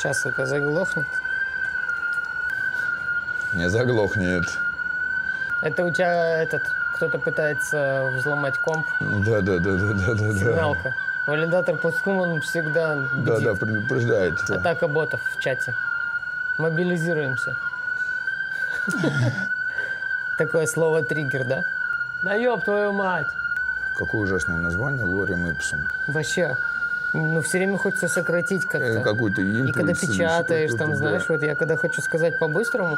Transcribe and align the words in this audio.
Сейчас 0.00 0.24
это 0.24 0.46
заглохнет. 0.46 1.06
Не 3.52 3.68
заглохнет. 3.68 4.44
Это 5.60 5.84
у 5.84 5.90
тебя 5.90 6.38
этот, 6.42 6.62
кто-то 6.94 7.18
пытается 7.18 8.08
взломать 8.14 8.56
комп, 8.60 8.86
Да, 8.98 9.42
да, 9.42 9.58
да, 9.58 9.72
да, 9.76 9.92
да, 9.92 10.14
да, 10.14 10.14
да. 10.14 10.38
сигналка. 10.38 10.94
Валидатор 11.26 11.76
постхуман 11.76 12.40
всегда 12.40 12.94
Да, 13.12 13.34
бдит. 13.36 13.44
да, 13.44 13.54
предупреждает. 13.54 14.40
Атака 14.48 14.88
ботов 14.88 15.20
в 15.36 15.38
чате. 15.38 15.74
Мобилизируемся. 16.56 17.54
Такое 20.38 20.64
слово 20.64 21.02
триггер, 21.02 21.44
да? 21.44 21.64
Да 22.22 22.34
ёб 22.36 22.64
твою 22.64 22.92
мать! 22.92 23.28
Какое 23.98 24.22
ужасное 24.22 24.56
название, 24.56 25.04
Лорем 25.04 25.46
Ипсум. 25.50 25.86
Вообще, 26.06 26.56
ну 27.12 27.42
все 27.42 27.58
время 27.58 27.78
хочется 27.78 28.08
сократить 28.08 28.62
Э, 28.64 28.68
как-то. 28.68 29.00
Какой-то 29.02 29.40
И 29.42 29.44
импульс. 29.44 29.74
когда 29.74 29.92
или 29.92 29.98
печатаешь, 29.98 30.70
там, 30.78 30.90
да. 30.90 30.96
знаешь, 30.96 31.28
вот 31.28 31.42
я 31.42 31.54
когда 31.54 31.76
хочу 31.76 32.00
сказать 32.02 32.38
по-быстрому, 32.38 32.96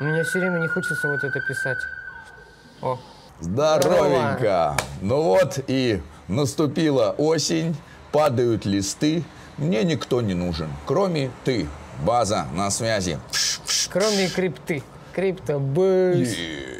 мне 0.00 0.22
все 0.24 0.40
время 0.40 0.58
не 0.58 0.68
хочется 0.68 1.08
вот 1.08 1.24
это 1.24 1.40
писать. 1.40 1.78
О, 2.82 2.98
Здоровенько! 3.40 4.76
Ну 5.02 5.22
вот 5.22 5.58
и 5.66 6.02
наступила 6.28 7.10
осень, 7.18 7.76
падают 8.12 8.64
листы. 8.64 9.24
Мне 9.58 9.84
никто 9.84 10.20
не 10.22 10.34
нужен, 10.34 10.68
кроме 10.86 11.30
ты. 11.44 11.66
База 12.04 12.46
на 12.54 12.70
связи. 12.70 13.18
Кроме 13.90 14.28
крипты. 14.28 14.82
Crypto 15.14 15.58
Base. 15.58 16.36
У 16.36 16.75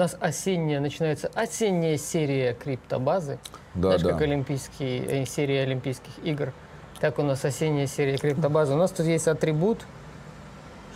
нас 0.00 0.16
осенняя, 0.18 0.80
начинается 0.80 1.30
осенняя 1.34 1.96
серия 1.96 2.54
криптобазы. 2.54 3.38
Да, 3.74 3.88
Знаешь, 3.98 4.02
да. 4.02 4.12
как 4.12 4.22
олимпийские, 4.22 5.22
э, 5.22 5.26
серия 5.26 5.62
Олимпийских 5.62 6.10
игр. 6.24 6.52
Так 7.00 7.18
у 7.18 7.22
нас 7.22 7.44
осенняя 7.44 7.86
серия 7.86 8.16
криптобазы. 8.16 8.74
У 8.74 8.76
нас 8.76 8.90
тут 8.90 9.06
есть 9.06 9.28
атрибут 9.28 9.80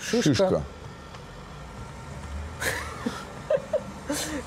шишка, 0.00 0.34
Шишка. 0.34 0.62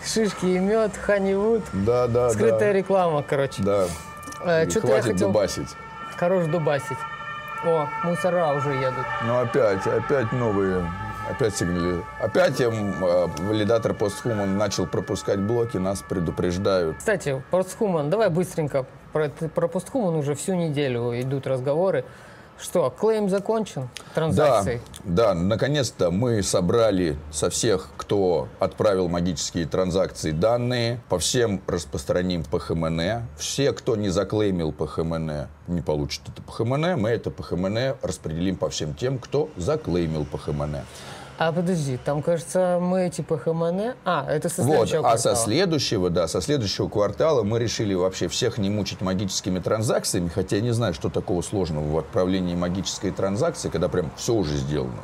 шишки 0.06 0.46
и 0.46 0.60
мед, 0.60 0.92
ханивуд. 0.98 1.64
Да, 1.72 2.08
да, 2.08 2.30
Скрытая 2.32 2.60
да. 2.60 2.74
реклама, 2.74 3.24
короче. 3.24 3.64
Да. 3.64 3.86
Э, 4.44 4.70
Что-то 4.70 4.88
я 4.88 5.02
хотел... 5.02 5.28
дубасить. 5.30 5.70
Хорош 6.18 6.48
дубасить. 6.48 6.98
О, 7.64 7.88
мусора 8.04 8.54
уже 8.54 8.70
едут. 8.70 9.06
Ну 9.26 9.40
опять, 9.40 9.86
опять 9.86 10.32
новые, 10.32 10.86
опять 11.30 11.56
сигнали. 11.56 12.04
Опять 12.20 12.60
им 12.60 13.04
э, 13.04 13.28
валидатор 13.40 13.94
постхуман 13.94 14.58
начал 14.58 14.86
пропускать 14.86 15.40
блоки, 15.40 15.78
нас 15.78 16.04
предупреждают. 16.08 16.98
Кстати, 16.98 17.42
постхуман, 17.52 18.10
давай 18.10 18.30
быстренько. 18.30 18.86
Про, 19.14 19.30
про 19.30 19.68
постхуман 19.68 20.16
уже 20.16 20.36
всю 20.36 20.54
неделю 20.56 21.20
идут 21.20 21.48
разговоры. 21.48 22.06
Что, 22.60 22.90
клейм 22.90 23.30
закончен? 23.30 23.84
Да, 23.84 24.14
Транзакции? 24.16 24.82
да, 25.04 25.36
наконец-то 25.36 26.10
мы 26.10 26.42
собрали 26.42 27.16
со 27.32 27.52
всех, 27.52 27.90
кто 27.98 28.48
отправил 28.60 29.10
магические 29.10 29.68
транзакции, 29.68 30.32
данные. 30.32 31.00
По 31.08 31.20
всем 31.20 31.62
распространим 31.68 32.44
по 32.44 32.58
ХМН. 32.58 33.28
Все, 33.38 33.74
кто 33.74 33.96
не 33.96 34.10
заклеймил 34.10 34.72
по 34.72 34.88
ХМН, 34.88 35.32
не 35.68 35.82
получат 35.82 36.30
это 36.30 36.42
по 36.42 36.52
ХМН. 36.52 37.00
Мы 37.00 37.10
это 37.10 37.30
по 37.30 37.44
ХМН 37.44 37.78
распределим 38.02 38.56
по 38.56 38.70
всем 38.70 38.96
тем, 38.96 39.20
кто 39.20 39.50
заклеймил 39.56 40.26
по 40.26 40.40
ХМН. 40.40 40.78
А 41.40 41.52
подожди, 41.52 42.00
там, 42.04 42.24
кажется, 42.24 42.80
мы 42.82 43.10
типа 43.10 43.38
ХМН... 43.38 43.94
А, 44.06 44.26
это 44.28 44.50
со 44.50 44.64
Вот, 44.64 44.88
следующего 44.90 45.12
а 45.12 45.18
со 45.20 45.36
следующего, 45.36 46.10
да, 46.10 46.28
со 46.28 46.42
следующего 46.42 46.90
квартала 46.90 47.44
мы 47.44 47.60
решили 47.60 47.94
вообще 47.94 48.28
всех 48.28 48.58
не 48.58 48.72
мучить 48.72 49.02
магическими 49.02 49.60
транзакциями, 49.60 50.30
хотя 50.34 50.56
я 50.56 50.64
не 50.64 50.72
знаю, 50.72 50.96
что 50.96 51.10
такого 51.10 51.44
сложного 51.44 51.88
в 51.88 51.98
отправлении 52.00 52.56
магической 52.56 53.12
транзакции, 53.12 53.70
когда 53.70 53.88
прям 53.88 54.10
все 54.18 54.34
уже 54.34 54.56
сделано. 54.56 54.98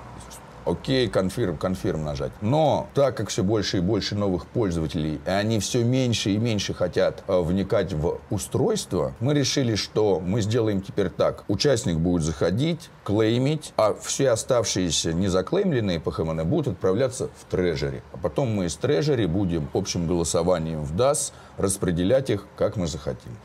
Окей, 0.66 1.08
конфирм, 1.08 1.58
конфирм 1.58 2.04
нажать. 2.04 2.32
Но 2.42 2.88
так 2.94 3.18
как 3.18 3.30
все 3.30 3.44
больше 3.44 3.78
и 3.78 3.82
больше 3.82 4.16
новых 4.16 4.48
пользователей, 4.48 5.20
и 5.26 5.30
они 5.30 5.60
все 5.60 5.84
меньше 5.84 6.32
и 6.32 6.38
меньше 6.38 6.74
хотят 6.74 7.24
э, 7.28 7.40
вникать 7.40 7.94
в 7.94 8.20
устройство, 8.30 9.14
мы 9.20 9.34
решили, 9.34 9.76
что 9.76 10.20
мы 10.20 10.42
сделаем 10.42 10.82
теперь 10.82 11.10
так. 11.10 11.44
Участник 11.48 11.98
будет 11.98 12.24
заходить, 12.24 12.90
клеймить, 13.04 13.74
а 13.78 13.94
все 13.94 14.32
оставшиеся 14.32 15.14
незаклеймленные 15.14 16.00
по 16.00 16.12
ХМН 16.12 16.44
будут 16.44 16.76
отправляться 16.76 17.30
в 17.38 17.52
трежери. 17.52 18.02
А 18.14 18.18
потом 18.18 18.50
мы 18.56 18.66
из 18.66 18.76
трежери 18.76 19.26
будем 19.26 19.68
общим 19.74 20.08
голосованием 20.08 20.84
в 20.84 20.96
DAS 20.96 21.34
распределять 21.58 22.30
их, 22.30 22.48
как 22.58 22.78
мы 22.78 22.88
захотим. 22.88 23.36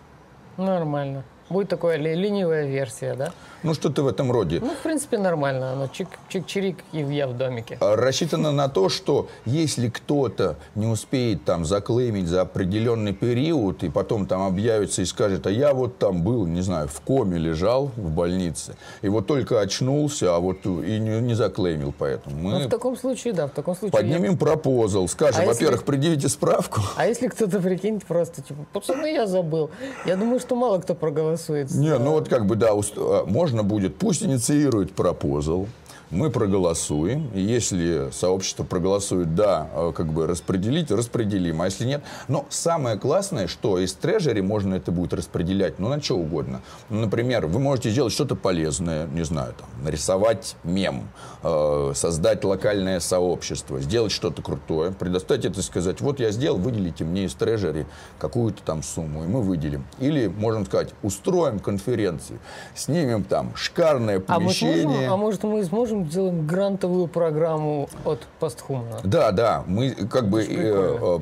Нормально. 0.57 1.25
Будет 1.51 1.69
такая 1.69 1.97
ленивая 1.97 2.67
версия, 2.67 3.15
да? 3.15 3.33
Ну, 3.65 3.75
что-то 3.75 4.03
в 4.05 4.07
этом 4.07 4.31
роде. 4.31 4.61
Ну, 4.61 4.71
в 4.71 4.79
принципе, 4.83 5.19
нормально. 5.19 5.73
Оно 5.73 5.87
чик- 5.87 6.07
чик-чирик, 6.33 6.77
и 6.93 6.99
я 7.01 7.27
в 7.27 7.37
домике. 7.37 7.77
А, 7.81 7.97
Рассчитано 7.97 8.53
на 8.53 8.69
то, 8.69 8.89
что 8.89 9.29
если 9.47 9.89
кто-то 9.89 10.57
не 10.77 10.87
успеет 10.87 11.45
там 11.45 11.65
заклеймить 11.65 12.29
за 12.29 12.43
определенный 12.43 13.13
период, 13.13 13.83
и 13.83 13.89
потом 13.89 14.27
там 14.27 14.43
объявится 14.47 15.03
и 15.03 15.05
скажет, 15.07 15.47
а 15.47 15.51
я 15.51 15.75
вот 15.75 15.99
там 15.99 16.23
был, 16.23 16.47
не 16.47 16.61
знаю, 16.61 16.87
в 16.87 17.01
коме 17.01 17.37
лежал 17.39 17.91
в 17.97 18.11
больнице, 18.11 18.77
и 19.03 19.09
вот 19.09 19.27
только 19.27 19.61
очнулся, 19.61 20.37
а 20.37 20.39
вот 20.39 20.65
и 20.65 20.69
не, 21.01 21.21
не 21.21 21.35
заклеймил 21.35 21.93
поэтому. 21.99 22.37
Ну, 22.41 22.59
Мы 22.61 22.67
в 22.67 22.69
таком 22.71 22.97
случае, 22.97 23.33
да, 23.33 23.49
в 23.49 23.51
таком 23.51 23.75
случае... 23.75 24.01
я- 24.07 24.15
поднимем 24.15 24.39
пропозал, 24.39 25.09
скажем, 25.09 25.41
А 25.41 25.45
если- 25.47 25.65
во-первых, 25.65 25.85
предъявите 25.85 26.29
справку. 26.29 26.81
А 26.97 27.07
если 27.09 27.27
кто-то, 27.27 27.59
прикинь, 27.59 28.01
просто, 28.07 28.41
типа, 28.43 28.65
пацаны, 28.73 29.13
я 29.13 29.27
забыл. 29.27 29.71
Я 30.07 30.15
думаю, 30.15 30.39
что 30.39 30.55
мало 30.55 30.79
кто 30.79 30.95
проголосует. 30.95 31.38
Не, 31.75 31.97
ну 31.99 32.13
вот 32.13 32.29
как 32.29 32.47
бы, 32.47 32.57
да, 32.57 32.75
уст- 32.75 32.95
а, 32.97 33.25
можно 33.27 33.63
будет, 33.63 33.97
пусть 33.97 34.23
инициирует 34.23 34.93
пропозал, 34.93 35.67
мы 36.11 36.31
проголосуем, 36.31 37.31
если 37.35 38.11
сообщество 38.13 38.65
проголосует 38.65 39.35
«да», 39.35 39.69
а, 39.73 39.93
как 39.93 40.07
бы 40.13 40.27
распределить, 40.27 40.91
распределим, 40.91 41.61
а 41.63 41.67
если 41.67 41.85
нет. 41.85 42.03
Но 42.29 42.47
самое 42.49 42.99
классное, 42.99 43.47
что 43.47 43.79
из 43.79 43.93
трежери 43.93 44.41
можно 44.41 44.75
это 44.75 44.91
будет 44.91 45.13
распределять, 45.13 45.79
ну, 45.79 45.89
на 45.89 46.01
что 46.03 46.17
угодно. 46.17 46.61
Например, 46.89 47.47
вы 47.47 47.59
можете 47.59 47.91
сделать 47.91 48.13
что-то 48.13 48.37
полезное, 48.37 49.07
не 49.07 49.25
знаю, 49.25 49.55
там, 49.59 49.69
нарисовать 49.85 50.57
мем, 50.65 51.09
э, 51.43 51.93
создать 51.95 52.45
локальное 52.45 53.01
сообщество, 53.01 53.81
сделать 53.81 54.13
что-то 54.13 54.43
крутое, 54.43 54.93
предоставить 54.93 55.45
это 55.45 55.61
и 55.61 55.63
сказать, 55.63 56.01
вот 56.01 56.21
я 56.21 56.31
сделал, 56.31 56.59
выделите 56.59 57.05
мне 57.05 57.25
из 57.25 57.35
трежери 57.35 57.87
какую-то 58.19 58.63
там 58.63 58.83
сумму, 58.83 59.25
и 59.25 59.27
мы 59.27 59.43
выделим. 59.43 59.85
Или, 59.99 60.29
можно 60.29 60.65
сказать, 60.65 60.91
устроим 61.03 61.59
конференцию, 61.59 62.39
снимем 62.75 63.25
там 63.25 63.55
шикарное 63.55 64.19
А, 64.19 64.21
помещение. 64.21 64.83
сможем, 64.83 65.13
а 65.13 65.17
может 65.17 65.43
мы 65.45 65.65
сможем 65.65 65.98
сделать 66.07 66.35
грантовую 66.47 67.09
программу 67.09 67.89
от 68.05 68.27
Постхумана? 68.39 69.01
Да, 69.05 69.33
да, 69.33 69.65
мы 69.67 69.91
как 69.91 70.29
бы 70.29 70.43
э, 70.43 70.47
э, 70.51 71.19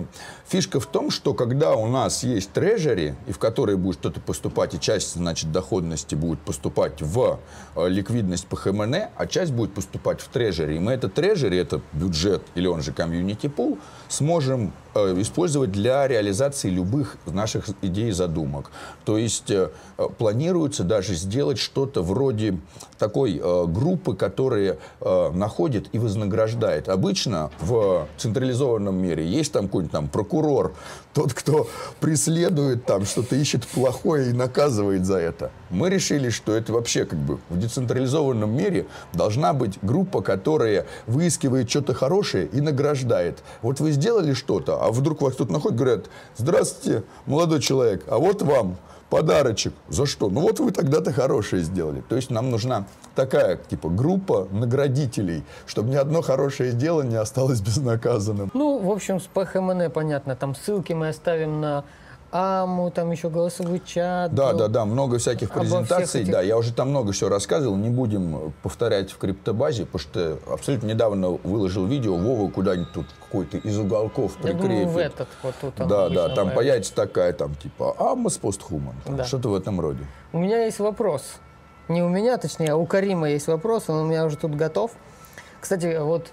фишка 0.49 0.81
в 0.81 0.87
том, 0.87 1.11
что 1.11 1.35
когда 1.35 1.75
у 1.75 1.87
нас 1.87 2.23
есть 2.23 2.53
трежери, 2.53 3.17
и 3.27 3.33
в 3.33 3.39
которые 3.39 3.77
будет 3.77 3.99
что-то 3.99 4.21
поступать, 4.21 4.75
и 4.75 4.81
часть, 4.81 5.15
значит, 5.15 5.51
доходности 5.53 6.15
будет 6.15 6.41
поступать 6.41 7.03
в 7.03 7.41
э, 7.75 7.89
ликвидность 7.89 8.47
по 8.47 8.57
ХМН, 8.57 8.95
а 9.17 9.27
часть 9.27 9.53
будет 9.53 9.75
поступать 9.75 10.21
в 10.21 10.29
трежери. 10.29 10.77
И 10.77 10.79
мы 10.79 10.93
этот 10.93 11.15
трежери, 11.15 11.59
это 11.59 11.81
бюджет, 11.93 12.43
или 12.55 12.67
он 12.67 12.83
же 12.83 12.93
комьюнити 12.93 13.49
пул, 13.49 13.79
сможем 14.09 14.73
э, 14.95 15.21
использовать 15.21 15.73
для 15.73 16.07
реализации 16.07 16.71
любых 16.71 17.17
наших 17.27 17.69
идей 17.83 18.11
и 18.11 18.13
задумок. 18.13 18.71
То 19.05 19.19
есть 19.19 19.51
э, 19.51 19.71
планируется 20.19 20.85
даже 20.85 21.15
сделать 21.15 21.59
что-то 21.59 22.03
вроде 22.03 22.59
такой 22.99 23.41
группы, 23.67 24.15
которая 24.15 24.79
находит 25.01 25.89
и 25.93 25.99
вознаграждает. 25.99 26.89
Обычно 26.89 27.51
в 27.61 28.09
централизованном 28.17 28.97
мире 28.97 29.27
есть 29.27 29.53
там 29.53 29.67
какой-нибудь 29.67 29.93
там 29.93 30.09
прокурор, 30.09 30.36
тот, 31.15 31.33
кто 31.33 31.69
преследует 32.01 32.85
там, 32.85 33.05
что-то 33.07 33.37
ищет 33.37 33.67
плохое 33.67 34.31
и 34.31 34.33
наказывает 34.33 35.07
за 35.07 35.17
это. 35.17 35.51
Мы 35.71 35.89
решили, 35.89 36.31
что 36.31 36.55
это 36.55 36.73
вообще 36.73 37.05
как 37.05 37.19
бы 37.19 37.39
в 37.49 37.59
децентрализованном 37.59 38.55
мире 38.55 38.87
должна 39.13 39.53
быть 39.53 39.79
группа, 39.83 40.21
которая 40.21 40.87
выискивает 41.07 41.71
что-то 41.71 41.95
хорошее 41.95 42.47
и 42.53 42.61
награждает. 42.61 43.39
Вот 43.63 43.81
вы 43.81 43.93
сделали 43.93 44.35
что-то, 44.35 44.85
а 44.85 44.91
вдруг 44.91 45.23
вас 45.23 45.35
тут 45.37 45.51
находит, 45.51 45.79
говорят, 45.79 46.05
здравствуйте, 46.37 47.05
молодой 47.25 47.61
человек, 47.61 48.05
а 48.09 48.19
вот 48.19 48.43
вам 48.43 48.77
подарочек. 49.11 49.73
За 49.89 50.07
что? 50.07 50.29
Ну 50.29 50.41
вот 50.41 50.61
вы 50.61 50.73
тогда-то 50.73 51.13
хорошее 51.13 51.63
сделали. 51.63 52.03
То 52.09 52.17
есть 52.17 52.31
нам 52.31 52.51
нужна 52.51 52.87
такая, 53.15 53.57
типа, 53.57 53.89
группа 53.89 54.49
наградителей, 54.51 55.45
чтобы 55.67 55.91
ни 55.91 55.97
одно 55.97 56.23
хорошее 56.23 56.73
дело 56.73 57.03
не 57.03 57.17
осталось 57.17 57.61
безнаказанным. 57.67 58.51
Ну, 58.55 58.79
в 58.79 58.91
общем, 58.91 59.21
с 59.21 59.25
ПХМН 59.25 59.91
понятно. 59.93 60.37
Там 60.37 60.55
ссылки 60.55 60.93
мы 60.93 61.09
оставим 61.09 61.61
на 61.61 61.85
АМУ, 62.37 62.91
там 62.91 63.11
еще 63.11 63.31
голосовой 63.31 63.81
чат. 63.85 64.35
Да, 64.35 64.53
был. 64.53 64.59
да, 64.59 64.69
да, 64.69 64.85
много 64.85 65.19
всяких 65.19 65.51
Обо 65.51 65.61
презентаций. 65.61 66.23
этих- 66.23 66.33
Да, 66.33 66.43
я 66.43 66.57
уже 66.59 66.73
там 66.73 66.91
много 66.91 67.13
всего 67.13 67.31
рассказывал, 67.31 67.77
не 67.77 67.89
будем 67.89 68.53
повторять 68.63 69.11
в 69.13 69.19
криптобазе, 69.19 69.87
потому 69.87 70.01
что 70.01 70.39
абсолютно 70.53 70.87
недавно 70.89 71.31
выложил 71.31 71.87
видео, 71.87 72.17
Вова 72.17 72.51
куда-нибудь 72.51 72.93
тут 72.93 73.07
какой-то 73.21 73.57
из 73.59 73.79
уголков 73.79 74.33
Я 74.43 74.53
думаю, 74.53 74.69
прикрепит. 74.69 74.93
в 74.93 74.99
этот 74.99 75.29
вот 75.43 75.55
тут 75.61 75.75
Да, 75.77 76.09
да, 76.09 76.29
там 76.29 76.35
появится. 76.51 76.55
появится 76.57 76.95
такая, 76.95 77.33
там, 77.33 77.55
типа, 77.55 77.95
Амос 77.99 78.39
постхуман, 78.39 78.95
Да. 79.07 79.25
что-то 79.25 79.49
в 79.51 79.55
этом 79.55 79.81
роде. 79.81 80.05
У 80.33 80.39
меня 80.39 80.65
есть 80.65 80.79
вопрос. 80.79 81.23
Не 81.89 82.03
у 82.03 82.09
меня, 82.09 82.37
точнее, 82.37 82.73
а 82.73 82.77
у 82.77 82.85
Карима 82.85 83.31
есть 83.31 83.47
вопрос, 83.47 83.85
он 83.89 83.99
у 83.99 84.05
меня 84.07 84.25
уже 84.25 84.37
тут 84.37 84.55
готов. 84.57 84.91
Кстати, 85.61 85.99
вот 86.01 86.27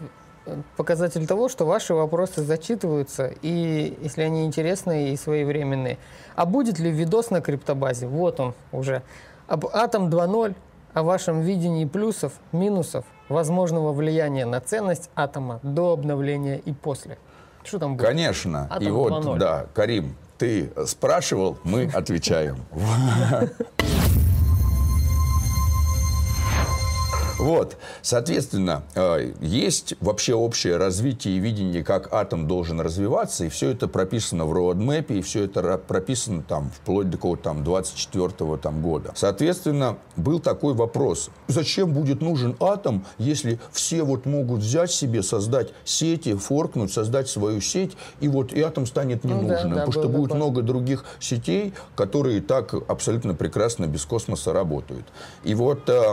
показатель 0.77 1.25
того, 1.27 1.49
что 1.49 1.65
ваши 1.65 1.93
вопросы 1.93 2.43
зачитываются, 2.43 3.31
и 3.41 3.97
если 4.01 4.21
они 4.23 4.45
интересные 4.45 5.13
и 5.13 5.17
своевременные. 5.17 5.97
А 6.35 6.45
будет 6.45 6.79
ли 6.79 6.91
видос 6.91 7.29
на 7.29 7.41
криптобазе? 7.41 8.07
Вот 8.07 8.39
он 8.39 8.53
уже. 8.71 9.01
Об 9.47 9.65
Атом 9.67 10.09
2.0, 10.09 10.55
о 10.93 11.03
вашем 11.03 11.41
видении 11.41 11.85
плюсов, 11.85 12.33
минусов, 12.51 13.05
возможного 13.29 13.93
влияния 13.93 14.45
на 14.45 14.59
ценность 14.59 15.09
атома 15.15 15.59
до 15.63 15.93
обновления 15.93 16.57
и 16.59 16.71
после. 16.71 17.17
Что 17.63 17.79
там 17.79 17.95
будет? 17.95 18.07
Конечно. 18.07 18.67
Атом 18.69 18.87
И 18.87 18.91
вот, 18.91 19.25
2.0. 19.25 19.37
да, 19.37 19.65
Карим, 19.73 20.15
ты 20.37 20.71
спрашивал, 20.85 21.57
мы 21.63 21.89
отвечаем. 21.93 22.57
Вот, 27.43 27.75
соответственно, 28.01 28.83
э, 28.95 29.33
есть 29.41 29.95
вообще 29.99 30.33
общее 30.33 30.77
развитие 30.77 31.35
и 31.35 31.39
видение, 31.39 31.83
как 31.83 32.13
атом 32.13 32.47
должен 32.47 32.79
развиваться, 32.79 33.43
и 33.43 33.49
все 33.49 33.71
это 33.71 33.89
прописано 33.89 34.45
в 34.45 34.53
роадмэпе, 34.53 35.15
и 35.15 35.21
все 35.21 35.43
это 35.43 35.77
прописано 35.77 36.43
там 36.43 36.71
вплоть 36.71 37.09
до 37.09 37.17
какого-то 37.17 37.43
там 37.43 37.63
24 37.65 38.57
там, 38.57 38.81
года. 38.81 39.11
Соответственно, 39.15 39.97
был 40.15 40.39
такой 40.39 40.73
вопрос, 40.73 41.31
зачем 41.47 41.91
будет 41.91 42.21
нужен 42.21 42.55
атом, 42.61 43.05
если 43.17 43.59
все 43.73 44.03
вот 44.03 44.25
могут 44.25 44.61
взять 44.61 44.91
себе, 44.91 45.21
создать 45.21 45.73
сети, 45.83 46.35
форкнуть, 46.35 46.93
создать 46.93 47.27
свою 47.27 47.59
сеть, 47.59 47.97
и 48.21 48.29
вот 48.29 48.53
и 48.53 48.61
атом 48.61 48.85
станет 48.85 49.25
Ну 49.25 49.31
да, 49.31 49.35
ненужным, 49.35 49.73
да, 49.73 49.85
потому 49.85 49.91
что 49.91 50.07
будет 50.07 50.29
такой. 50.29 50.37
много 50.37 50.61
других 50.61 51.03
сетей, 51.19 51.73
которые 51.95 52.41
так 52.41 52.73
абсолютно 52.87 53.33
прекрасно 53.33 53.85
без 53.85 54.05
космоса 54.05 54.53
работают. 54.53 55.05
И 55.43 55.55
вот 55.55 55.89
э, 55.89 56.03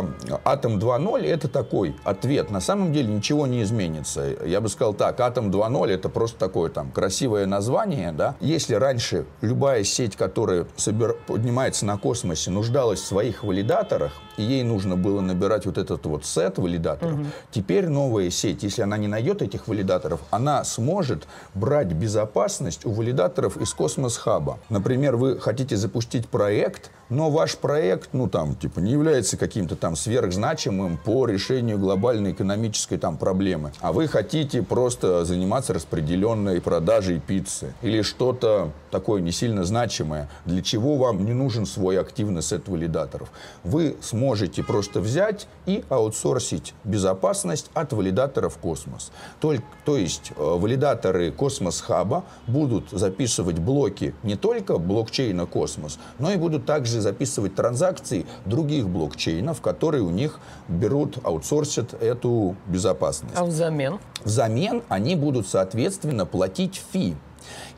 Атом 0.45 0.79
2.0 0.79 1.20
это 1.29 1.49
такой 1.49 1.95
ответ. 2.05 2.51
На 2.51 2.61
самом 2.61 2.93
деле 2.93 3.13
ничего 3.13 3.47
не 3.47 3.63
изменится. 3.63 4.37
Я 4.45 4.61
бы 4.61 4.69
сказал 4.69 4.95
так, 4.95 5.21
Атом 5.21 5.51
2.0 5.51 5.89
это 5.91 6.09
просто 6.09 6.39
такое 6.39 6.71
там 6.71 6.91
красивое 6.91 7.47
название. 7.47 8.13
Да? 8.13 8.37
Если 8.41 8.75
раньше 8.75 9.27
любая 9.41 9.85
сеть, 9.85 10.17
которая 10.17 10.67
собир- 10.77 11.17
поднимается 11.27 11.87
на 11.87 11.99
космосе, 11.99 12.51
нуждалась 12.51 13.01
в 13.01 13.07
своих 13.07 13.45
валидаторах, 13.45 14.13
и 14.37 14.43
ей 14.43 14.63
нужно 14.63 14.97
было 14.97 15.21
набирать 15.21 15.67
вот 15.67 15.79
этот 15.79 16.07
вот 16.07 16.25
сет 16.25 16.59
валидаторов, 16.59 17.19
теперь 17.51 17.89
новая 17.89 18.31
сеть, 18.31 18.63
если 18.63 18.83
она 18.83 18.97
не 18.97 19.09
найдет 19.09 19.43
этих 19.43 19.69
валидаторов, 19.69 20.21
она 20.31 20.65
сможет 20.65 21.27
брать 21.55 21.93
безопасность 21.93 22.87
у 22.87 22.91
валидаторов 22.91 23.57
из 23.57 23.73
космос-хаба. 23.75 24.59
Например, 24.69 25.17
вы 25.17 25.39
хотите 25.39 25.77
запустить 25.77 26.29
проект, 26.29 26.91
но 27.11 27.29
ваш 27.29 27.57
проект, 27.59 28.11
ну 28.13 28.29
там, 28.29 28.55
типа, 28.55 28.79
не 28.79 28.93
является 28.93 29.37
каким-то 29.37 29.77
там 29.77 29.97
сверхзначимым 29.97 30.97
по 30.97 31.27
решению 31.27 31.79
глобальной 31.79 32.33
экономической 32.33 32.97
там 32.97 33.19
проблемы, 33.19 33.73
а 33.81 33.93
вы 33.93 34.09
хотите 34.09 34.63
просто 34.63 35.25
заниматься 35.25 35.75
распределенной 35.75 36.61
продажей 36.61 37.21
пиццы 37.21 37.75
или 37.83 38.03
что-то 38.03 38.71
такое 38.91 39.21
не 39.21 39.33
сильно 39.33 39.65
значимое, 39.65 40.29
для 40.45 40.63
чего 40.63 40.97
вам 40.97 41.25
не 41.25 41.33
нужен 41.33 41.67
свой 41.67 41.99
активный 41.99 42.43
сет 42.43 42.69
валидаторов. 42.69 43.31
Вы 43.65 43.97
сможете 44.03 44.63
просто 44.63 45.01
взять 45.01 45.47
и 45.67 45.85
аутсорсить 45.89 46.75
безопасность 46.85 47.71
от 47.75 47.93
валидаторов 47.93 48.59
космос. 48.59 49.13
Толь- 49.41 49.63
то 49.85 49.97
есть 49.97 50.33
э, 50.37 50.43
валидаторы 50.43 51.31
Космос 51.33 51.81
Хаба 51.81 52.25
будут 52.47 52.91
записывать 52.91 53.59
блоки 53.59 54.15
не 54.23 54.37
только 54.37 54.79
блокчейна 54.79 55.47
Космос, 55.47 55.99
но 56.19 56.31
и 56.31 56.37
будут 56.37 56.67
также 56.67 57.01
записывать 57.01 57.55
транзакции 57.55 58.27
других 58.45 58.89
блокчейнов, 58.89 59.61
которые 59.61 60.03
у 60.03 60.11
них 60.11 60.39
берут, 60.69 61.19
аутсорсят 61.25 61.95
эту 62.01 62.57
безопасность. 62.67 63.35
А 63.37 63.45
взамен? 63.45 63.99
Взамен 64.25 64.83
они 64.89 65.17
будут, 65.17 65.49
соответственно, 65.49 66.27
платить 66.27 66.83
fee. 66.93 67.17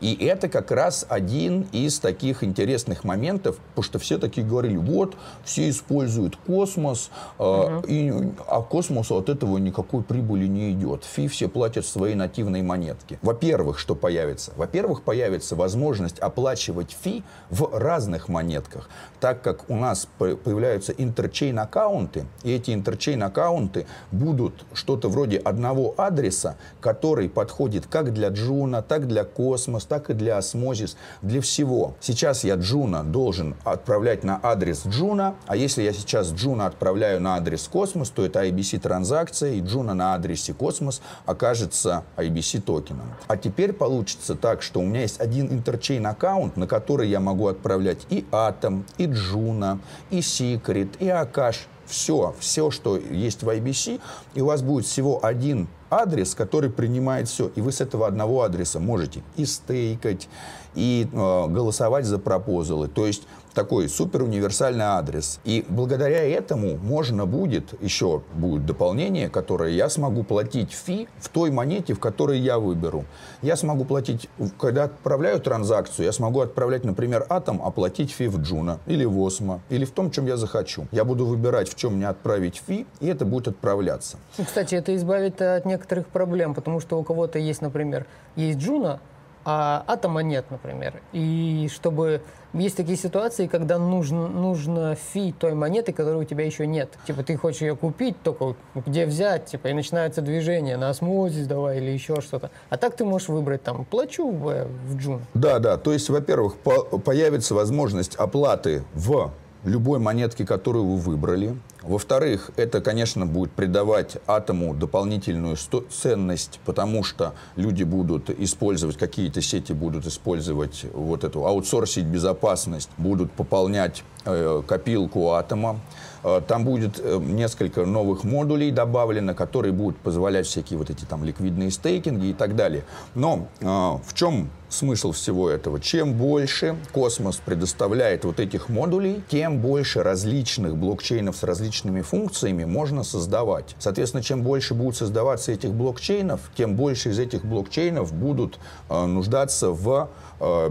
И 0.00 0.14
это 0.14 0.49
как 0.49 0.70
раз 0.70 1.06
один 1.09 1.67
из 1.73 1.99
таких 1.99 2.44
интересных 2.44 3.05
моментов, 3.05 3.59
потому 3.70 3.85
что 3.85 3.99
все 3.99 4.19
такие 4.19 4.47
говорили, 4.47 4.76
вот, 4.76 5.14
все 5.44 5.69
используют 5.69 6.37
космос, 6.37 7.11
э, 7.38 7.82
и, 7.88 8.12
а 8.49 8.62
космосу 8.62 9.17
от 9.17 9.29
этого 9.29 9.59
никакой 9.59 10.03
прибыли 10.03 10.47
не 10.47 10.73
идет. 10.73 11.05
Fee 11.05 11.29
все 11.29 11.49
платят 11.49 11.87
свои 11.87 12.14
нативные 12.14 12.62
монетки. 12.62 13.19
Во-первых, 13.23 13.79
что 13.79 13.94
появится? 13.94 14.53
Во-первых, 14.56 15.03
появится 15.03 15.56
возможность 15.56 16.19
оплачивать 16.19 16.97
fee 17.00 17.23
в 17.50 17.79
разных 17.79 18.29
монетках, 18.29 18.88
так 19.20 19.43
как 19.43 19.70
у 19.70 19.76
нас 19.76 20.08
по- 20.19 20.37
появляются 20.37 20.93
interchain-аккаунты, 20.93 22.25
и 22.43 22.53
эти 22.53 22.70
interchain-аккаунты 22.70 23.87
будут 24.11 24.65
что-то 24.73 25.08
вроде 25.08 25.38
одного 25.38 25.94
адреса, 25.97 26.56
который 26.81 27.29
подходит 27.29 27.87
как 27.87 28.12
для 28.12 28.29
Juno, 28.29 28.82
так 28.82 29.06
для 29.08 29.25
Космос, 29.52 29.84
так 29.84 30.08
и 30.08 30.14
для 30.14 30.38
Osmosis, 30.38 30.96
для 31.20 31.43
всего. 31.43 31.94
Сейчас 32.00 32.43
я 32.43 32.54
Juno 32.55 33.05
должен 33.04 33.54
отправлять 33.64 34.25
на 34.25 34.40
адрес 34.43 34.87
Juno, 34.87 35.34
а 35.46 35.56
если 35.56 35.82
я 35.82 35.93
сейчас 35.93 36.32
Juno 36.32 36.64
отправляю 36.64 37.20
на 37.20 37.37
адрес 37.37 37.69
Космос, 37.69 38.08
то 38.08 38.25
это 38.25 38.43
IBC 38.46 38.78
транзакция, 38.78 39.52
и 39.52 39.60
Juno 39.61 39.93
на 39.93 40.14
адресе 40.14 40.54
Космос 40.54 41.02
окажется 41.26 42.02
IBC 42.16 42.62
токеном. 42.62 43.12
А 43.28 43.37
теперь 43.37 43.75
получится 43.75 44.37
так, 44.37 44.62
что 44.62 44.81
у 44.81 44.84
меня 44.84 45.02
есть 45.02 45.20
один 45.20 45.52
interchain 45.52 46.06
аккаунт, 46.06 46.56
на 46.56 46.66
который 46.66 47.10
я 47.10 47.20
могу 47.20 47.46
отправлять 47.46 48.06
и 48.08 48.25
Атом, 48.32 48.87
и 48.96 49.05
Juno, 49.05 49.81
и 50.08 50.20
Secret, 50.20 50.96
и 50.98 51.10
Akash. 51.11 51.67
Все, 51.93 52.35
все, 52.41 52.71
что 52.71 52.97
есть 52.97 53.43
в 53.43 53.49
IBC, 53.50 54.00
и 54.33 54.41
у 54.41 54.47
вас 54.47 54.62
будет 54.62 54.87
всего 54.87 55.23
один 55.23 55.69
адрес, 55.91 56.35
который 56.35 56.71
принимает 56.71 57.29
все. 57.29 57.50
И 57.55 57.61
вы 57.61 57.71
с 57.71 57.83
этого 57.83 58.06
одного 58.06 58.44
адреса 58.44 58.81
можете 58.81 59.23
и 59.37 59.44
стейкать, 59.44 60.31
и 60.75 61.06
э, 61.12 61.17
голосовать 61.49 62.06
за 62.06 62.19
пропозалы. 62.19 62.89
То 62.89 63.06
есть 63.06 63.25
такой 63.52 63.88
супер 63.88 64.22
универсальный 64.22 64.84
адрес. 64.84 65.40
И 65.44 65.64
благодаря 65.69 66.22
этому 66.22 66.76
можно 66.76 67.26
будет, 67.26 67.81
еще 67.82 68.22
будет 68.34 68.66
дополнение, 68.66 69.28
которое 69.28 69.70
я 69.70 69.88
смогу 69.88 70.22
платить 70.22 70.72
fee 70.73 71.08
в 71.19 71.28
той 71.28 71.50
монете, 71.50 71.94
в 71.94 72.00
которой 72.00 72.38
я 72.38 72.58
выберу. 72.58 73.04
Я 73.43 73.56
смогу 73.56 73.84
платить, 73.84 74.28
когда 74.58 74.84
отправляю 74.84 75.40
транзакцию, 75.40 76.06
я 76.06 76.12
смогу 76.12 76.40
отправлять, 76.40 76.84
например, 76.84 77.26
Атом, 77.28 77.62
оплатить 77.62 78.10
fee 78.10 78.27
в 78.29 78.41
Джуна 78.41 78.79
или 78.86 79.05
в 79.05 79.19
Осмо, 79.20 79.60
или 79.69 79.84
в 79.84 79.91
том, 79.91 80.10
чем 80.10 80.27
я 80.27 80.36
захочу. 80.36 80.86
Я 80.93 81.05
буду 81.05 81.27
выбирать, 81.27 81.69
в 81.69 81.74
чем 81.77 81.96
мне 81.96 82.08
отправить 82.08 82.62
fee, 82.67 82.86
и 83.00 83.06
это 83.06 83.24
будет 83.24 83.48
отправляться. 83.48 84.19
Кстати, 84.36 84.74
это 84.74 84.94
избавит 84.96 85.41
от 85.41 85.65
некоторых 85.65 86.06
проблем, 86.08 86.55
потому 86.55 86.81
что 86.81 86.98
у 86.98 87.05
кого-то 87.05 87.38
есть, 87.38 87.62
например, 87.62 88.06
есть 88.36 88.58
Джуна, 88.58 89.00
а 89.44 89.84
атома 89.87 90.22
нет, 90.22 90.46
например. 90.51 90.94
И 91.13 91.69
чтобы... 91.72 92.22
Есть 92.53 92.77
такие 92.77 92.99
ситуации, 92.99 93.46
когда 93.46 93.79
нужно, 93.79 94.29
нужно 94.29 94.94
fee 94.94 95.32
той 95.32 95.55
монеты, 95.55 95.94
которой 95.94 96.22
у 96.22 96.25
тебя 96.25 96.44
еще 96.44 96.67
нет. 96.67 96.91
Типа 97.06 97.22
ты 97.22 97.34
хочешь 97.39 97.63
ее 97.63 97.75
купить, 97.77 98.15
только 98.22 98.56
где 98.75 99.06
взять, 99.06 99.46
типа, 99.46 99.69
и 99.69 99.72
начинается 99.72 100.20
движение 100.20 100.77
на 100.77 100.91
Osmosis 100.91 101.46
давай 101.46 101.79
или 101.79 101.91
еще 101.91 102.20
что-то. 102.20 102.51
А 102.69 102.77
так 102.77 102.94
ты 102.94 103.06
можешь 103.06 103.29
выбрать 103.29 103.63
там, 103.63 103.87
плачу 103.87 104.31
в, 104.31 104.67
в 104.87 104.96
Джун. 104.99 105.22
Да, 105.32 105.61
да. 105.61 105.79
То 105.79 105.94
есть, 105.94 106.11
во-первых, 106.11 106.56
по- 106.56 106.99
появится 106.99 107.55
возможность 107.55 108.17
оплаты 108.17 108.82
в 108.93 109.31
любой 109.64 109.98
монетке, 109.98 110.44
которую 110.44 110.84
вы 110.84 110.96
выбрали. 110.98 111.56
Во-вторых, 111.82 112.50
это, 112.56 112.81
конечно, 112.81 113.26
будет 113.26 113.52
придавать 113.52 114.16
атому 114.26 114.74
дополнительную 114.74 115.56
ценность, 115.90 116.60
потому 116.64 117.02
что 117.02 117.34
люди 117.56 117.82
будут 117.82 118.31
использовать, 118.31 118.96
какие-то 118.96 119.42
сети 119.42 119.72
будут 119.72 120.06
использовать 120.06 120.84
вот 120.92 121.24
эту, 121.24 121.46
аутсорсить 121.46 122.04
безопасность, 122.04 122.90
будут 122.98 123.32
пополнять 123.32 124.04
э, 124.24 124.62
копилку 124.66 125.32
атома. 125.32 125.81
Э, 126.24 126.41
Там 126.46 126.64
будет 126.64 127.00
э, 127.02 127.19
несколько 127.19 127.84
новых 127.84 128.24
модулей 128.24 128.70
добавлено, 128.70 129.34
которые 129.34 129.72
будут 129.72 129.98
позволять 129.98 130.46
всякие 130.46 130.79
вот 130.79 130.91
эти 130.91 131.05
там 131.05 131.24
ликвидные 131.24 131.70
стейкинги 131.70 132.26
и 132.26 132.32
так 132.32 132.56
далее. 132.56 132.84
Но 133.14 133.48
э, 133.60 133.64
в 133.67 134.14
чем 134.14 134.50
смысл 134.69 135.12
всего 135.12 135.50
этого? 135.50 135.81
Чем 135.81 136.14
больше 136.14 136.76
космос 136.93 137.36
предоставляет 137.36 138.24
вот 138.24 138.41
этих 138.41 138.69
модулей, 138.70 139.22
тем 139.29 139.58
больше 139.58 140.02
различных 140.02 140.76
блокчейнов 140.76 141.36
с 141.36 141.43
различными 141.43 142.00
функциями 142.00 142.64
можно 142.64 143.02
создавать. 143.02 143.76
Соответственно, 143.79 144.22
чем 144.22 144.43
больше 144.43 144.72
будут 144.72 144.96
создаваться 144.96 145.52
этих 145.52 145.72
блокчейнов, 145.72 146.41
тем 146.56 146.74
больше 146.74 147.10
из 147.10 147.19
этих 147.19 147.44
блокчейнов 147.44 148.14
будут 148.14 148.58
нуждаться 148.88 149.70
в 149.70 150.08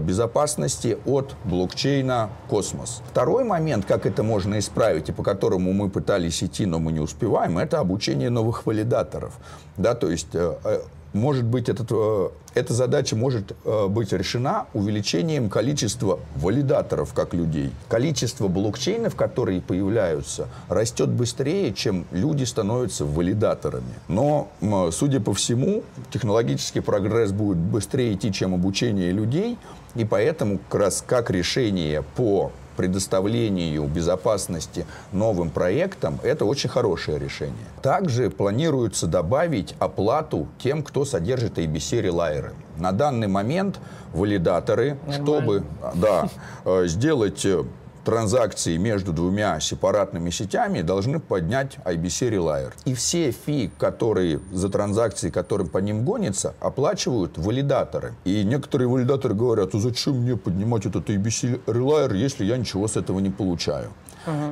безопасности 0.00 0.98
от 1.06 1.34
блокчейна 1.44 2.30
«Космос». 2.48 3.02
Второй 3.10 3.44
момент, 3.44 3.84
как 3.86 4.06
это 4.06 4.22
можно 4.22 4.58
исправить, 4.58 5.08
и 5.08 5.12
по 5.12 5.22
которому 5.22 5.72
мы 5.72 5.88
пытались 5.88 6.42
идти, 6.42 6.66
но 6.66 6.78
мы 6.78 6.92
не 6.92 7.00
успеваем, 7.00 7.58
это 7.58 7.78
обучение 7.80 8.30
новых 8.30 8.66
валидаторов. 8.66 9.32
Да, 9.76 9.94
то 9.94 10.10
есть 10.10 10.34
э, 10.34 10.54
э, 10.64 10.80
может 11.12 11.44
быть, 11.44 11.68
этот, 11.68 11.88
э, 11.90 12.28
эта 12.54 12.74
задача 12.74 13.16
может 13.16 13.52
э, 13.64 13.86
быть 13.88 14.12
решена 14.12 14.66
увеличением 14.74 15.48
количества 15.48 16.20
валидаторов 16.36 17.14
как 17.14 17.34
людей. 17.34 17.72
Количество 17.88 18.48
блокчейнов, 18.48 19.16
которые 19.16 19.60
появляются, 19.60 20.48
растет 20.68 21.08
быстрее, 21.08 21.72
чем 21.72 22.06
люди 22.10 22.44
становятся 22.44 23.04
валидаторами. 23.04 23.94
Но, 24.08 24.48
судя 24.92 25.20
по 25.20 25.32
всему, 25.34 25.82
технологический 26.10 26.80
прогресс 26.80 27.32
будет 27.32 27.58
быстрее 27.58 28.14
идти, 28.14 28.32
чем 28.32 28.54
обучение 28.54 29.12
людей, 29.12 29.58
и 29.94 30.04
поэтому 30.04 30.58
как 30.68 30.80
раз 30.80 31.04
как 31.06 31.30
решение 31.30 32.02
по 32.16 32.52
предоставлению 32.76 33.84
безопасности 33.86 34.86
новым 35.12 35.50
проектам, 35.50 36.18
это 36.22 36.44
очень 36.44 36.68
хорошее 36.68 37.18
решение. 37.18 37.66
Также 37.82 38.30
планируется 38.30 39.06
добавить 39.06 39.74
оплату 39.78 40.48
тем, 40.58 40.82
кто 40.82 41.04
содержит 41.04 41.58
ABC 41.58 42.00
релайеры. 42.00 42.52
На 42.78 42.92
данный 42.92 43.28
момент 43.28 43.78
валидаторы, 44.12 44.96
Нормально. 45.06 45.14
чтобы 45.14 45.64
да, 45.94 46.28
э, 46.64 46.86
сделать 46.86 47.44
э, 47.44 47.64
транзакции 48.04 48.76
между 48.76 49.12
двумя 49.12 49.60
сепаратными 49.60 50.30
сетями 50.30 50.82
должны 50.82 51.20
поднять 51.20 51.78
IBC 51.84 52.30
Relier. 52.30 52.72
И 52.84 52.94
все 52.94 53.30
фи, 53.30 53.70
которые 53.78 54.40
за 54.52 54.68
транзакции, 54.68 55.30
которые 55.30 55.68
по 55.68 55.78
ним 55.78 56.04
гонятся, 56.04 56.54
оплачивают 56.60 57.38
валидаторы. 57.38 58.14
И 58.24 58.44
некоторые 58.44 58.88
валидаторы 58.88 59.34
говорят, 59.34 59.74
а 59.74 59.78
зачем 59.78 60.20
мне 60.20 60.36
поднимать 60.36 60.86
этот 60.86 61.08
IBC 61.08 61.64
Relier, 61.66 62.16
если 62.16 62.44
я 62.44 62.56
ничего 62.56 62.88
с 62.88 62.96
этого 62.96 63.20
не 63.20 63.30
получаю? 63.30 63.90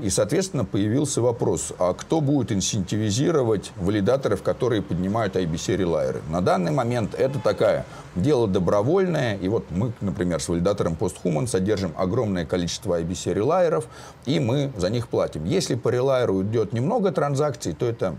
И, 0.03 0.11
соответственно, 0.11 0.65
появился 0.65 1.21
вопрос, 1.21 1.73
а 1.79 1.95
кто 1.95 2.21
будет 2.21 2.51
инсентивизировать 2.51 3.73
валидаторов, 3.77 4.43
которые 4.43 4.83
поднимают 4.83 5.37
IBC 5.37 5.77
релайеры? 5.77 6.23
На 6.29 6.41
данный 6.41 6.73
момент 6.73 7.15
это 7.15 7.39
такая 7.39 7.87
дело 8.17 8.49
добровольное. 8.49 9.37
И 9.37 9.49
вот 9.49 9.67
мы, 9.71 9.93
например, 10.01 10.41
с 10.41 10.49
валидатором 10.49 10.97
PostHuman 10.99 11.47
содержим 11.47 11.93
огромное 11.97 12.45
количество 12.45 13.01
IBC 13.01 13.35
релайеров, 13.41 13.87
и 14.27 14.39
мы 14.39 14.71
за 14.77 14.91
них 14.91 15.09
платим. 15.09 15.45
Если 15.45 15.75
по 15.75 15.89
релайеру 15.89 16.43
идет 16.43 16.73
немного 16.73 17.11
транзакций, 17.11 17.73
то 17.73 17.87
это 17.87 18.15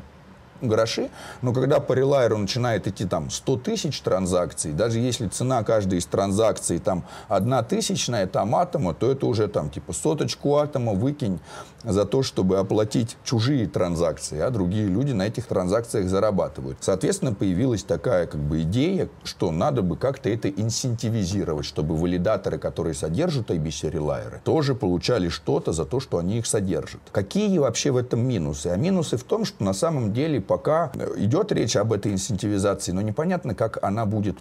гроши, 0.62 1.10
но 1.42 1.54
когда 1.54 1.80
по 1.80 1.94
релайеру 1.94 2.38
начинает 2.38 2.88
идти 2.88 3.06
там 3.06 3.30
100 3.30 3.58
тысяч 3.58 4.02
транзакций, 4.02 4.74
даже 4.74 5.00
если 5.00 5.28
цена 5.28 5.64
каждой 5.64 6.00
из 6.00 6.06
транзакций 6.06 6.80
там 6.80 7.04
одна 7.28 7.64
тысячная 7.64 8.28
там 8.28 8.56
атома, 8.56 8.94
то 8.94 9.12
это 9.12 9.26
уже 9.26 9.48
там 9.48 9.70
типа 9.70 9.94
соточку 9.94 10.58
атома 10.58 10.94
выкинь 10.94 11.40
за 11.84 12.06
то, 12.06 12.24
чтобы 12.24 12.58
оплатить 12.58 13.18
чужие 13.24 13.68
транзакции, 13.68 14.40
а 14.40 14.50
другие 14.50 14.88
люди 14.88 15.12
на 15.12 15.24
этих 15.24 15.48
транзакциях 15.48 16.08
зарабатывают. 16.08 16.78
Соответственно, 16.82 17.34
появилась 17.34 17.84
такая 17.84 18.28
как 18.28 18.42
бы 18.42 18.62
идея, 18.62 19.10
что 19.24 19.52
надо 19.52 19.82
бы 19.82 19.98
как-то 19.98 20.30
это 20.30 20.50
инсентивизировать, 20.50 21.66
чтобы 21.66 21.96
валидаторы, 21.96 22.58
которые 22.58 22.94
содержат 22.94 23.50
IBC 23.50 23.90
релайеры, 23.90 24.42
тоже 24.44 24.76
получали 24.76 25.30
что-то 25.30 25.74
за 25.74 25.86
то, 25.86 26.00
что 26.00 26.18
они 26.18 26.38
их 26.38 26.46
содержат. 26.46 27.02
Какие 27.12 27.58
вообще 27.58 27.92
в 27.92 27.98
этом 27.98 28.22
минусы? 28.28 28.68
А 28.68 28.76
минусы 28.76 29.18
в 29.18 29.24
том, 29.24 29.46
что 29.46 29.64
на 29.64 29.74
самом 29.74 30.14
деле 30.14 30.42
пока 30.52 30.92
идет 31.16 31.54
речь 31.54 31.78
об 31.78 31.94
этой 31.94 32.12
инсентивизации, 32.12 32.92
но 32.92 33.02
непонятно, 33.02 33.56
как 33.56 33.82
она 33.82 34.06
будет 34.06 34.38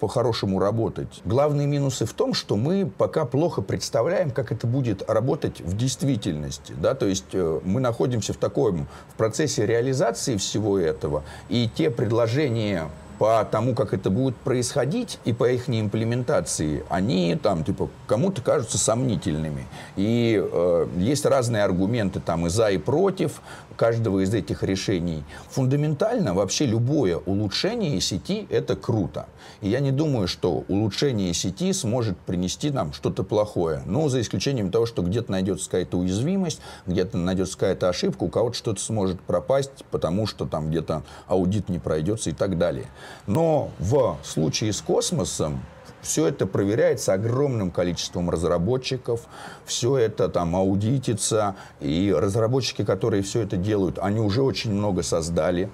по-хорошему 0.00 0.58
работать. 0.58 1.20
Главные 1.26 1.66
минусы 1.66 2.06
в 2.06 2.14
том, 2.14 2.32
что 2.32 2.56
мы 2.56 2.90
пока 2.96 3.26
плохо 3.26 3.60
представляем, 3.60 4.30
как 4.30 4.52
это 4.52 4.66
будет 4.66 5.02
работать 5.06 5.60
в 5.60 5.76
действительности. 5.76 6.72
Да? 6.80 6.94
То 6.94 7.04
есть 7.04 7.34
э, 7.34 7.60
мы 7.62 7.80
находимся 7.80 8.32
в 8.32 8.38
таком 8.38 8.88
в 9.12 9.16
процессе 9.18 9.66
реализации 9.66 10.38
всего 10.38 10.78
этого, 10.78 11.24
и 11.50 11.68
те 11.68 11.90
предложения 11.90 12.88
по 13.20 13.44
тому, 13.44 13.74
как 13.74 13.92
это 13.92 14.08
будет 14.08 14.34
происходить, 14.34 15.18
и 15.26 15.34
по 15.34 15.50
их 15.50 15.68
имплементации, 15.68 16.82
они 16.88 17.38
там, 17.40 17.64
типа, 17.64 17.90
кому-то 18.06 18.40
кажутся 18.40 18.78
сомнительными. 18.78 19.66
И 19.96 20.42
э, 20.42 20.86
есть 20.96 21.26
разные 21.26 21.62
аргументы 21.62 22.18
там 22.20 22.46
и 22.46 22.48
за, 22.48 22.70
и 22.70 22.78
против 22.78 23.42
каждого 23.80 24.20
из 24.20 24.34
этих 24.34 24.62
решений. 24.62 25.24
Фундаментально 25.50 26.34
вообще 26.34 26.66
любое 26.66 27.16
улучшение 27.16 27.98
сети– 28.02 28.46
это 28.50 28.76
круто. 28.76 29.26
И 29.62 29.70
я 29.70 29.80
не 29.80 29.90
думаю, 29.90 30.28
что 30.28 30.64
улучшение 30.68 31.32
сети 31.32 31.72
сможет 31.72 32.18
принести 32.18 32.70
нам 32.70 32.92
что-то 32.92 33.22
плохое. 33.22 33.82
Но 33.86 34.10
за 34.10 34.20
исключением 34.20 34.70
того, 34.70 34.84
что 34.84 35.00
где-то 35.02 35.32
найдется 35.32 35.64
какая-то 35.64 35.96
уязвимость, 35.96 36.60
где-то 36.86 37.16
найдется 37.16 37.54
какая-то 37.54 37.88
ошибка, 37.88 38.24
у 38.24 38.28
кого-то 38.28 38.54
что-то 38.56 38.82
сможет 38.82 39.18
пропасть, 39.20 39.84
потому 39.90 40.26
что 40.26 40.44
там 40.44 40.68
где-то 40.68 41.02
аудит 41.26 41.70
не 41.70 41.78
пройдется 41.78 42.28
и 42.28 42.34
так 42.34 42.58
далее. 42.58 42.86
Но 43.26 43.70
в 43.78 44.18
случае 44.22 44.72
с 44.72 44.80
космосом 44.80 45.60
все 46.02 46.26
это 46.26 46.46
проверяется 46.46 47.12
огромным 47.12 47.70
количеством 47.70 48.30
разработчиков, 48.30 49.22
все 49.64 49.98
это 49.98 50.28
там 50.28 50.56
аудитится, 50.56 51.56
и 51.80 52.14
разработчики, 52.16 52.84
которые 52.84 53.22
все 53.22 53.42
это 53.42 53.56
делают, 53.56 53.98
они 53.98 54.20
уже 54.20 54.42
очень 54.42 54.72
много 54.72 55.02
создали. 55.02 55.70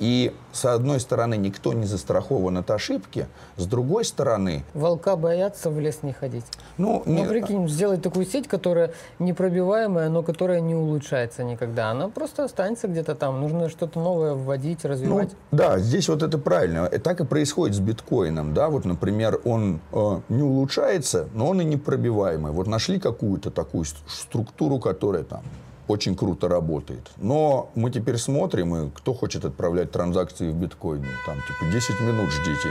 И 0.00 0.34
с 0.52 0.64
одной 0.64 0.98
стороны 0.98 1.36
никто 1.36 1.74
не 1.74 1.84
застрахован 1.84 2.56
от 2.56 2.70
ошибки, 2.70 3.26
с 3.58 3.66
другой 3.66 4.06
стороны... 4.06 4.64
Волка 4.72 5.14
боятся 5.14 5.68
в 5.68 5.78
лес 5.78 5.98
не 6.02 6.14
ходить. 6.14 6.46
Ну, 6.78 7.02
ну 7.04 7.22
не... 7.22 7.28
прикинь, 7.28 7.68
сделать 7.68 8.00
такую 8.00 8.24
сеть, 8.24 8.48
которая 8.48 8.94
непробиваемая, 9.18 10.08
но 10.08 10.22
которая 10.22 10.60
не 10.60 10.74
улучшается 10.74 11.44
никогда. 11.44 11.90
Она 11.90 12.08
просто 12.08 12.44
останется 12.44 12.88
где-то 12.88 13.14
там. 13.14 13.42
Нужно 13.42 13.68
что-то 13.68 14.00
новое 14.00 14.32
вводить, 14.32 14.86
развивать. 14.86 15.32
Ну, 15.50 15.58
да, 15.58 15.78
здесь 15.78 16.08
вот 16.08 16.22
это 16.22 16.38
правильно. 16.38 16.86
И 16.86 16.96
так 16.96 17.20
и 17.20 17.26
происходит 17.26 17.76
с 17.76 17.80
биткоином. 17.80 18.54
Да? 18.54 18.70
Вот, 18.70 18.86
например, 18.86 19.38
он 19.44 19.80
э, 19.92 20.20
не 20.30 20.42
улучшается, 20.42 21.28
но 21.34 21.50
он 21.50 21.60
и 21.60 21.64
непробиваемый. 21.64 22.52
Вот 22.52 22.66
нашли 22.66 22.98
какую-то 22.98 23.50
такую 23.50 23.84
структуру, 24.08 24.78
которая 24.78 25.24
там 25.24 25.42
очень 25.90 26.16
круто 26.16 26.48
работает. 26.48 27.10
Но 27.16 27.70
мы 27.74 27.90
теперь 27.90 28.16
смотрим, 28.16 28.74
и 28.76 28.90
кто 28.90 29.12
хочет 29.12 29.44
отправлять 29.44 29.90
транзакции 29.90 30.50
в 30.50 30.54
биткоине, 30.54 31.06
там 31.26 31.36
типа 31.36 31.72
10 31.72 32.00
минут 32.00 32.30
ждите. 32.30 32.68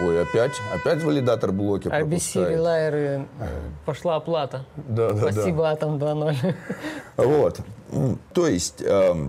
Ой, 0.00 0.22
опять, 0.22 0.52
опять 0.72 1.02
валидатор 1.02 1.50
блоки 1.50 1.88
RBC 1.88 2.50
релайеры, 2.50 3.26
пошла 3.84 4.16
оплата. 4.16 4.64
Да, 4.76 5.12
да, 5.12 5.32
Спасибо, 5.32 5.62
да. 5.64 5.70
Атом 5.70 5.98
2.0. 5.98 6.54
Вот. 7.16 7.60
То 8.32 8.46
есть, 8.46 8.80
э, 8.80 9.28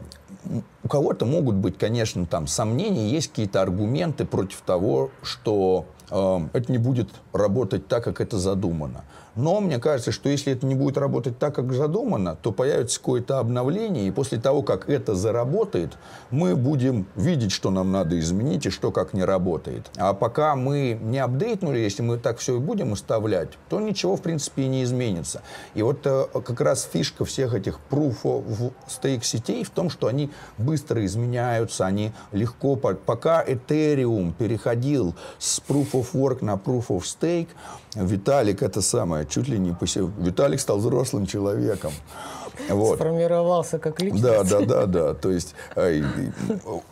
у 0.84 0.88
кого-то 0.88 1.26
могут 1.26 1.56
быть, 1.56 1.78
конечно, 1.78 2.26
там 2.26 2.46
сомнения, 2.46 3.10
есть 3.10 3.30
какие-то 3.30 3.62
аргументы 3.62 4.26
против 4.26 4.62
того, 4.62 5.10
что 5.24 5.86
э, 5.99 5.99
это 6.10 6.72
не 6.72 6.78
будет 6.78 7.10
работать 7.34 7.88
так, 7.88 8.04
как 8.04 8.22
это 8.22 8.38
задумано. 8.38 9.04
Но 9.36 9.62
мне 9.62 9.80
кажется, 9.80 10.12
что 10.12 10.28
если 10.28 10.52
это 10.52 10.66
не 10.66 10.76
будет 10.76 10.98
работать 10.98 11.38
так, 11.40 11.56
как 11.56 11.72
задумано, 11.72 12.36
то 12.42 12.52
появится 12.52 13.00
какое-то 13.00 13.40
обновление, 13.40 14.08
и 14.08 14.12
после 14.12 14.40
того, 14.40 14.64
как 14.64 14.90
это 14.90 15.16
заработает, 15.16 15.98
мы 16.30 16.56
будем 16.56 17.06
видеть, 17.16 17.52
что 17.52 17.72
нам 17.72 17.92
надо 17.92 18.20
изменить 18.20 18.66
и 18.66 18.70
что 18.70 18.92
как 18.92 19.14
не 19.14 19.24
работает. 19.24 19.90
А 19.98 20.14
пока 20.14 20.56
мы 20.56 21.00
не 21.02 21.20
апдейтнули, 21.20 21.80
если 21.80 22.02
мы 22.02 22.18
так 22.18 22.40
все 22.40 22.58
и 22.58 22.60
будем 22.60 22.94
оставлять, 22.94 23.50
то 23.70 23.80
ничего, 23.80 24.16
в 24.16 24.22
принципе, 24.22 24.64
и 24.64 24.68
не 24.68 24.84
изменится. 24.84 25.42
И 25.74 25.84
вот 25.84 26.06
э, 26.06 26.26
как 26.34 26.60
раз 26.60 26.88
фишка 26.92 27.24
всех 27.24 27.54
этих 27.54 27.80
proof 27.90 28.24
of 28.24 28.74
stake 28.88 29.24
сетей 29.24 29.64
в 29.64 29.70
том, 29.70 29.90
что 29.90 30.08
они 30.08 30.32
быстро 30.58 31.06
изменяются, 31.06 31.86
они 31.86 32.12
легко... 32.32 32.76
Пока 32.76 33.44
Ethereum 33.44 34.34
переходил 34.38 35.16
с 35.38 35.62
proof 35.66 35.92
of 35.92 35.99
work 36.14 36.42
на 36.42 36.56
proof 36.56 36.88
of 36.88 37.04
stake, 37.04 37.48
Виталик 37.96 38.62
это 38.62 38.82
самое, 38.82 39.26
чуть 39.26 39.48
ли 39.48 39.60
не 39.60 39.74
посев... 39.74 40.10
Виталик 40.18 40.60
стал 40.60 40.80
взрослым 40.80 41.26
человеком. 41.26 41.92
Вот. 42.68 42.96
Сформировался 42.96 43.80
как 43.80 44.02
личность. 44.02 44.24
Да, 44.24 44.44
да, 44.44 44.62
да, 44.62 44.86
да. 44.86 45.14
То 45.14 45.32
есть, 45.32 45.56
э, 45.76 46.00
и, 46.00 46.04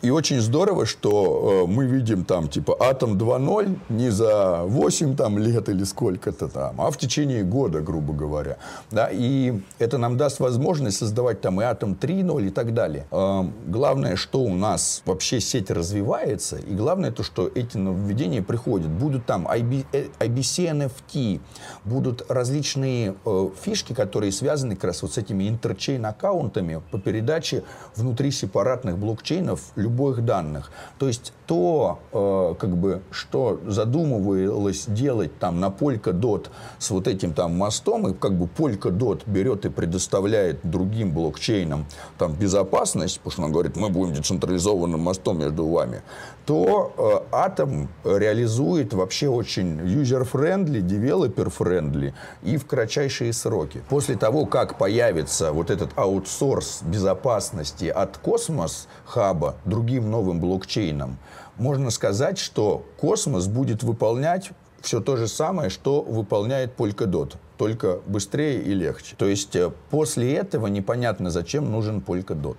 и 0.02 0.10
очень 0.10 0.40
здорово, 0.40 0.86
что 0.86 1.64
э, 1.66 1.70
мы 1.70 1.86
видим 1.86 2.24
там, 2.24 2.48
типа, 2.48 2.76
Атом 2.80 3.18
2.0 3.18 3.78
не 3.88 4.10
за 4.10 4.62
8 4.64 5.16
там, 5.16 5.38
лет 5.38 5.68
или 5.68 5.84
сколько-то 5.84 6.48
там, 6.48 6.80
а 6.80 6.90
в 6.90 6.96
течение 6.96 7.44
года, 7.44 7.80
грубо 7.80 8.12
говоря. 8.12 8.56
Да, 8.90 9.08
и 9.12 9.60
это 9.78 9.98
нам 9.98 10.16
даст 10.16 10.40
возможность 10.40 10.98
создавать 10.98 11.40
там 11.40 11.60
и 11.60 11.64
Атом 11.64 11.96
3.0 12.00 12.46
и 12.46 12.50
так 12.50 12.74
далее. 12.74 13.06
Э, 13.10 13.44
главное, 13.66 14.16
что 14.16 14.40
у 14.40 14.54
нас 14.54 15.02
вообще 15.04 15.40
сеть 15.40 15.70
развивается, 15.70 16.56
и 16.56 16.74
главное 16.74 17.10
то, 17.10 17.22
что 17.22 17.50
эти 17.54 17.76
нововведения 17.76 18.42
приходят. 18.42 18.88
Будут 18.88 19.26
там 19.26 19.46
IB, 19.46 19.84
IBC 20.18 20.88
NFT, 20.88 21.40
будут 21.84 22.24
различные 22.30 23.14
фишки, 23.62 23.92
которые 23.92 24.32
связаны 24.32 24.74
как 24.74 24.84
раз 24.84 25.02
вот 25.02 25.12
с 25.12 25.18
этими 25.18 25.48
интерчейн-аккаунтами 25.58 26.82
по 26.90 26.98
передаче 26.98 27.64
внутри 27.96 28.30
сепаратных 28.30 28.98
блокчейнов 28.98 29.60
любых 29.76 30.24
данных. 30.24 30.70
То 30.98 31.08
есть 31.08 31.32
то, 31.46 31.98
э, 32.12 32.54
как 32.58 32.76
бы, 32.76 33.02
что 33.10 33.60
задумывалось 33.66 34.86
делать 34.86 35.38
там 35.38 35.60
на 35.60 35.68
Polkadot 35.68 36.48
с 36.78 36.90
вот 36.90 37.08
этим 37.08 37.32
там 37.32 37.56
мостом, 37.56 38.08
и 38.08 38.14
как 38.14 38.34
бы 38.34 38.46
Polkadot 38.46 39.22
берет 39.26 39.64
и 39.64 39.70
предоставляет 39.70 40.60
другим 40.62 41.12
блокчейнам 41.12 41.86
там 42.18 42.34
безопасность, 42.34 43.18
потому 43.20 43.32
что 43.32 43.42
он 43.42 43.52
говорит, 43.52 43.76
мы 43.76 43.88
будем 43.88 44.14
децентрализованным 44.14 45.00
мостом 45.00 45.38
между 45.38 45.66
вами, 45.66 46.02
то 46.46 46.92
э, 47.32 47.34
Atom 47.34 47.88
реализует 48.04 48.94
вообще 48.94 49.28
очень 49.28 49.80
user-friendly, 49.80 50.80
developer-friendly 50.80 52.12
и 52.42 52.56
в 52.56 52.66
кратчайшие 52.66 53.32
сроки. 53.32 53.82
После 53.88 54.16
того, 54.16 54.46
как 54.46 54.78
появится 54.78 55.47
вот 55.52 55.70
этот 55.70 55.90
аутсорс 55.96 56.82
безопасности 56.82 57.86
от 57.86 58.18
Cosmos 58.18 58.88
Hub 59.04 59.43
а 59.43 59.56
другим 59.64 60.10
новым 60.10 60.40
блокчейном, 60.40 61.18
можно 61.56 61.90
сказать, 61.90 62.38
что 62.38 62.84
Космос 62.98 63.46
будет 63.48 63.82
выполнять 63.82 64.50
все 64.80 65.00
то 65.00 65.16
же 65.16 65.28
самое, 65.28 65.70
что 65.70 66.02
выполняет 66.02 66.76
Polkadot, 66.76 67.34
только 67.56 67.98
быстрее 68.06 68.62
и 68.62 68.74
легче. 68.74 69.16
То 69.16 69.26
есть 69.26 69.56
э, 69.56 69.70
после 69.90 70.34
этого 70.34 70.68
непонятно, 70.68 71.30
зачем 71.30 71.70
нужен 71.70 71.98
Polkadot. 71.98 72.56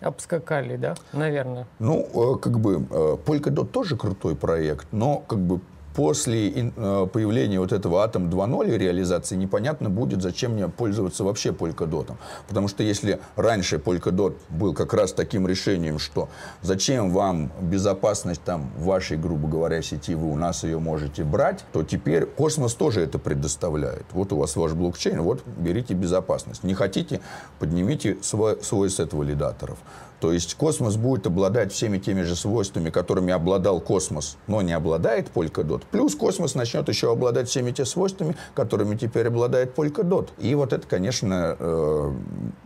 Обскакали, 0.00 0.76
да? 0.76 0.94
Наверное. 1.12 1.66
Ну, 1.78 2.34
э, 2.34 2.38
как 2.38 2.60
бы 2.60 2.86
э, 2.90 3.16
Polkadot 3.24 3.66
тоже 3.66 3.96
крутой 3.96 4.36
проект, 4.36 4.86
но 4.92 5.18
как 5.26 5.38
бы 5.38 5.60
после 5.94 6.50
э, 6.50 7.06
появления 7.12 7.60
вот 7.60 7.72
этого 7.72 8.06
Atom 8.06 8.30
2.0 8.30 8.78
реализации 8.78 9.36
непонятно 9.36 9.90
будет, 9.90 10.22
зачем 10.22 10.52
мне 10.52 10.68
пользоваться 10.68 11.24
вообще 11.24 11.50
Polkadot. 11.50 12.12
Потому 12.48 12.68
что 12.68 12.82
если 12.82 13.20
раньше 13.36 13.76
Polkadot 13.76 14.36
был 14.48 14.74
как 14.74 14.94
раз 14.94 15.12
таким 15.12 15.46
решением, 15.46 15.98
что 15.98 16.28
зачем 16.62 17.10
вам 17.10 17.50
безопасность 17.60 18.42
там 18.42 18.70
вашей, 18.78 19.16
грубо 19.16 19.48
говоря, 19.48 19.82
сети, 19.82 20.14
вы 20.14 20.30
у 20.30 20.36
нас 20.36 20.64
ее 20.64 20.78
можете 20.78 21.24
брать, 21.24 21.64
то 21.72 21.82
теперь 21.82 22.26
Космос 22.26 22.74
тоже 22.74 23.02
это 23.02 23.18
предоставляет. 23.18 24.06
Вот 24.12 24.32
у 24.32 24.36
вас 24.36 24.56
ваш 24.56 24.72
блокчейн, 24.72 25.20
вот 25.22 25.42
берите 25.46 25.94
безопасность. 25.94 26.64
Не 26.64 26.74
хотите, 26.74 27.20
поднимите 27.58 28.18
свой, 28.22 28.62
свой 28.62 28.90
сет 28.90 29.12
валидаторов. 29.12 29.78
То 30.22 30.32
есть 30.32 30.54
космос 30.54 30.96
будет 30.96 31.26
обладать 31.26 31.72
всеми 31.72 31.98
теми 31.98 32.22
же 32.22 32.36
свойствами, 32.36 32.90
которыми 32.90 33.32
обладал 33.32 33.80
космос, 33.80 34.36
но 34.46 34.62
не 34.62 34.72
обладает 34.72 35.32
Polkadot. 35.34 35.82
Плюс 35.90 36.14
космос 36.14 36.54
начнет 36.54 36.88
еще 36.88 37.10
обладать 37.10 37.48
всеми 37.48 37.72
теми 37.72 37.86
свойствами, 37.86 38.36
которыми 38.54 38.94
теперь 38.94 39.26
обладает 39.26 39.76
Polkadot. 39.76 40.28
И 40.38 40.54
вот 40.54 40.72
это, 40.72 40.86
конечно, 40.86 41.56
э, 41.58 42.12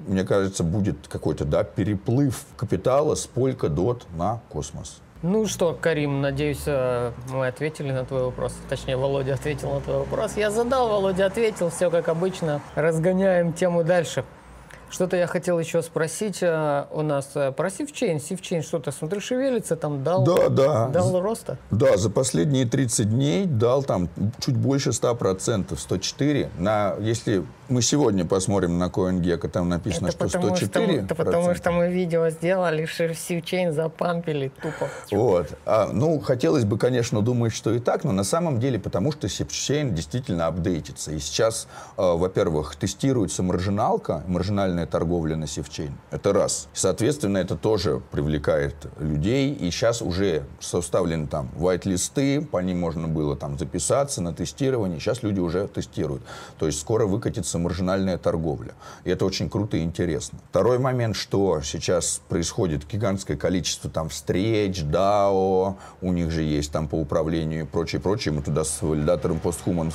мне 0.06 0.24
кажется, 0.24 0.64
будет 0.64 1.08
какой-то 1.08 1.46
да, 1.46 1.64
переплыв 1.64 2.44
капитала 2.58 3.14
с 3.14 3.26
Polkadot 3.26 4.02
на 4.18 4.42
космос. 4.50 5.00
Ну 5.22 5.46
что, 5.46 5.72
Карим, 5.80 6.20
надеюсь, 6.20 6.64
э, 6.66 7.12
мы 7.32 7.46
ответили 7.46 7.90
на 7.90 8.04
твой 8.04 8.24
вопрос. 8.24 8.52
Точнее, 8.68 8.98
Володя 8.98 9.32
ответил 9.32 9.72
на 9.72 9.80
твой 9.80 10.00
вопрос. 10.00 10.36
Я 10.36 10.50
задал, 10.50 10.90
Володя 10.90 11.24
ответил. 11.24 11.70
Все 11.70 11.90
как 11.90 12.10
обычно. 12.10 12.60
Разгоняем 12.74 13.54
тему 13.54 13.82
дальше. 13.82 14.26
Что-то 14.88 15.16
я 15.16 15.26
хотел 15.26 15.58
еще 15.58 15.82
спросить 15.82 16.38
а, 16.42 16.88
у 16.92 17.02
нас 17.02 17.30
э, 17.34 17.52
про 17.52 17.70
Sifchain. 17.70 18.20
Sifchain 18.20 18.62
что-то, 18.62 18.92
смотрю, 18.92 19.20
шевелится, 19.20 19.76
там 19.76 20.04
дал, 20.04 20.24
да, 20.24 20.48
да. 20.48 20.88
дал 20.88 21.20
роста? 21.20 21.58
Да, 21.70 21.96
за 21.96 22.08
последние 22.10 22.66
30 22.66 23.10
дней 23.10 23.46
дал 23.46 23.82
там 23.82 24.08
чуть 24.38 24.56
больше 24.56 24.90
100%, 24.90 25.76
104. 25.76 26.50
На, 26.58 26.94
если 27.00 27.44
мы 27.68 27.82
сегодня 27.82 28.24
посмотрим 28.24 28.78
на 28.78 28.86
CoinGecko, 28.86 29.48
там 29.48 29.68
написано, 29.68 30.08
это 30.08 30.28
что 30.28 30.38
104%. 30.38 30.66
Что, 30.66 30.80
это 30.80 31.14
потому 31.14 31.54
что 31.54 31.72
мы 31.72 31.90
видео 31.90 32.28
сделали, 32.30 32.86
Sifchain 32.86 33.72
запампили 33.72 34.52
тупо. 34.62 34.88
Вот. 35.10 35.48
А, 35.64 35.90
ну, 35.92 36.20
хотелось 36.20 36.64
бы, 36.64 36.78
конечно, 36.78 37.22
думать, 37.22 37.52
что 37.52 37.72
и 37.72 37.80
так, 37.80 38.04
но 38.04 38.12
на 38.12 38.24
самом 38.24 38.60
деле, 38.60 38.78
потому 38.78 39.12
что 39.12 39.28
Sifchain 39.28 39.94
действительно 39.94 40.46
апдейтится. 40.46 41.12
И 41.12 41.18
сейчас, 41.18 41.66
э, 41.96 42.02
во-первых, 42.02 42.76
тестируется 42.76 43.42
маржиналка, 43.42 44.22
маржинальная 44.26 44.75
нелегальная 44.76 44.86
торговля 44.86 45.36
на 45.36 45.46
севчейн. 45.46 45.92
Это 46.10 46.32
раз. 46.32 46.68
Соответственно, 46.72 47.38
это 47.38 47.56
тоже 47.56 48.02
привлекает 48.10 48.74
людей. 48.98 49.52
И 49.52 49.70
сейчас 49.70 50.02
уже 50.02 50.44
составлены 50.60 51.26
там 51.26 51.50
white-листы, 51.56 52.42
по 52.42 52.58
ним 52.58 52.80
можно 52.80 53.08
было 53.08 53.36
там 53.36 53.58
записаться 53.58 54.22
на 54.22 54.32
тестирование. 54.32 55.00
Сейчас 55.00 55.22
люди 55.22 55.40
уже 55.40 55.66
тестируют. 55.68 56.22
То 56.58 56.66
есть 56.66 56.80
скоро 56.80 57.06
выкатится 57.06 57.58
маржинальная 57.58 58.18
торговля. 58.18 58.72
И 59.04 59.10
это 59.10 59.24
очень 59.24 59.48
круто 59.48 59.76
и 59.76 59.82
интересно. 59.82 60.38
Второй 60.50 60.78
момент, 60.78 61.16
что 61.16 61.60
сейчас 61.62 62.20
происходит 62.28 62.86
гигантское 62.86 63.36
количество 63.36 63.90
там 63.90 64.08
встреч, 64.08 64.82
DAO, 64.82 65.74
у 66.02 66.12
них 66.12 66.30
же 66.30 66.42
есть 66.42 66.72
там 66.72 66.88
по 66.88 66.96
управлению 66.96 67.62
и 67.62 67.66
прочее, 67.66 68.00
прочее. 68.00 68.34
Мы 68.34 68.42
туда 68.42 68.64
с 68.64 68.82
валидатором 68.82 69.40
PostHuman 69.42 69.92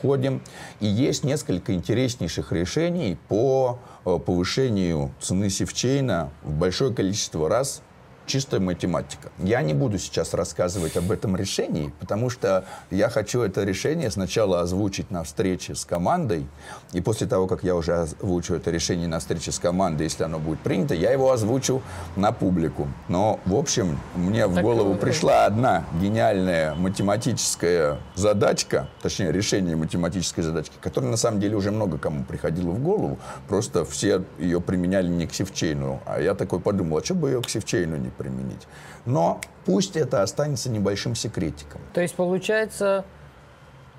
входим. 0.00 0.40
И 0.80 0.86
есть 0.86 1.24
несколько 1.24 1.72
интереснейших 1.72 2.52
решений 2.52 3.16
по 3.28 3.78
повышению 4.06 5.12
цены 5.20 5.50
севчейна 5.50 6.30
в 6.42 6.52
большое 6.52 6.94
количество 6.94 7.48
раз 7.48 7.82
чистая 8.26 8.60
математика. 8.60 9.30
Я 9.38 9.62
не 9.62 9.74
буду 9.74 9.98
сейчас 9.98 10.34
рассказывать 10.34 10.96
об 10.96 11.10
этом 11.10 11.36
решении, 11.36 11.92
потому 12.00 12.30
что 12.30 12.64
я 12.90 13.08
хочу 13.08 13.42
это 13.42 13.64
решение 13.64 14.10
сначала 14.10 14.60
озвучить 14.60 15.10
на 15.10 15.24
встрече 15.24 15.74
с 15.74 15.84
командой, 15.84 16.46
и 16.92 17.00
после 17.00 17.26
того, 17.26 17.46
как 17.46 17.62
я 17.62 17.74
уже 17.74 17.94
озвучу 17.94 18.54
это 18.54 18.70
решение 18.70 19.08
на 19.08 19.20
встрече 19.20 19.52
с 19.52 19.58
командой, 19.58 20.04
если 20.04 20.24
оно 20.24 20.38
будет 20.38 20.60
принято, 20.60 20.94
я 20.94 21.12
его 21.12 21.30
озвучу 21.30 21.82
на 22.16 22.32
публику. 22.32 22.88
Но, 23.08 23.40
в 23.44 23.54
общем, 23.54 23.98
мне 24.14 24.46
в 24.46 24.60
голову 24.60 24.94
пришла 24.94 25.46
одна 25.46 25.84
гениальная 26.00 26.74
математическая 26.74 27.98
задачка, 28.14 28.88
точнее, 29.02 29.32
решение 29.32 29.76
математической 29.76 30.42
задачки, 30.42 30.74
которая 30.80 31.10
на 31.10 31.16
самом 31.16 31.40
деле 31.40 31.56
уже 31.56 31.70
много 31.70 31.98
кому 31.98 32.24
приходила 32.24 32.70
в 32.70 32.82
голову, 32.82 33.18
просто 33.48 33.84
все 33.84 34.24
ее 34.38 34.60
применяли 34.60 35.08
не 35.08 35.26
к 35.26 35.34
Севчейну, 35.34 36.00
а 36.06 36.20
я 36.20 36.34
такой 36.34 36.60
подумал, 36.60 36.98
а 36.98 37.04
что 37.04 37.14
бы 37.14 37.30
ее 37.30 37.42
к 37.42 37.48
Севчейну 37.48 37.96
не 37.96 38.10
применить. 38.16 38.66
Но 39.04 39.40
пусть 39.64 39.96
это 39.96 40.22
останется 40.22 40.70
небольшим 40.70 41.14
секретиком. 41.14 41.80
То 41.92 42.00
есть, 42.00 42.14
получается, 42.14 43.04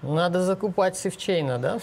надо 0.01 0.43
закупать 0.43 0.97
севчейна, 0.97 1.57
да? 1.57 1.79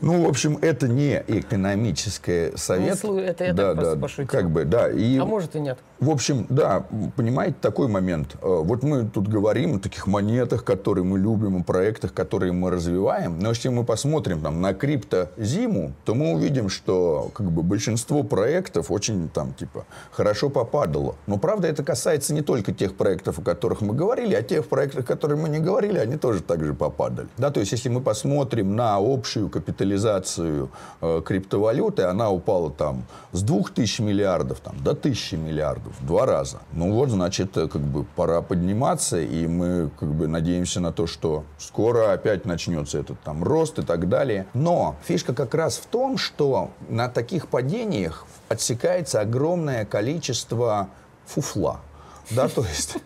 Ну, 0.00 0.24
в 0.24 0.28
общем, 0.28 0.58
это 0.60 0.88
не 0.88 1.22
экономический 1.26 2.56
совет. 2.56 2.98
Ну, 3.02 3.18
это 3.18 3.44
я 3.44 3.52
да, 3.52 3.68
так 3.68 3.76
просто 3.76 3.94
да, 3.96 4.02
пошутил. 4.02 4.26
Как 4.26 4.50
бы, 4.50 4.64
да. 4.64 4.90
И, 4.90 5.18
а 5.18 5.24
может 5.24 5.56
и 5.56 5.60
нет. 5.60 5.78
В 6.00 6.10
общем, 6.10 6.46
да, 6.48 6.84
понимаете, 7.16 7.56
такой 7.60 7.88
момент. 7.88 8.34
Э, 8.42 8.60
вот 8.62 8.82
мы 8.82 9.04
тут 9.04 9.28
говорим 9.28 9.76
о 9.76 9.78
таких 9.78 10.06
монетах, 10.06 10.64
которые 10.64 11.04
мы 11.04 11.18
любим, 11.18 11.56
о 11.56 11.62
проектах, 11.62 12.12
которые 12.12 12.52
мы 12.52 12.70
развиваем. 12.70 13.38
Но 13.38 13.50
если 13.50 13.68
мы 13.68 13.84
посмотрим 13.84 14.40
там, 14.40 14.60
на 14.60 14.74
крипто-зиму, 14.74 15.92
то 16.04 16.14
мы 16.14 16.34
увидим, 16.34 16.68
что 16.68 17.30
как 17.32 17.50
бы, 17.50 17.62
большинство 17.62 18.22
проектов 18.22 18.90
очень 18.90 19.28
там, 19.28 19.54
типа, 19.54 19.86
хорошо 20.10 20.50
попадало. 20.50 21.14
Но, 21.26 21.38
правда, 21.38 21.68
это 21.68 21.82
касается 21.84 22.34
не 22.34 22.42
только 22.42 22.72
тех 22.72 22.96
проектов, 22.96 23.38
о 23.38 23.42
которых 23.42 23.80
мы 23.80 23.94
говорили, 23.94 24.34
а 24.34 24.42
тех 24.42 24.66
проектов, 24.66 25.04
о 25.04 25.06
которых 25.06 25.38
мы 25.38 25.48
не 25.48 25.60
говорили, 25.60 25.98
они 25.98 26.16
тоже 26.16 26.42
так 26.42 26.64
же 26.64 26.74
попадали. 26.74 27.28
Да, 27.44 27.50
то 27.50 27.60
есть, 27.60 27.72
если 27.72 27.90
мы 27.90 28.00
посмотрим 28.00 28.74
на 28.74 28.96
общую 28.96 29.50
капитализацию 29.50 30.70
э, 31.02 31.20
криптовалюты, 31.22 32.04
она 32.04 32.30
упала 32.30 32.70
там 32.70 33.04
с 33.32 33.42
2000 33.42 34.00
миллиардов 34.00 34.60
там, 34.60 34.82
до 34.82 34.92
1000 34.92 35.36
миллиардов, 35.36 35.92
в 36.00 36.06
два 36.06 36.24
раза. 36.24 36.60
Ну 36.72 36.94
вот, 36.94 37.10
значит, 37.10 37.54
э, 37.58 37.68
как 37.68 37.82
бы 37.82 38.04
пора 38.16 38.40
подниматься, 38.40 39.20
и 39.20 39.46
мы 39.46 39.90
как 40.00 40.08
бы 40.14 40.26
надеемся 40.26 40.80
на 40.80 40.90
то, 40.90 41.06
что 41.06 41.44
скоро 41.58 42.14
опять 42.14 42.46
начнется 42.46 42.98
этот 42.98 43.20
там 43.20 43.44
рост 43.44 43.78
и 43.78 43.82
так 43.82 44.08
далее. 44.08 44.46
Но 44.54 44.96
фишка 45.04 45.34
как 45.34 45.52
раз 45.52 45.76
в 45.76 45.84
том, 45.84 46.16
что 46.16 46.70
на 46.88 47.10
таких 47.10 47.48
падениях 47.48 48.24
отсекается 48.48 49.20
огромное 49.20 49.84
количество 49.84 50.88
фуфла. 51.26 51.80
Да, 52.30 52.48
то 52.48 52.62
есть 52.62 52.96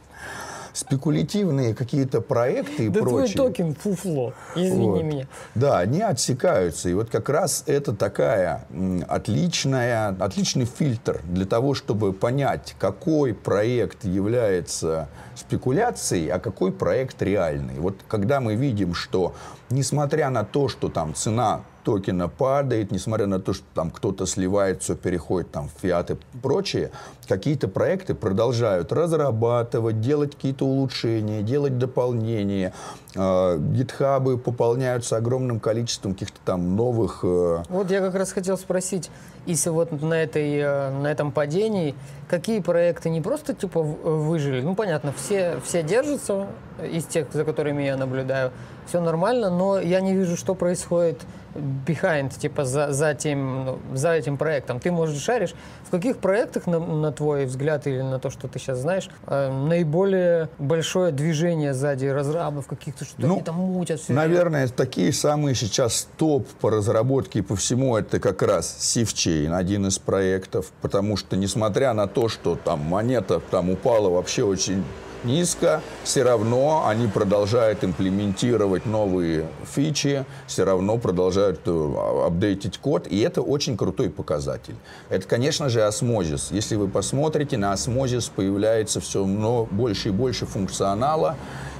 спекулятивные 0.78 1.74
какие-то 1.74 2.20
проекты 2.20 2.86
и 2.86 2.88
да 2.88 3.00
прочее. 3.00 3.34
твой 3.34 3.48
токен 3.48 3.74
фуфло, 3.74 4.32
извини 4.54 4.86
вот. 4.86 5.02
меня. 5.02 5.26
Да, 5.56 5.78
они 5.80 6.00
отсекаются. 6.00 6.88
И 6.88 6.94
вот 6.94 7.10
как 7.10 7.28
раз 7.28 7.64
это 7.66 7.92
такая 7.92 8.64
отличная, 9.08 10.16
отличный 10.20 10.66
фильтр 10.66 11.20
для 11.24 11.46
того, 11.46 11.74
чтобы 11.74 12.12
понять, 12.12 12.76
какой 12.78 13.34
проект 13.34 14.04
является 14.04 15.08
спекуляцией, 15.34 16.28
а 16.28 16.38
какой 16.38 16.70
проект 16.70 17.20
реальный. 17.22 17.80
Вот 17.80 17.96
когда 18.06 18.40
мы 18.40 18.54
видим, 18.54 18.94
что 18.94 19.34
несмотря 19.70 20.30
на 20.30 20.44
то, 20.44 20.68
что 20.68 20.88
там 20.88 21.12
цена 21.14 21.62
токена 21.88 22.28
падает, 22.28 22.90
несмотря 22.90 23.26
на 23.26 23.40
то, 23.40 23.54
что 23.54 23.64
там 23.72 23.90
кто-то 23.90 24.26
сливает, 24.26 24.82
все 24.82 24.94
переходит 24.94 25.50
там 25.50 25.70
в 25.70 25.80
фиат 25.80 26.10
и 26.10 26.16
прочее, 26.42 26.90
какие-то 27.26 27.66
проекты 27.66 28.14
продолжают 28.14 28.92
разрабатывать, 28.92 30.02
делать 30.02 30.34
какие-то 30.34 30.66
улучшения, 30.66 31.40
делать 31.40 31.78
дополнения. 31.78 32.74
Э, 33.20 33.58
гитхабы 33.58 34.38
пополняются 34.38 35.16
огромным 35.16 35.58
количеством 35.58 36.12
каких-то 36.12 36.38
там 36.44 36.76
новых... 36.76 37.20
Э, 37.24 37.64
вот 37.68 37.90
я 37.90 38.00
как 38.00 38.14
раз 38.14 38.30
хотел 38.30 38.56
спросить, 38.56 39.10
если 39.44 39.70
вот 39.70 39.90
на, 40.02 40.14
этой, 40.14 40.56
э, 40.58 40.90
на 40.90 41.08
этом 41.08 41.32
падении, 41.32 41.96
какие 42.28 42.60
проекты 42.60 43.10
не 43.10 43.20
просто 43.20 43.54
типа 43.54 43.82
выжили, 43.82 44.60
ну 44.60 44.76
понятно, 44.76 45.12
все, 45.12 45.58
все 45.64 45.82
держатся 45.82 46.46
из 46.80 47.06
тех, 47.06 47.26
за 47.32 47.44
которыми 47.44 47.82
я 47.82 47.96
наблюдаю, 47.96 48.52
все 48.86 49.00
нормально, 49.00 49.50
но 49.50 49.80
я 49.80 50.00
не 50.00 50.14
вижу, 50.14 50.36
что 50.36 50.54
происходит 50.54 51.20
behind, 51.54 52.38
типа 52.38 52.64
за, 52.64 52.92
за, 52.92 53.14
тем, 53.14 53.64
ну, 53.64 53.78
за 53.92 54.12
этим 54.12 54.36
проектом. 54.36 54.80
Ты, 54.80 54.92
может, 54.92 55.18
шаришь, 55.18 55.54
в 55.84 55.90
каких 55.90 56.18
проектах, 56.18 56.66
на, 56.66 56.78
на 56.78 57.12
твой 57.12 57.46
взгляд, 57.46 57.86
или 57.86 58.00
на 58.00 58.18
то, 58.18 58.30
что 58.30 58.48
ты 58.48 58.58
сейчас 58.58 58.78
знаешь, 58.78 59.08
э, 59.26 59.50
наиболее 59.50 60.48
большое 60.58 61.12
движение 61.12 61.74
сзади 61.74 62.06
разрабов 62.06 62.66
каких-то, 62.66 63.04
что 63.08 63.26
ну, 63.26 63.34
они 63.34 63.42
там 63.42 63.54
мутят? 63.56 64.00
Все 64.00 64.12
наверное, 64.12 64.66
время. 64.66 64.76
такие 64.76 65.12
самые 65.12 65.54
сейчас 65.54 66.08
топ 66.16 66.46
по 66.60 66.70
разработке 66.70 67.40
и 67.40 67.42
по 67.42 67.56
всему, 67.56 67.96
это 67.96 68.20
как 68.20 68.42
раз 68.42 68.76
SafeChain, 68.80 69.54
один 69.54 69.86
из 69.86 69.98
проектов, 69.98 70.70
потому 70.82 71.16
что, 71.16 71.36
несмотря 71.36 71.92
на 71.94 72.06
то, 72.06 72.28
что 72.28 72.56
там 72.56 72.80
монета 72.80 73.40
там 73.40 73.70
упала 73.70 74.08
вообще 74.10 74.44
очень 74.44 74.84
низко, 75.24 75.82
все 76.04 76.22
равно 76.22 76.86
они 76.86 77.06
продолжают 77.06 77.84
имплементировать 77.84 78.86
новые 78.86 79.46
фичи, 79.64 80.24
все 80.46 80.64
равно 80.64 80.98
продолжают 80.98 81.60
э, 81.66 82.24
апдейтить 82.26 82.78
код, 82.78 83.06
и 83.08 83.18
это 83.20 83.42
очень 83.42 83.76
крутой 83.76 84.10
показатель. 84.10 84.76
Это, 85.08 85.26
конечно 85.26 85.68
же, 85.68 85.82
Osmosis. 85.82 86.48
Если 86.50 86.76
вы 86.76 86.88
посмотрите, 86.88 87.56
на 87.56 87.72
Osmosis 87.72 88.28
появляется 88.28 89.00
все 89.00 89.24
больше 89.24 90.08
и 90.08 90.12
больше 90.12 90.46
функционала, 90.46 91.36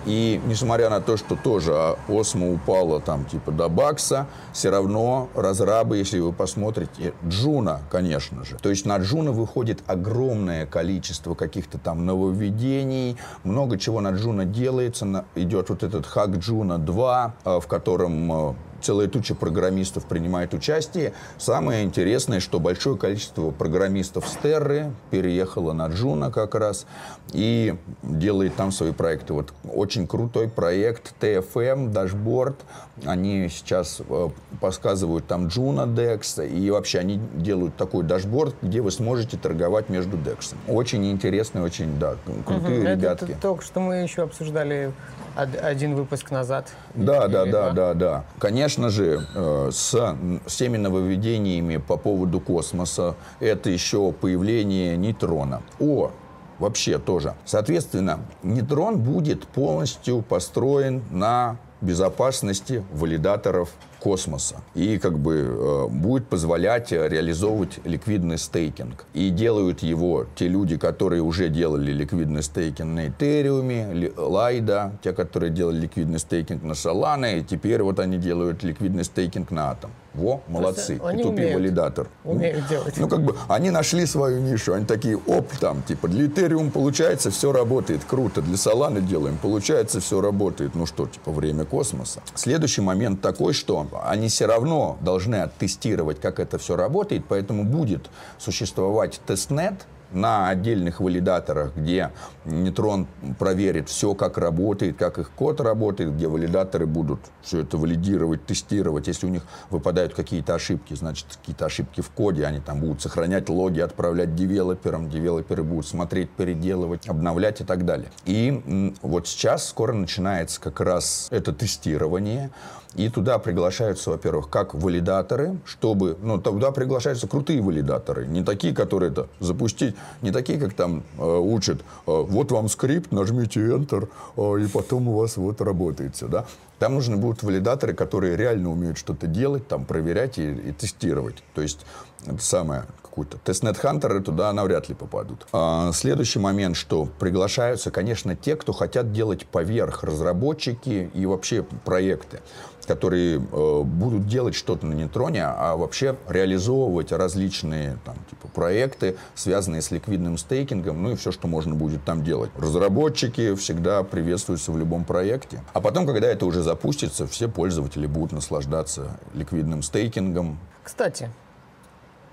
и 0.07 0.41
несмотря 0.47 0.91
на 0.91 1.01
то, 1.01 1.17
что 1.17 1.37
тоже 1.37 1.97
Осмо 2.09 2.53
упала 2.53 3.01
там 3.01 3.25
типа 3.25 3.53
до 3.53 3.69
бакса, 3.69 4.27
все 4.53 4.71
равно 4.71 5.29
разрабы, 5.35 5.97
если 5.97 6.19
вы 6.19 6.33
посмотрите, 6.33 7.15
Джуна, 7.27 7.81
конечно 7.91 8.45
же. 8.45 8.57
То 8.57 8.71
есть 8.71 8.87
на 8.87 8.97
Джуна 8.99 9.33
выходит 9.33 9.83
огромное 9.87 10.67
количество 10.67 11.35
каких-то 11.35 11.79
там 11.79 12.07
нововведений, 12.07 13.17
много 13.45 13.79
чего 13.79 14.01
на 14.01 14.11
Джуна 14.11 14.45
делается. 14.45 15.25
Идет 15.35 15.71
вот 15.71 15.83
этот 15.83 16.07
Hack 16.07 16.37
Juno 16.37 16.79
2, 16.79 17.35
в 17.45 17.67
котором 17.67 18.51
э, 18.51 18.55
целая 18.81 19.09
туча 19.09 19.35
программистов 19.35 20.05
принимает 20.07 20.55
участие. 20.55 21.13
Самое 21.39 21.85
интересное, 21.85 22.41
что 22.41 22.61
большое 22.61 22.97
количество 22.97 23.51
программистов 23.51 24.29
с 24.29 24.37
Терры 24.37 24.93
переехало 25.11 25.73
на 25.73 25.89
Джуна 25.89 26.31
как 26.31 26.55
раз 26.55 26.87
и 27.33 27.75
делает 28.03 28.55
там 28.57 28.73
свои 28.73 28.93
проекты. 28.93 29.33
Вот 29.33 29.53
очень 29.73 30.07
крутой 30.07 30.49
проект 30.49 31.15
TFM, 31.21 31.91
дашборд. 31.91 32.57
Они 33.05 33.49
сейчас 33.49 34.01
э, 34.09 34.29
подсказывают 34.61 35.27
там 35.27 35.49
Джуна 35.49 35.83
DEX, 35.83 36.47
и 36.47 36.71
вообще 36.71 37.01
они 37.01 37.21
делают 37.35 37.77
такой 37.77 38.05
дашборд, 38.05 38.55
где 38.63 38.81
вы 38.81 38.91
сможете 38.91 39.37
торговать 39.37 39.89
между 39.89 40.17
дексами. 40.17 40.61
Очень 40.69 41.11
интересный, 41.11 41.63
очень, 41.63 41.99
да, 41.99 42.17
крутые 42.47 42.81
угу, 42.81 42.89
ребятки. 42.89 43.25
Это, 43.25 43.33
это 43.33 43.43
только 43.43 43.63
что 43.63 43.81
мы 43.81 43.97
еще 43.97 44.23
обсуждали 44.23 44.93
один 45.37 45.95
выпуск 45.95 46.31
назад. 46.31 46.69
Да, 46.95 47.29
да, 47.29 47.45
да, 47.45 47.71
да, 47.71 47.95
да. 47.95 48.25
Конечно 48.39 48.68
же, 48.77 49.27
э, 49.35 49.71
с 49.73 50.17
всеми 50.47 50.77
нововведениями 50.77 51.79
по 51.79 51.97
поводу 51.97 52.41
космоса, 52.41 53.15
это 53.41 53.71
еще 53.71 54.13
появление 54.13 54.97
нейтрона. 54.97 55.63
О, 55.81 56.11
вообще 56.59 56.99
тоже. 56.99 57.35
Соответственно, 57.45 58.21
нейтрон 58.43 58.99
будет 58.99 59.47
полностью 59.47 60.23
построен 60.23 61.03
на 61.11 61.57
безопасности 61.81 62.85
валидаторов 62.93 63.71
космоса. 64.01 64.63
И 64.75 64.99
как 64.99 65.19
бы 65.19 65.35
э, 65.37 65.87
будет 65.89 66.29
позволять 66.29 66.93
реализовывать 66.93 67.81
ликвидный 67.85 68.39
стейкинг. 68.39 69.05
И 69.15 69.31
делают 69.31 69.83
его 69.83 70.27
те 70.37 70.49
люди, 70.49 70.77
которые 70.77 71.23
уже 71.23 71.49
делали 71.49 71.93
ликвидный 71.93 72.43
стейкинг 72.43 72.95
на 72.95 73.09
Этериуме, 73.09 74.13
Лайда, 74.17 74.93
те, 75.03 75.13
которые 75.13 75.51
делали 75.51 75.81
ликвидный 75.81 76.19
стейкинг 76.19 76.63
на 76.63 76.73
Solana, 76.73 77.41
и 77.41 77.45
теперь 77.45 77.83
вот 77.83 77.99
они 77.99 78.19
делают 78.19 78.63
ликвидный 78.63 79.05
стейкинг 79.05 79.51
на 79.51 79.71
Атом. 79.71 79.91
Во, 80.15 80.43
молодцы. 80.49 80.99
Они 81.05 81.23
P2P 81.23 81.29
умеют, 81.29 81.55
валидатор. 81.55 82.09
Умеют 82.25 82.63
ну, 82.63 82.69
делать. 82.69 82.97
Ну, 82.97 83.09
как 83.09 83.23
бы, 83.23 83.37
они 83.47 83.71
нашли 83.71 84.05
свою 84.07 84.41
нишу. 84.41 84.73
Они 84.75 84.85
такие, 84.85 85.17
оп, 85.17 85.49
там, 85.61 85.83
типа, 85.83 86.09
для 86.09 86.27
Ethereum 86.27 86.71
получается, 86.71 87.31
все 87.31 87.53
работает, 87.53 88.03
круто. 88.05 88.43
Для 88.43 88.55
Solana 88.55 89.01
делаем, 89.01 89.39
получается, 89.41 90.01
все 90.01 90.21
работает. 90.21 90.75
Ну 90.75 90.87
что, 90.87 91.07
типа, 91.07 91.31
время 91.31 91.65
космоса. 91.69 92.23
Следующий 92.35 92.81
момент 92.81 93.21
такой, 93.21 93.53
что 93.53 93.87
они 94.05 94.29
все 94.29 94.47
равно 94.47 94.97
должны 95.01 95.37
оттестировать, 95.37 96.21
как 96.21 96.41
это 96.41 96.59
все 96.59 96.77
работает, 96.77 97.25
поэтому 97.29 97.65
будет 97.65 98.11
существовать 98.39 99.21
тестнет, 99.27 99.87
на 100.13 100.49
отдельных 100.49 101.01
валидаторах, 101.01 101.75
где 101.77 102.11
нейтрон 102.45 103.07
проверит 103.39 103.89
все, 103.89 104.15
как 104.15 104.39
работает, 104.39 104.97
как 104.97 105.19
их 105.19 105.31
код 105.31 105.61
работает, 105.61 106.15
где 106.15 106.29
валидаторы 106.29 106.87
будут 106.87 107.21
все 107.43 107.61
это 107.61 107.77
валидировать, 107.77 108.47
тестировать. 108.47 109.07
Если 109.07 109.27
у 109.27 109.31
них 109.31 109.43
выпадают 109.71 110.15
какие-то 110.15 110.55
ошибки, 110.55 110.95
значит, 110.95 111.27
какие-то 111.37 111.67
ошибки 111.67 112.01
в 112.01 112.11
коде, 112.11 112.47
они 112.47 112.61
там 112.61 112.81
будут 112.81 113.03
сохранять 113.03 113.49
логи, 113.49 113.81
отправлять 113.81 114.35
девелоперам, 114.35 115.11
девелоперы 115.11 115.63
будут 115.63 115.87
смотреть, 115.87 116.31
переделывать, 116.31 117.09
обновлять 117.09 117.61
и 117.61 117.65
так 117.65 117.85
далее. 117.85 118.11
И 118.25 118.95
вот 119.03 119.29
сейчас 119.29 119.69
скоро 119.69 119.93
начинается 119.93 120.61
как 120.61 120.81
раз 120.81 121.29
это 121.31 121.53
тестирование. 121.53 122.51
И 122.99 123.09
туда 123.09 123.39
приглашаются, 123.39 124.11
во-первых, 124.11 124.51
как 124.51 124.75
валидаторы, 124.75 125.57
чтобы, 125.65 126.19
ну, 126.21 126.37
туда 126.39 126.73
приглашаются 126.73 127.29
крутые 127.29 127.63
валидаторы, 127.63 128.27
не 128.27 128.43
такие, 128.43 128.75
которые 128.75 129.13
это 129.13 129.29
запустить, 129.39 129.95
не 130.21 130.33
такие, 130.33 130.59
как 130.59 130.75
там 130.75 131.05
э, 131.17 131.23
учат, 131.23 131.79
э, 131.79 131.83
вот 132.07 132.51
вам 132.51 132.69
скрипт, 132.69 133.13
нажмите 133.13 133.61
Enter, 133.61 134.09
э, 134.37 134.65
и 134.65 134.67
потом 134.67 135.07
у 135.07 135.17
вас 135.17 135.37
вот 135.37 135.61
работает 135.61 136.17
все, 136.17 136.27
да. 136.27 136.47
Там 136.81 136.97
нужны 136.97 137.17
будут 137.17 137.45
валидаторы, 137.45 137.95
которые 137.95 138.37
реально 138.37 138.73
умеют 138.73 138.99
что-то 138.99 139.29
делать, 139.29 139.69
там, 139.69 139.85
проверять 139.85 140.39
и, 140.39 140.51
и 140.51 140.73
тестировать. 140.73 141.45
То 141.55 141.63
есть, 141.63 141.87
это 142.27 142.43
самое, 142.43 142.85
какой-то 143.03 143.39
тестнет-хантеры 143.39 144.21
туда 144.21 144.53
навряд 144.53 144.89
ли 144.89 144.95
попадут. 144.95 145.47
А, 145.53 145.93
следующий 145.93 146.39
момент, 146.39 146.77
что 146.77 147.07
приглашаются, 147.19 147.91
конечно, 147.91 148.37
те, 148.37 148.55
кто 148.57 148.73
хотят 148.73 149.13
делать 149.13 149.47
поверх 149.47 150.05
разработчики 150.05 151.11
и 151.15 151.27
вообще 151.27 151.63
проекты 151.85 152.41
которые 152.89 153.37
э, 153.37 153.83
будут 153.83 154.27
делать 154.27 154.55
что-то 154.55 154.87
на 154.87 154.95
нейтроне, 154.95 155.45
а 155.45 155.77
вообще 155.77 156.17
реализовывать 156.27 157.13
различные 157.13 157.99
там, 158.05 158.17
типа, 158.31 158.49
проекты, 158.49 159.17
связанные 159.35 159.83
с 159.83 159.91
ликвидным 159.91 160.39
стейкингом, 160.39 161.03
ну 161.03 161.13
и 161.13 161.17
все, 161.17 161.31
что 161.31 161.47
можно 161.47 161.75
будет 161.75 162.03
там 162.05 162.25
делать. 162.25 162.51
Разработчики 162.57 163.55
всегда 163.57 164.03
приветствуются 164.03 164.73
в 164.73 164.79
любом 164.79 165.05
проекте. 165.05 165.63
А 165.75 165.83
потом, 165.83 166.07
когда 166.07 166.29
это 166.29 166.47
уже 166.47 166.63
запустится, 166.63 167.27
все 167.27 167.47
пользователи 167.47 168.07
будут 168.07 168.33
наслаждаться 168.33 169.21
ликвидным 169.35 169.83
стейкингом. 169.83 170.59
Кстати, 170.83 171.31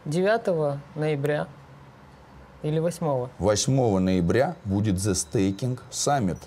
9 0.05 0.79
ноября 0.95 1.47
или 2.61 2.79
8? 2.79 3.27
8 3.39 3.99
ноября 3.99 4.55
будет 4.63 4.95
The 4.95 5.13
Staking 5.13 5.79
Summit 5.91 6.37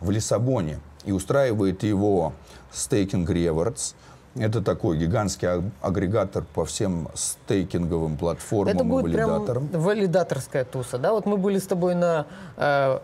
в 0.00 0.10
Лиссабоне. 0.10 0.80
И 1.04 1.12
устраивает 1.12 1.84
его 1.84 2.32
Staking 2.72 3.26
Rewards. 3.26 3.94
Это 4.34 4.60
такой 4.60 4.98
гигантский 4.98 5.70
агрегатор 5.80 6.44
по 6.52 6.64
всем 6.64 7.08
стейкинговым 7.14 8.16
платформам 8.16 8.74
Это 8.74 8.84
будет 8.84 9.06
и 9.06 9.16
валидаторам. 9.16 9.68
Прям 9.68 9.82
валидаторская 9.82 10.64
туса, 10.64 10.98
да? 10.98 11.12
Вот 11.12 11.26
мы 11.26 11.36
были 11.36 11.58
с 11.58 11.66
тобой 11.66 11.94
на 11.94 12.26
э, 12.56 12.98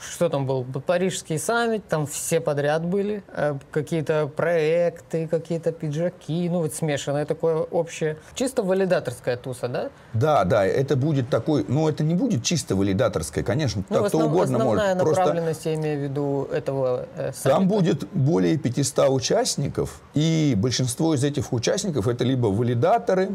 что 0.00 0.28
там 0.28 0.46
был, 0.46 0.64
Парижский 0.64 1.38
саммит, 1.38 1.86
там 1.88 2.06
все 2.06 2.40
подряд 2.40 2.84
были, 2.84 3.22
э, 3.28 3.56
какие-то 3.70 4.26
проекты, 4.28 5.26
какие-то 5.28 5.72
пиджаки, 5.72 6.48
ну 6.48 6.60
вот 6.60 6.74
смешанное 6.74 7.24
такое 7.24 7.56
общее. 7.56 8.16
Чисто 8.34 8.62
валидаторская 8.62 9.36
туса, 9.36 9.68
да? 9.68 9.90
Да, 10.12 10.44
да, 10.44 10.64
это 10.66 10.96
будет 10.96 11.28
такой, 11.28 11.64
ну 11.68 11.88
это 11.88 12.04
не 12.04 12.14
будет 12.14 12.42
чисто 12.42 12.76
валидаторская, 12.76 13.44
конечно, 13.44 13.84
ну, 13.88 13.96
так 13.96 14.06
основ, 14.06 14.22
кто 14.22 14.30
угодно 14.30 14.58
основная 14.58 14.94
может. 14.94 15.08
направленность, 15.08 15.62
просто... 15.62 15.70
я 15.70 15.74
имею 15.76 16.00
в 16.00 16.02
виду, 16.02 16.48
этого 16.52 17.06
э, 17.16 17.32
саммита. 17.32 17.50
Там 17.50 17.68
будет 17.68 18.08
более 18.12 18.56
500 18.58 19.08
участников, 19.10 20.00
и 20.14 20.54
большинство 20.56 21.14
из 21.14 21.24
этих 21.24 21.52
участников 21.52 22.08
это 22.08 22.24
либо 22.24 22.46
валидаторы, 22.46 23.30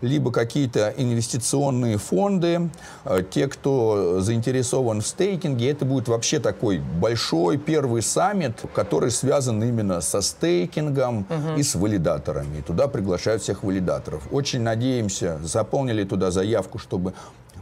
либо 0.00 0.32
какие-то 0.32 0.92
инвестиционные 0.96 1.98
фонды, 1.98 2.70
э, 3.04 3.22
те, 3.30 3.48
кто 3.48 4.20
заинтересован 4.20 5.00
в 5.00 5.06
стейкинге, 5.06 5.70
это 5.70 5.84
будет 5.84 5.93
будет 5.94 6.08
вообще 6.08 6.40
такой 6.40 6.78
большой 6.78 7.56
первый 7.56 8.02
саммит, 8.02 8.62
который 8.74 9.12
связан 9.12 9.62
именно 9.62 10.00
со 10.00 10.22
стейкингом 10.22 11.24
и 11.56 11.62
с 11.62 11.76
валидаторами. 11.76 12.58
И 12.58 12.62
туда 12.62 12.88
приглашают 12.88 13.42
всех 13.42 13.62
валидаторов. 13.62 14.22
Очень 14.32 14.62
надеемся, 14.62 15.38
заполнили 15.42 16.02
туда 16.02 16.32
заявку, 16.32 16.78
чтобы 16.78 17.12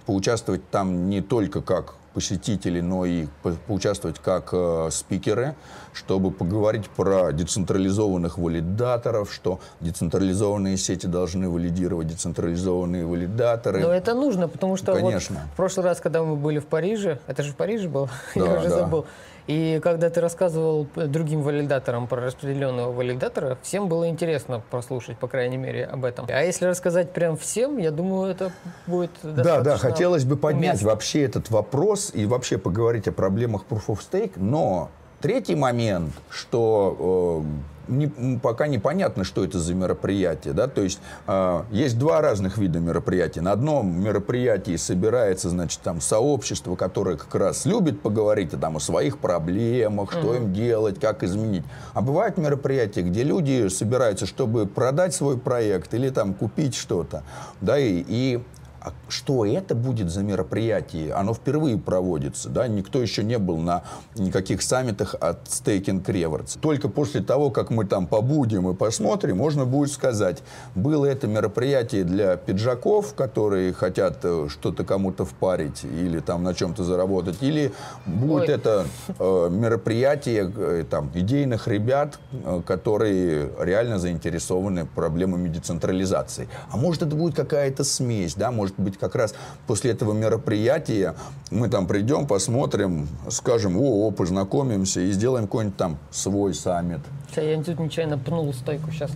поучаствовать 0.06 0.68
там 0.70 1.10
не 1.10 1.20
только 1.20 1.60
как 1.60 1.94
посетители, 2.14 2.81
но 2.81 3.05
и 3.05 3.27
по 3.42 3.53
поучаствовать 3.53 4.18
как 4.18 4.51
э, 4.53 4.88
спикеры, 4.90 5.55
чтобы 5.92 6.31
поговорить 6.31 6.88
про 6.88 7.33
децентрализованных 7.33 8.38
валидаторов, 8.38 9.33
что 9.33 9.61
децентрализованные 9.81 10.77
сети 10.77 11.07
должны 11.07 11.48
валидировать 11.48 12.09
децентрализованные 12.09 13.07
валидаторы. 13.07 13.81
Но 13.81 13.92
это 13.92 14.14
нужно, 14.14 14.48
потому 14.48 14.77
что 14.77 14.94
Конечно. 14.94 15.40
вот 15.42 15.53
в 15.53 15.57
прошлый 15.57 15.87
раз, 15.87 16.01
когда 16.01 16.22
мы 16.22 16.37
были 16.37 16.59
в 16.59 16.66
Париже, 16.66 17.18
это 17.27 17.42
же 17.42 17.53
в 17.53 17.57
Париже 17.57 17.88
был, 17.88 18.09
Да, 18.35 18.44
я 18.44 18.59
уже 18.59 18.68
да. 18.68 18.77
забыл. 18.77 19.07
И 19.46 19.81
когда 19.83 20.09
ты 20.09 20.20
рассказывал 20.20 20.87
другим 20.94 21.42
валидаторам 21.42 22.07
про 22.07 22.20
распределенного 22.20 22.92
валидатора, 22.92 23.59
всем 23.62 23.88
было 23.88 24.09
интересно 24.09 24.62
послушать, 24.70 25.18
по 25.18 25.26
крайней 25.26 25.57
мере, 25.57 25.85
об 25.85 26.05
этом. 26.05 26.26
А 26.28 26.42
если 26.42 26.66
рассказать 26.66 27.12
прям 27.12 27.37
всем, 27.37 27.78
я 27.78 27.90
думаю, 27.90 28.31
это 28.31 28.52
будет 28.87 29.11
Да, 29.22 29.61
да, 29.61 29.76
хотелось 29.76 30.24
бы 30.24 30.37
поднять 30.37 30.74
уместно. 30.74 30.88
вообще 30.90 31.22
этот 31.22 31.50
вопрос 31.50 32.12
и 32.14 32.26
вообще 32.26 32.59
поговорить 32.59 33.09
о 33.09 33.12
проблемах 33.12 33.64
Proof 33.68 33.87
of 33.88 33.98
Stake, 33.98 34.33
но 34.37 34.90
третий 35.20 35.55
момент, 35.55 36.12
что 36.31 37.42
э, 37.44 37.71
не- 37.88 38.38
пока 38.38 38.66
непонятно, 38.66 39.24
что 39.24 39.44
это 39.44 39.58
за 39.58 39.74
мероприятие, 39.74 40.54
да, 40.54 40.66
то 40.68 40.82
есть 40.82 41.00
э, 41.26 41.62
есть 41.70 41.98
два 41.98 42.20
разных 42.20 42.58
вида 42.58 42.80
мероприятий. 42.80 43.40
На 43.40 43.52
одном 43.52 44.00
мероприятии 44.02 44.76
собирается, 44.76 45.50
значит, 45.50 45.80
там 45.80 46.00
сообщество, 46.00 46.76
которое 46.76 47.16
как 47.16 47.34
раз 47.34 47.66
любит 47.66 48.00
поговорить 48.00 48.54
о, 48.54 48.58
там, 48.58 48.76
о 48.76 48.80
своих 48.80 49.18
проблемах, 49.18 50.12
что 50.12 50.34
им 50.34 50.52
делать, 50.52 51.00
как 51.00 51.22
изменить. 51.22 51.64
А 51.94 52.00
бывают 52.00 52.38
мероприятия, 52.38 53.02
где 53.02 53.22
люди 53.22 53.68
собираются, 53.68 54.26
чтобы 54.26 54.66
продать 54.66 55.14
свой 55.14 55.38
проект 55.38 55.94
или 55.94 56.10
там 56.10 56.34
купить 56.34 56.74
что-то, 56.74 57.22
да, 57.60 57.78
и, 57.78 58.04
и 58.06 58.42
а 58.84 58.92
что 59.08 59.46
это 59.46 59.74
будет 59.74 60.10
за 60.10 60.22
мероприятие? 60.22 61.12
Оно 61.12 61.34
впервые 61.34 61.78
проводится, 61.78 62.48
да, 62.48 62.66
никто 62.66 63.00
еще 63.00 63.22
не 63.22 63.38
был 63.38 63.58
на 63.58 63.84
никаких 64.16 64.60
саммитах 64.62 65.14
от 65.20 65.46
Staking 65.46 66.04
Rewards. 66.04 66.58
Только 66.60 66.88
после 66.88 67.20
того, 67.20 67.50
как 67.50 67.70
мы 67.70 67.84
там 67.84 68.06
побудем 68.08 68.68
и 68.68 68.74
посмотрим, 68.74 69.36
можно 69.36 69.64
будет 69.64 69.92
сказать, 69.92 70.42
было 70.74 71.06
это 71.06 71.28
мероприятие 71.28 72.02
для 72.04 72.36
пиджаков, 72.36 73.14
которые 73.14 73.72
хотят 73.72 74.18
э, 74.24 74.48
что-то 74.48 74.84
кому-то 74.84 75.24
впарить 75.24 75.84
или 75.84 76.18
там 76.18 76.42
на 76.42 76.52
чем-то 76.52 76.82
заработать, 76.82 77.36
или 77.40 77.72
будет 78.04 78.48
Ой. 78.48 78.54
это 78.54 78.86
э, 79.18 79.48
мероприятие 79.50 80.52
э, 80.54 80.84
там, 80.90 81.10
идейных 81.14 81.68
ребят, 81.68 82.18
э, 82.32 82.62
которые 82.66 83.50
реально 83.60 83.98
заинтересованы 83.98 84.86
проблемами 84.86 85.48
децентрализации. 85.48 86.48
А 86.70 86.76
может, 86.76 87.02
это 87.02 87.14
будет 87.14 87.36
какая-то 87.36 87.84
смесь, 87.84 88.34
да, 88.34 88.50
может 88.50 88.71
быть, 88.78 88.98
как 88.98 89.14
раз 89.14 89.35
после 89.66 89.90
этого 89.92 90.12
мероприятия 90.12 91.14
мы 91.50 91.68
там 91.68 91.87
придем, 91.87 92.26
посмотрим, 92.26 93.08
скажем, 93.28 93.76
о, 93.76 94.06
о, 94.06 94.11
познакомимся 94.11 95.00
и 95.00 95.11
сделаем 95.12 95.46
какой-нибудь 95.46 95.76
там 95.76 95.98
свой 96.11 96.54
саммит. 96.54 97.00
Я 97.37 97.62
тут 97.62 97.78
нечаянно 97.78 98.18
пнул 98.18 98.52
стойку 98.52 98.90
сейчас. 98.90 99.11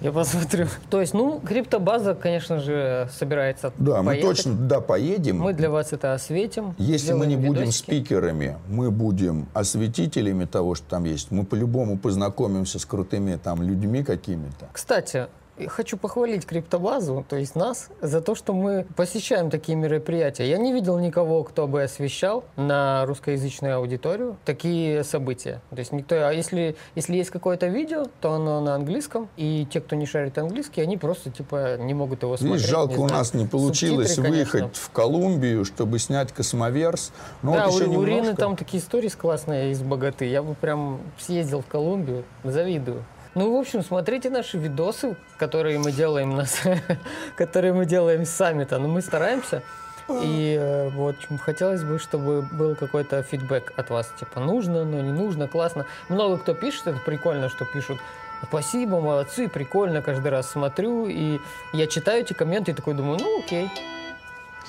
Я 0.00 0.12
посмотрю. 0.12 0.66
То 0.90 1.00
есть, 1.00 1.12
ну, 1.12 1.40
криптобаза, 1.40 2.14
конечно 2.14 2.60
же, 2.60 3.08
собирается 3.12 3.72
Да, 3.78 3.98
мы 3.98 4.12
поехать. 4.12 4.36
точно 4.36 4.56
туда 4.56 4.80
поедем. 4.80 5.38
Мы 5.38 5.52
для 5.54 5.70
вас 5.70 5.92
это 5.92 6.14
осветим. 6.14 6.74
Если 6.78 7.12
мы 7.14 7.26
не 7.26 7.34
сделаем 7.34 7.52
будем 7.52 7.62
видосики. 7.62 7.82
спикерами, 7.82 8.56
мы 8.68 8.90
будем 8.92 9.48
осветителями 9.54 10.44
того, 10.44 10.76
что 10.76 10.88
там 10.88 11.04
есть. 11.04 11.32
Мы 11.32 11.44
по-любому 11.44 11.98
познакомимся 11.98 12.78
с 12.78 12.84
крутыми 12.84 13.38
там 13.42 13.60
людьми 13.60 14.04
какими-то. 14.04 14.68
Кстати, 14.72 15.26
хочу 15.66 15.96
похвалить 15.96 16.46
криптобазу, 16.46 17.24
то 17.28 17.36
есть 17.36 17.56
нас, 17.56 17.88
за 18.00 18.20
то, 18.20 18.34
что 18.34 18.52
мы 18.52 18.86
посещаем 18.96 19.50
такие 19.50 19.76
мероприятия. 19.76 20.48
Я 20.48 20.58
не 20.58 20.72
видел 20.72 20.98
никого, 20.98 21.42
кто 21.44 21.66
бы 21.66 21.82
освещал 21.82 22.44
на 22.56 23.04
русскоязычную 23.06 23.76
аудиторию 23.76 24.36
такие 24.44 25.04
события. 25.04 25.60
То 25.70 25.78
есть 25.78 25.92
никто, 25.92 26.14
а 26.28 26.32
если, 26.32 26.76
если 26.94 27.16
есть 27.16 27.30
какое-то 27.30 27.66
видео, 27.66 28.06
то 28.20 28.34
оно 28.34 28.60
на 28.60 28.74
английском, 28.74 29.28
и 29.36 29.66
те, 29.70 29.80
кто 29.80 29.96
не 29.96 30.06
шарит 30.06 30.38
английский, 30.38 30.80
они 30.80 30.96
просто 30.96 31.30
типа 31.30 31.76
не 31.78 31.94
могут 31.94 32.22
его 32.22 32.36
смотреть. 32.36 32.60
Видишь, 32.60 32.70
жалко, 32.70 32.98
у 33.00 33.08
нас 33.08 33.34
не 33.34 33.46
получилось 33.46 34.14
Субтитры, 34.14 34.30
выехать 34.30 34.60
конечно. 34.60 34.82
в 34.82 34.90
Колумбию, 34.90 35.64
чтобы 35.64 35.98
снять 35.98 36.32
космоверс. 36.32 37.12
Ну, 37.42 37.54
да, 37.54 37.66
вот 37.66 37.80
еще 37.80 37.90
у, 37.90 37.98
у 37.98 38.04
Рины 38.04 38.16
немножко. 38.18 38.36
там 38.36 38.56
такие 38.56 38.82
истории 38.82 39.08
классные 39.08 39.72
из 39.72 39.80
богаты. 39.82 40.26
Я 40.26 40.42
бы 40.42 40.54
прям 40.54 41.00
съездил 41.18 41.62
в 41.62 41.66
Колумбию, 41.66 42.24
завидую. 42.44 43.04
Ну, 43.38 43.56
в 43.56 43.60
общем, 43.60 43.84
смотрите 43.84 44.30
наши 44.30 44.58
видосы, 44.58 45.14
которые 45.36 45.78
мы 45.78 45.92
делаем 45.92 46.34
на 46.34 46.44
с- 46.44 46.66
которые 47.36 47.72
мы 47.72 47.86
делаем 47.86 48.24
с 48.24 48.30
саммита. 48.30 48.80
Ну, 48.80 48.88
мы 48.88 49.00
стараемся. 49.00 49.62
И 50.08 50.58
э, 50.60 50.88
вот 50.88 51.14
хотелось 51.40 51.84
бы, 51.84 52.00
чтобы 52.00 52.42
был 52.42 52.74
какой-то 52.74 53.22
фидбэк 53.22 53.74
от 53.76 53.90
вас. 53.90 54.12
Типа, 54.18 54.40
нужно, 54.40 54.84
но 54.84 55.00
не 55.00 55.12
нужно, 55.12 55.46
классно. 55.46 55.86
Много 56.08 56.38
кто 56.38 56.52
пишет, 56.52 56.88
это 56.88 56.98
прикольно, 56.98 57.48
что 57.48 57.64
пишут. 57.64 57.98
Спасибо, 58.42 59.00
молодцы, 59.00 59.48
прикольно, 59.48 60.02
каждый 60.02 60.32
раз 60.32 60.50
смотрю. 60.50 61.06
И 61.06 61.38
я 61.72 61.86
читаю 61.86 62.22
эти 62.22 62.32
комменты 62.32 62.72
и 62.72 62.74
такой 62.74 62.94
думаю, 62.94 63.20
ну 63.20 63.38
окей. 63.38 63.70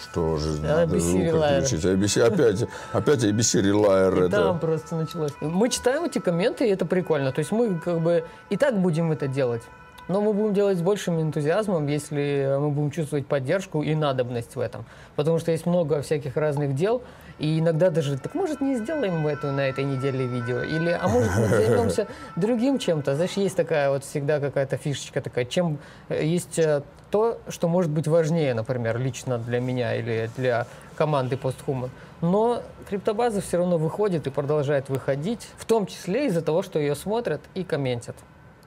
Что 0.03 0.37
же, 0.37 0.65
отключить. 0.67 1.83
ABC 1.85 2.21
опять, 2.21 2.65
опять 2.93 3.23
ABC 3.23 3.61
Relier 3.61 4.23
И 4.23 4.27
это. 4.27 4.43
там 4.43 4.59
просто 4.59 4.95
началось. 4.95 5.31
Мы 5.41 5.69
читаем 5.69 6.05
эти 6.05 6.19
комменты, 6.19 6.67
и 6.67 6.71
это 6.71 6.85
прикольно. 6.85 7.31
То 7.31 7.39
есть 7.39 7.51
мы 7.51 7.79
как 7.79 7.99
бы 7.99 8.23
и 8.49 8.57
так 8.57 8.79
будем 8.79 9.11
это 9.11 9.27
делать. 9.27 9.63
Но 10.07 10.21
мы 10.21 10.33
будем 10.33 10.55
делать 10.55 10.79
с 10.79 10.81
большим 10.81 11.21
энтузиазмом, 11.21 11.85
если 11.85 12.55
мы 12.59 12.71
будем 12.71 12.89
чувствовать 12.89 13.27
поддержку 13.27 13.83
и 13.83 13.93
надобность 13.93 14.55
в 14.55 14.59
этом. 14.59 14.85
Потому 15.15 15.37
что 15.37 15.51
есть 15.51 15.67
много 15.67 16.01
всяких 16.01 16.35
разных 16.35 16.73
дел, 16.73 17.03
и 17.39 17.59
иногда 17.59 17.89
даже, 17.89 18.17
так 18.17 18.35
может 18.35 18.61
не 18.61 18.75
сделаем 18.75 19.19
мы 19.19 19.31
эту 19.31 19.51
на 19.51 19.61
этой 19.61 19.83
неделе 19.83 20.25
видео, 20.27 20.61
или, 20.61 20.89
а 20.89 21.07
может 21.07 21.31
мы 21.35 21.47
займемся 21.47 22.07
другим 22.35 22.79
чем-то. 22.79 23.15
Знаешь, 23.15 23.33
есть 23.33 23.55
такая 23.55 23.89
вот 23.89 24.03
всегда 24.03 24.39
какая-то 24.39 24.77
фишечка 24.77 25.21
такая, 25.21 25.45
чем 25.45 25.79
э, 26.09 26.25
есть 26.25 26.59
э, 26.59 26.83
то, 27.11 27.39
что 27.47 27.67
может 27.67 27.91
быть 27.91 28.07
важнее, 28.07 28.53
например, 28.53 28.99
лично 28.99 29.37
для 29.37 29.59
меня 29.59 29.95
или 29.95 30.29
для 30.37 30.67
команды 30.95 31.37
Posthuman. 31.37 31.89
Но 32.21 32.61
криптобаза 32.89 33.41
все 33.41 33.57
равно 33.57 33.77
выходит 33.77 34.27
и 34.27 34.29
продолжает 34.29 34.89
выходить, 34.89 35.47
в 35.57 35.65
том 35.65 35.85
числе 35.85 36.27
из-за 36.27 36.41
того, 36.41 36.61
что 36.61 36.77
ее 36.77 36.95
смотрят 36.95 37.41
и 37.55 37.63
комментят. 37.63 38.15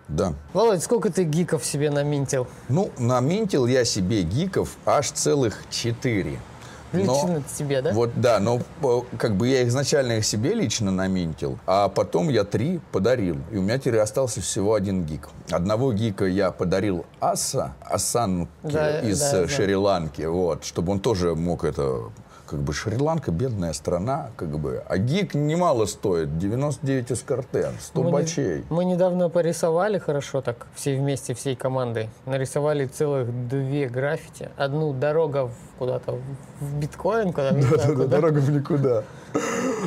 Да. 0.09 0.35
Володь, 0.53 0.83
сколько 0.83 1.13
ты 1.13 1.25
гиков 1.25 1.65
себе 1.65 1.91
наминтил? 1.91 2.47
Ну, 2.69 2.91
наминтил 2.99 3.67
я 3.67 3.85
себе 3.85 4.23
гиков 4.23 4.77
аж 4.85 5.11
целых 5.11 5.65
четыре. 5.71 6.39
Но- 6.93 7.01
Лично 7.01 7.43
тебе, 7.59 7.83
да? 7.83 7.93
Вот, 7.93 8.11
да, 8.17 8.39
но 8.41 8.61
э, 8.83 9.01
как 9.19 9.37
бы 9.37 9.49
я 9.49 9.67
изначально 9.69 10.13
их 10.19 10.25
себе 10.25 10.55
лично 10.55 10.91
наминтил, 10.91 11.59
а 11.67 11.89
потом 11.89 12.29
я 12.29 12.45
три 12.45 12.81
подарил. 12.93 13.39
И 13.51 13.57
у 13.57 13.63
меня 13.63 13.79
теперь 13.79 13.99
остался 14.01 14.41
всего 14.41 14.75
один 14.75 15.05
гик. 15.05 15.29
Одного 15.51 15.93
гика 15.93 16.25
я 16.27 16.51
подарил 16.51 17.05
Аса, 17.21 17.73
Асанке 17.81 18.49
Да, 18.63 19.01
из 19.01 19.21
да, 19.21 19.39
э, 19.39 19.43
да. 19.43 19.49
Шри-Ланки, 19.49 20.23
вот, 20.23 20.65
чтобы 20.65 20.93
он 20.93 21.01
тоже 21.01 21.35
мог 21.35 21.65
это... 21.65 22.11
Как 22.45 22.61
бы 22.61 22.75
Шри-Ланка 22.75 23.31
бедная 23.31 23.73
страна, 23.73 24.29
как 24.37 24.59
бы. 24.59 24.83
А 24.87 24.99
гик 24.99 25.33
немало 25.35 25.87
стоит, 25.87 26.37
99 26.37 27.11
эскортен, 27.13 27.73
100 27.81 28.01
Мы 28.03 28.07
не- 28.07 28.13
бачей. 28.13 28.65
Мы 28.69 28.85
недавно 28.85 29.31
порисовали 29.31 29.97
хорошо 29.99 30.43
так, 30.43 30.67
все 30.75 30.95
вместе, 30.99 31.33
всей 31.33 31.57
командой. 31.57 32.11
Нарисовали 32.27 32.85
целых 32.85 33.49
две 33.49 33.89
граффити. 33.89 34.51
Одну 34.59 34.93
дорога 34.93 35.47
в- 35.47 35.55
куда-то 35.83 36.13
в- 36.61 36.75
биткоин, 36.79 37.33
куда 37.33 37.51
не 37.51 37.63
знаю 37.63 37.95
куда. 37.95 38.07
дорога 38.07 38.39
в 38.39 38.51
никуда. 38.51 39.03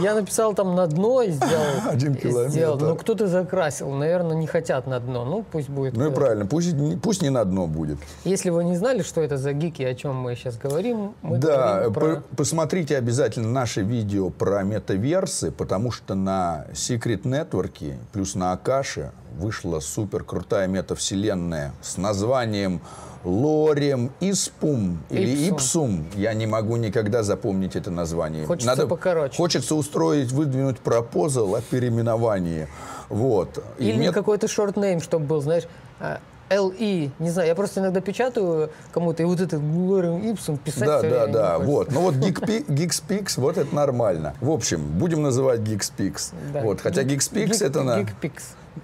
Я 0.02 0.14
написал 0.16 0.54
там 0.54 0.76
на 0.76 0.88
дно 0.88 1.22
и 1.22 1.32
сделал. 1.32 1.64
Один 1.90 2.16
километр. 2.16 2.50
сделал. 2.52 2.78
Ну, 2.80 2.96
кто-то 2.98 3.28
закрасил. 3.28 3.90
Наверное, 3.92 4.36
не 4.36 4.46
хотят 4.48 4.88
на 4.88 5.00
дно. 5.00 5.24
Ну, 5.24 5.46
пусть 5.50 5.70
будет. 5.70 5.96
Ну 5.96 6.08
и 6.08 6.10
э, 6.10 6.14
правильно, 6.14 6.46
пусть, 6.46 6.76
пусть 7.02 7.22
не 7.22 7.30
на 7.30 7.46
дно 7.46 7.68
будет. 7.68 7.98
Если 8.26 8.50
вы 8.50 8.66
не 8.66 8.76
знали, 8.76 9.04
что 9.04 9.22
это 9.22 9.38
за 9.38 9.54
гики, 9.54 9.84
о 9.84 9.96
чем 9.96 10.16
мы 10.16 10.36
сейчас 10.36 10.58
говорим, 10.58 11.14
мы 11.22 11.38
Да, 11.38 11.76
говорим 11.90 11.94
про... 11.94 12.16
по- 12.16 12.36
посмотрите 12.36 12.98
обязательно 12.98 13.48
наше 13.48 13.82
видео 13.84 14.30
про 14.32 14.64
метаверсы, 14.64 15.50
потому 15.52 15.92
что 15.92 16.14
на 16.16 16.66
Secret 16.74 17.22
Network 17.22 17.94
плюс 18.12 18.36
на 18.36 18.52
Акаше 18.52 19.12
вышла 19.40 19.80
супер 19.80 20.24
крутая 20.26 20.68
метавселенная 20.68 21.72
с 21.82 21.96
названием 21.98 22.82
Лорем 23.26 24.12
Испум 24.20 25.00
или 25.10 25.32
Ипсум. 25.50 25.56
Ипсум. 25.56 26.06
Я 26.16 26.34
не 26.34 26.46
могу 26.46 26.78
никогда 26.78 27.24
запомнить 27.24 27.76
это 27.76 27.92
название. 27.92 28.46
Хочется 28.46 28.88
покороче. 28.88 29.36
Хочется 29.36 29.76
устроить, 29.76 30.32
выдвинуть 30.32 30.80
пропозал 30.80 31.56
о 31.56 31.62
переименовании. 31.62 32.68
Вот. 33.10 33.64
Или 33.80 33.98
мет- 33.98 34.14
какой-то 34.14 34.48
шорт-нейм, 34.48 35.02
чтобы 35.02 35.26
был, 35.26 35.42
знаешь, 35.42 35.64
а, 36.00 36.20
LE, 36.50 37.10
не 37.18 37.30
знаю, 37.32 37.48
я 37.48 37.56
просто 37.56 37.80
иногда 37.80 38.02
печатаю 38.02 38.70
кому-то, 38.94 39.24
и 39.24 39.26
вот 39.26 39.40
этот 39.42 39.60
Лорем 39.62 40.20
Ипсум 40.32 40.58
писать 40.58 40.86
Да, 40.86 41.02
да, 41.02 41.28
да, 41.28 41.60
вот. 41.60 41.92
Ну 41.92 42.02
вот 42.02 42.14
GeeksPix, 42.16 43.34
вот 43.40 43.58
это 43.58 43.74
нормально. 43.74 44.36
В 44.42 44.52
общем, 44.52 44.84
будем 44.86 45.24
называть 45.24 45.62
GeeksPix. 45.62 46.34
Да. 46.54 46.62
Вот, 46.62 46.82
хотя 46.82 47.02
Geek- 47.02 47.18
GeekSpix 47.18 47.48
Geek- 47.50 47.66
это 47.66 47.84
на... 47.84 48.00
GeekPix. 48.02 48.34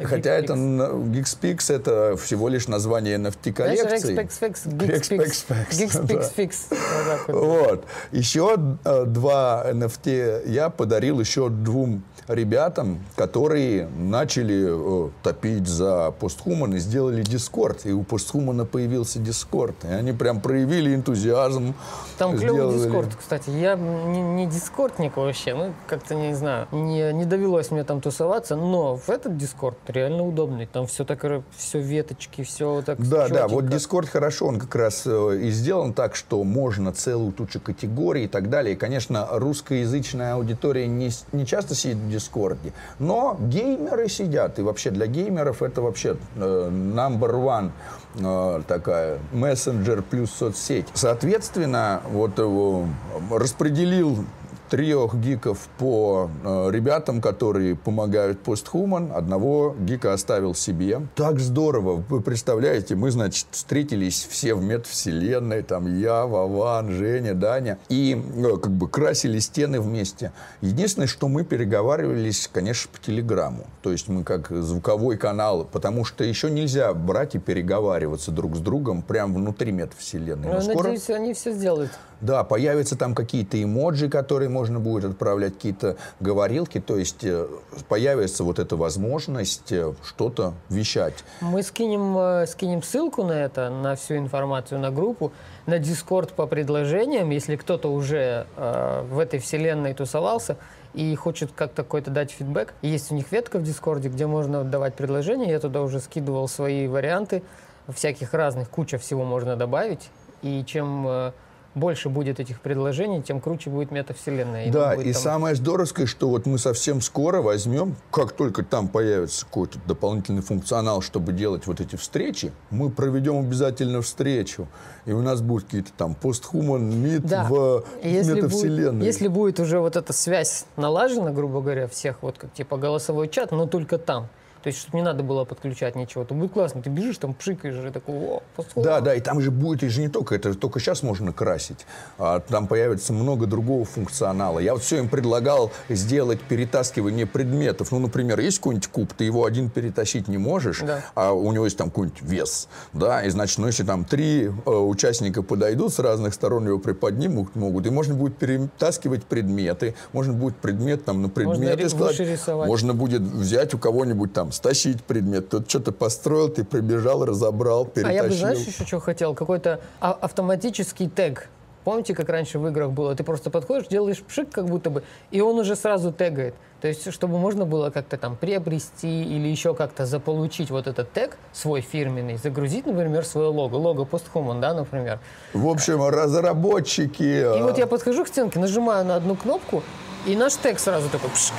Хотя 0.01 0.32
это 0.32 0.54
GeekSpix 0.54 1.73
это 1.73 2.15
всего 2.17 2.47
лишь 2.47 2.67
название 2.67 3.17
Знаешь, 3.17 3.36
NFT-коллекции. 3.36 4.15
Rex 4.15 4.39
Fix, 4.39 4.69
Rex 4.69 4.77
Geek 4.77 5.10
Fix, 5.10 5.45
Fix, 5.47 5.69
Geek 5.71 6.06
да. 6.08 6.13
Fix 6.13 6.36
Fix. 6.36 6.54
Вот 6.69 7.06
так 7.06 7.27
вот. 7.27 7.36
Вот. 7.36 7.86
Еще 8.12 8.58
э, 8.84 9.06
два 9.06 9.65
NFT 9.71 10.49
я 10.49 10.69
подарил 10.69 11.19
еще 11.19 11.49
двум 11.49 12.04
ребятам, 12.27 13.04
которые 13.15 13.88
начали 13.88 15.08
э, 15.08 15.10
топить 15.23 15.67
за 15.67 16.12
постхуман 16.19 16.75
и 16.75 16.80
сделали 16.80 17.21
Дискорд. 17.23 17.86
И 17.86 17.91
у 17.91 18.04
постхумана 18.04 18.65
появился 18.65 19.19
Дискорд. 19.19 19.75
И 19.84 19.88
они 19.88 20.13
прям 20.13 20.41
проявили 20.41 20.95
энтузиазм. 20.95 21.73
Там 22.17 22.38
клевый 22.38 22.56
сделали. 22.56 22.77
дискорд, 22.77 23.15
кстати. 23.15 23.49
Я 23.49 23.75
не, 23.75 24.21
не 24.21 24.45
дискордник 24.45 25.17
вообще, 25.17 25.54
ну, 25.54 25.73
как-то 25.88 26.15
не 26.15 26.34
знаю. 26.34 26.67
Не, 26.71 27.12
не 27.13 27.25
довелось 27.25 27.71
мне 27.71 27.84
там 27.84 28.01
тусоваться, 28.01 28.56
но 28.56 28.95
в 28.95 29.10
этот 29.10 29.38
дискорд 29.38 29.77
реально 29.88 30.24
удобный. 30.24 30.65
Там 30.65 30.88
все 30.88 31.04
так, 31.06 31.26
все 31.56 31.80
веточки, 31.80 32.44
все 32.44 32.82
так 32.86 33.00
Да, 33.00 33.28
да, 33.28 33.28
чётенько. 33.28 33.48
вот 33.50 33.65
Discord 33.65 34.08
хорошо, 34.08 34.48
он 34.48 34.60
как 34.60 34.76
раз 34.76 35.04
э, 35.06 35.39
и 35.41 35.50
сделан 35.52 35.94
так, 35.94 36.15
что 36.15 36.44
можно 36.44 36.91
целую 36.91 37.32
тучу 37.32 37.60
категорий 37.60 38.26
и 38.26 38.28
так 38.28 38.50
далее. 38.50 38.76
И, 38.76 38.78
конечно, 38.78 39.28
русскоязычная 39.32 40.36
аудитория 40.36 40.88
не, 40.88 41.10
не 41.32 41.46
часто 41.46 41.76
сидит 41.76 41.98
в 41.98 42.10
Дискорде, 42.10 42.74
но 43.00 43.38
геймеры 43.39 44.08
сидят. 44.10 44.60
И 44.60 44.62
вообще 44.62 44.91
для 44.91 45.08
геймеров 45.08 45.62
это 45.62 45.82
вообще 45.82 46.17
э, 46.36 46.39
number 46.39 47.32
one 47.34 47.72
э, 48.15 48.62
такая 48.67 49.20
мессенджер 49.32 50.04
плюс 50.04 50.32
соцсеть. 50.32 50.88
Соответственно, 50.94 52.02
вот 52.12 52.38
его 52.38 52.88
распределил 53.32 54.26
трех 54.71 55.15
гиков 55.19 55.67
по 55.77 56.31
э, 56.45 56.69
ребятам, 56.71 57.19
которые 57.19 57.75
помогают 57.75 58.39
постхуман. 58.39 59.12
Одного 59.13 59.75
гика 59.77 60.13
оставил 60.13 60.55
себе. 60.55 61.01
Так 61.15 61.41
здорово. 61.41 62.01
Вы 62.07 62.21
представляете, 62.21 62.95
мы, 62.95 63.12
значит, 63.12 63.47
встретились 63.51 64.25
все 64.29 64.55
в 64.55 64.63
метавселенной. 64.63 65.62
Там 65.63 65.99
я, 65.99 66.25
Вован, 66.25 66.89
Женя, 66.89 67.34
Даня. 67.34 67.79
И 67.89 68.15
э, 68.15 68.57
как 68.57 68.71
бы 68.71 68.88
красили 68.88 69.39
стены 69.39 69.81
вместе. 69.81 70.31
Единственное, 70.62 71.07
что 71.07 71.27
мы 71.27 71.43
переговаривались, 71.43 72.49
конечно, 72.51 72.89
по 72.93 73.05
телеграмму. 73.05 73.67
То 73.81 73.91
есть 73.91 74.07
мы 74.07 74.23
как 74.23 74.49
звуковой 74.51 75.17
канал. 75.17 75.67
Потому 75.69 76.05
что 76.05 76.23
еще 76.23 76.49
нельзя 76.49 76.93
брать 76.93 77.36
и 77.36 77.39
переговариваться 77.39 78.31
друг 78.31 78.55
с 78.55 78.60
другом 78.60 79.01
прямо 79.01 79.34
внутри 79.36 79.73
метавселенной. 79.73 80.47
Ну, 80.47 80.53
Но 80.53 80.55
я 80.55 80.62
скоро- 80.62 80.84
надеюсь, 80.84 81.10
они 81.10 81.34
все 81.34 81.51
сделают. 81.51 81.91
Да, 82.21 82.43
появятся 82.43 82.95
там 82.95 83.15
какие-то 83.15 83.62
эмоджи, 83.62 84.10
которые 84.10 84.49
можно 84.49 84.79
будет 84.79 85.05
отправлять, 85.05 85.55
какие-то 85.55 85.97
говорилки, 86.19 86.79
то 86.79 86.95
есть 86.95 87.23
э, 87.23 87.47
появится 87.89 88.43
вот 88.43 88.60
эта 88.60 88.75
возможность 88.75 89.71
э, 89.71 89.93
что-то 90.03 90.53
вещать. 90.69 91.23
Мы 91.41 91.63
скинем, 91.63 92.17
э, 92.17 92.45
скинем 92.47 92.84
ссылку 92.84 93.23
на 93.23 93.34
это, 93.34 93.69
на 93.69 93.95
всю 93.95 94.17
информацию 94.17 94.79
на 94.79 94.91
группу, 94.91 95.31
на 95.65 95.79
Дискорд 95.79 96.34
по 96.34 96.45
предложениям, 96.45 97.31
если 97.31 97.55
кто-то 97.55 97.91
уже 97.91 98.45
э, 98.55 99.03
в 99.10 99.17
этой 99.19 99.39
вселенной 99.39 99.93
тусовался 99.93 100.57
и 100.93 101.15
хочет 101.15 101.51
как-то 101.55 101.84
какой-то 101.84 102.12
дать 102.12 102.31
фидбэк. 102.31 102.73
Есть 102.81 103.12
у 103.12 103.15
них 103.15 103.31
ветка 103.31 103.57
в 103.57 103.63
Дискорде, 103.63 104.10
где 104.10 104.27
можно 104.27 104.63
давать 104.63 104.93
предложения. 104.93 105.49
Я 105.49 105.60
туда 105.60 105.81
уже 105.81 105.99
скидывал 105.99 106.47
свои 106.47 106.88
варианты, 106.88 107.43
всяких 107.88 108.34
разных, 108.34 108.69
куча 108.69 108.97
всего 108.97 109.23
можно 109.23 109.55
добавить. 109.55 110.10
И 110.41 110.63
чем 110.65 111.34
больше 111.75 112.10
будет 112.10 112.39
этих 112.39 112.60
предложений, 112.62 113.23
тем 113.23 113.39
круче 113.39 113.69
будет 113.69 113.91
метавселенная. 113.91 114.71
да, 114.71 114.88
нам 114.88 114.95
будет 114.97 115.07
и 115.07 115.13
там- 115.13 115.21
самое 115.21 115.55
здоровское, 115.55 116.05
что 116.05 116.29
вот 116.29 116.45
мы 116.45 116.57
совсем 116.57 117.01
скоро 117.01 117.41
возьмем, 117.41 117.95
как 118.12 118.34
только 118.34 118.63
там 118.63 118.88
появится 118.88 119.45
какой-то 119.45 119.79
дополнительный 119.88 120.41
функционал, 120.41 121.01
чтобы 121.01 121.31
делать 121.34 121.67
вот 121.67 121.79
эти 121.79 121.95
встречи, 121.95 122.51
мы 122.69 122.89
проведем 122.89 123.39
обязательно 123.39 124.01
встречу. 124.01 124.67
И 125.05 125.12
у 125.13 125.21
нас 125.21 125.41
будут 125.41 125.65
какие-то 125.65 125.91
там 125.97 126.13
постхуман, 126.13 126.89
мид 127.01 127.25
Да. 127.25 127.45
в 127.49 127.84
Если 128.03 128.34
метавселенной. 128.34 128.91
будет, 128.93 129.03
если 129.05 129.27
будет 129.27 129.60
уже 129.60 129.79
вот 129.79 129.95
эта 129.95 130.13
связь 130.13 130.65
налажена, 130.75 131.31
грубо 131.31 131.62
говоря, 131.62 131.88
всех, 131.88 132.17
вот 132.21 132.38
как 132.38 132.53
типа 132.53 132.77
голосовой 132.77 133.27
чат, 133.29 133.51
но 133.51 133.65
только 133.65 133.97
там. 133.97 134.27
То 134.63 134.67
есть, 134.67 134.80
чтобы 134.80 134.97
не 134.97 135.04
надо 135.04 135.24
было 135.24 135.43
подключать 135.43 135.95
ничего, 135.95 136.24
то 136.24 136.36
будет 136.36 136.52
классно. 136.52 136.82
Ты 136.84 136.89
бежишь, 136.91 137.17
там 137.17 137.34
пшикаешь, 137.34 137.76
и 137.84 137.89
такой, 137.91 138.15
о, 138.15 138.43
послушай. 138.56 138.86
Да, 138.86 139.02
да, 139.02 139.15
и 139.15 139.19
там 139.19 139.41
же 139.41 139.50
будет, 139.50 139.82
и 139.84 139.88
же 139.88 140.02
не 140.02 140.08
только, 140.08 140.36
это 140.36 140.54
только 140.54 140.80
сейчас 140.80 141.02
можно 141.02 141.34
красить. 141.34 141.86
А 142.19 142.39
там 142.41 142.67
появится 142.67 143.12
много 143.12 143.47
другого 143.47 143.86
функционала. 143.86 144.60
Я 144.60 144.74
вот 144.74 144.84
все 144.84 145.00
им 145.00 145.10
предлагал 145.10 145.71
сделать 145.89 146.39
перетаскивание 146.41 147.26
предметов. 147.26 147.91
Ну, 147.91 147.97
например, 148.00 148.39
есть 148.39 148.60
какой-нибудь 148.60 148.88
куб, 148.89 149.13
ты 149.13 149.24
его 149.24 149.45
один 149.45 149.69
перетащить 149.71 150.28
не 150.28 150.38
можешь, 150.38 150.82
Да. 150.82 151.02
а 151.15 151.32
у 151.34 151.52
него 151.52 151.65
есть 151.65 151.78
там 151.78 151.89
какой-нибудь 151.89 152.21
вес. 152.21 152.67
Да, 152.93 153.24
и 153.24 153.30
значит, 153.30 153.58
ну, 153.58 153.65
если 153.67 153.84
там 153.84 154.06
три 154.06 154.45
э, 154.65 154.69
участника 154.69 155.41
подойдут 155.41 155.91
с 155.93 155.97
разных 156.00 156.36
сторон, 156.36 156.67
его 156.67 156.78
приподнимут 156.78 157.56
могут, 157.56 157.88
и 157.88 157.89
можно 157.89 158.13
будет 158.13 158.38
перетаскивать 158.38 159.24
предметы, 159.24 159.95
можно 160.13 160.34
будет 160.34 160.58
предмет 160.58 161.04
там 161.06 161.24
на 161.24 161.30
предметы 161.30 161.84
ри- 161.84 161.89
складывать. 161.89 162.47
Можно 162.67 162.93
будет 162.93 163.21
взять 163.21 163.74
у 163.74 163.80
кого-нибудь 163.80 164.34
там, 164.34 164.50
стащить 164.51 165.03
предмет. 165.03 165.49
Тут 165.49 165.69
что-то 165.69 165.91
построил, 165.91 166.49
ты 166.49 166.63
пробежал, 166.63 167.25
разобрал, 167.25 167.83
А 167.83 167.85
перетащил. 167.85 168.23
я 168.23 168.29
бы, 168.29 168.35
знаешь, 168.35 168.59
еще 168.59 168.85
что 168.85 168.99
хотел? 168.99 169.33
Какой-то 169.33 169.81
а- 169.99 170.17
автоматический 170.19 171.09
тег. 171.09 171.49
Помните, 171.83 172.13
как 172.13 172.29
раньше 172.29 172.59
в 172.59 172.67
играх 172.67 172.91
было? 172.91 173.15
Ты 173.15 173.23
просто 173.23 173.49
подходишь, 173.49 173.87
делаешь 173.87 174.21
пшик 174.21 174.51
как 174.51 174.65
будто 174.65 174.89
бы, 174.91 175.03
и 175.31 175.41
он 175.41 175.57
уже 175.57 175.75
сразу 175.75 176.11
тегает. 176.11 176.53
То 176.79 176.87
есть, 176.87 177.11
чтобы 177.11 177.37
можно 177.37 177.65
было 177.65 177.89
как-то 177.89 178.17
там 178.17 178.35
приобрести 178.35 179.23
или 179.23 179.47
еще 179.47 179.73
как-то 179.73 180.05
заполучить 180.05 180.69
вот 180.71 180.87
этот 180.87 181.11
тег 181.11 181.37
свой 181.53 181.81
фирменный, 181.81 182.37
загрузить, 182.37 182.85
например, 182.85 183.23
свое 183.23 183.49
лого. 183.49 183.75
Лого 183.75 184.05
Posthuman, 184.05 184.59
да, 184.59 184.73
например. 184.73 185.19
В 185.53 185.67
общем, 185.67 186.03
разработчики... 186.07 187.23
И 187.57 187.61
вот 187.61 187.77
а, 187.77 187.79
я 187.79 187.87
подхожу 187.87 188.25
к 188.25 188.27
стенке, 188.27 188.59
нажимаю 188.59 189.05
на 189.05 189.15
одну 189.15 189.35
кнопку, 189.35 189.83
и 190.25 190.35
наш 190.35 190.55
тег 190.55 190.79
сразу 190.79 191.09
такой 191.09 191.29
пшик, 191.29 191.55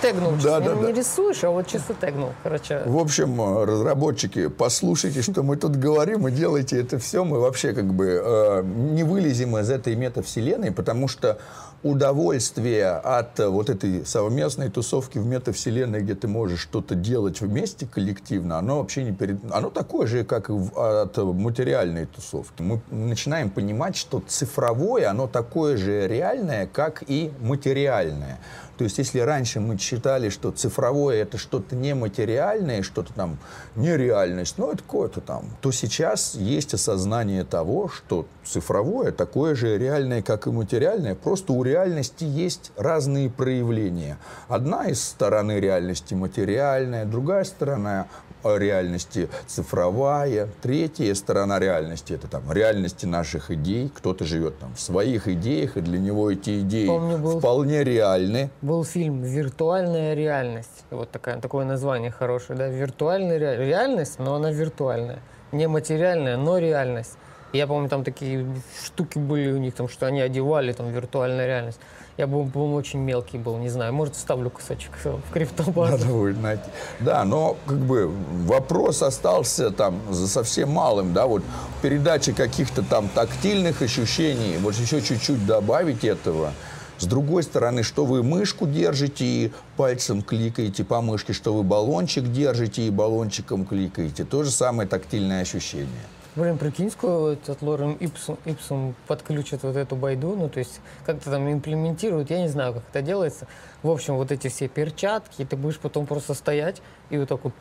тегнул. 0.00 0.32
Да, 0.42 0.60
да, 0.60 0.74
не, 0.74 0.82
да. 0.82 0.92
рисуешь, 0.92 1.44
а 1.44 1.50
вот 1.50 1.66
чисто 1.66 1.94
тегнул. 1.94 2.30
Короче, 2.42 2.82
В 2.86 2.98
общем, 2.98 3.40
э, 3.40 3.64
разработчики, 3.64 4.48
послушайте, 4.48 5.22
что 5.22 5.42
мы 5.42 5.56
тут 5.56 5.76
говорим, 5.76 6.28
и 6.28 6.30
делайте 6.30 6.80
это 6.80 6.98
все. 6.98 7.24
Мы 7.24 7.40
вообще 7.40 7.72
как 7.72 7.92
бы 7.92 8.20
э, 8.22 8.62
не 8.64 9.04
вылезем 9.04 9.56
из 9.58 9.70
этой 9.70 9.96
метавселенной, 9.96 10.72
потому 10.72 11.08
что 11.08 11.38
удовольствие 11.82 12.90
от 12.90 13.38
э, 13.40 13.48
вот 13.48 13.70
этой 13.70 14.04
совместной 14.06 14.70
тусовки 14.70 15.18
в 15.18 15.26
метавселенной, 15.26 16.00
где 16.00 16.14
ты 16.14 16.28
можешь 16.28 16.60
что-то 16.60 16.94
делать 16.94 17.40
вместе 17.40 17.86
коллективно, 17.86 18.58
оно 18.58 18.78
вообще 18.78 19.04
не 19.04 19.12
перед... 19.12 19.38
Оно 19.50 19.70
такое 19.70 20.06
же, 20.06 20.24
как 20.24 20.50
и 20.50 20.52
от 20.52 21.16
материальной 21.16 22.06
тусовки. 22.06 22.62
Мы 22.62 22.80
начинаем 22.90 23.50
понимать, 23.50 23.96
что 23.96 24.22
цифровое, 24.26 25.10
оно 25.10 25.26
такое 25.26 25.76
же 25.76 26.08
реальное, 26.08 26.66
как 26.66 27.02
и 27.06 27.30
материальное. 27.40 28.38
То 28.76 28.84
есть, 28.84 28.98
если 28.98 29.20
раньше 29.20 29.60
мы 29.60 29.78
считали, 29.78 30.28
что 30.28 30.50
цифровое 30.50 31.22
это 31.22 31.38
что-то 31.38 31.74
нематериальное, 31.76 32.82
что-то 32.82 33.12
там 33.14 33.38
нереальность, 33.74 34.58
ну 34.58 34.70
это 34.70 34.82
какое-то 34.82 35.20
там, 35.20 35.44
то 35.60 35.70
сейчас 35.72 36.34
есть 36.34 36.74
осознание 36.74 37.44
того, 37.44 37.88
что 37.88 38.26
цифровое 38.44 39.12
такое 39.12 39.54
же 39.54 39.78
реальное, 39.78 40.22
как 40.22 40.46
и 40.46 40.50
материальное, 40.50 41.14
просто 41.14 41.52
у 41.52 41.62
реальности 41.62 42.24
есть 42.24 42.72
разные 42.76 43.30
проявления. 43.30 44.18
Одна 44.48 44.86
из 44.86 45.02
стороны 45.02 45.58
реальности 45.58 46.14
материальная, 46.14 47.04
другая 47.04 47.44
сторона 47.44 48.06
реальности 48.44 49.28
цифровая, 49.48 50.48
третья 50.62 51.12
сторона 51.14 51.58
реальности 51.58 52.12
это 52.12 52.28
там 52.28 52.50
реальности 52.52 53.06
наших 53.06 53.50
идей. 53.50 53.90
Кто-то 53.94 54.24
живет 54.24 54.58
там 54.58 54.74
в 54.74 54.80
своих 54.80 55.26
идеях, 55.26 55.76
и 55.76 55.80
для 55.80 55.98
него 55.98 56.30
эти 56.30 56.60
идеи 56.60 56.86
Помню, 56.86 57.18
был- 57.18 57.40
вполне 57.40 57.82
реальны. 57.82 58.50
Был 58.66 58.84
фильм 58.84 59.22
«Виртуальная 59.22 60.14
реальность». 60.14 60.84
Вот 60.90 61.10
такая, 61.10 61.40
такое 61.40 61.64
название 61.64 62.10
хорошее, 62.10 62.58
да? 62.58 62.66
Виртуальная 62.68 63.38
ре- 63.38 63.64
реальность, 63.64 64.18
но 64.18 64.34
она 64.34 64.50
виртуальная. 64.50 65.20
Не 65.52 65.68
материальная, 65.68 66.36
но 66.36 66.58
реальность. 66.58 67.12
Я 67.52 67.68
помню, 67.68 67.88
там 67.88 68.02
такие 68.02 68.44
штуки 68.84 69.18
были 69.18 69.52
у 69.52 69.58
них, 69.58 69.74
там, 69.74 69.88
что 69.88 70.06
они 70.06 70.20
одевали, 70.20 70.72
там, 70.72 70.90
виртуальная 70.90 71.46
реальность. 71.46 71.78
Я, 72.18 72.26
по-моему, 72.26 72.74
очень 72.74 72.98
мелкий 72.98 73.38
был, 73.38 73.56
не 73.58 73.68
знаю. 73.68 73.92
Может, 73.92 74.16
вставлю 74.16 74.50
кусочек 74.50 74.90
в 75.04 75.32
криптобазу. 75.32 75.92
Надо 75.92 76.06
будет 76.06 76.42
найти. 76.42 76.64
Да, 76.98 77.24
но 77.24 77.56
как 77.66 77.78
бы 77.78 78.10
вопрос 78.46 79.02
остался 79.02 79.70
там 79.70 80.00
за 80.10 80.26
совсем 80.26 80.70
малым, 80.70 81.12
да, 81.12 81.26
вот 81.26 81.42
передача 81.82 82.32
каких-то 82.32 82.82
там 82.82 83.08
тактильных 83.08 83.82
ощущений, 83.82 84.56
вот 84.58 84.74
еще 84.74 85.00
чуть-чуть 85.00 85.46
добавить 85.46 86.04
этого, 86.04 86.52
С 86.98 87.06
другой 87.06 87.42
стороны, 87.42 87.82
что 87.82 88.04
вы 88.04 88.22
мышку 88.22 88.66
держите 88.66 89.24
и 89.24 89.52
пальцем 89.76 90.22
кликаете 90.22 90.84
по 90.84 91.00
мышке, 91.00 91.32
что 91.32 91.52
вы 91.52 91.62
баллончик 91.62 92.30
держите 92.32 92.86
и 92.86 92.90
баллончиком 92.90 93.66
кликаете. 93.66 94.24
То 94.24 94.44
же 94.44 94.50
самое 94.50 94.88
тактильное 94.88 95.42
ощущение. 95.42 95.88
Блин, 96.36 96.58
прикинь, 96.58 96.90
скоро 96.90 97.32
этот 97.32 97.62
Лорем 97.62 97.94
Ипсум, 97.94 98.36
Ипсум 98.44 98.94
подключит 99.06 99.62
вот 99.62 99.74
эту 99.74 99.96
байду, 99.96 100.36
ну, 100.36 100.50
то 100.50 100.58
есть 100.58 100.80
как-то 101.06 101.30
там 101.30 101.50
имплементируют, 101.50 102.28
я 102.28 102.42
не 102.42 102.48
знаю, 102.48 102.74
как 102.74 102.82
это 102.90 103.00
делается. 103.00 103.46
В 103.82 103.88
общем, 103.88 104.16
вот 104.16 104.30
эти 104.30 104.48
все 104.48 104.68
перчатки, 104.68 105.46
ты 105.46 105.56
будешь 105.56 105.78
потом 105.78 106.04
просто 106.04 106.34
стоять 106.34 106.82
и 107.08 107.16
вот 107.16 107.30
так 107.30 107.42
вот 107.42 107.54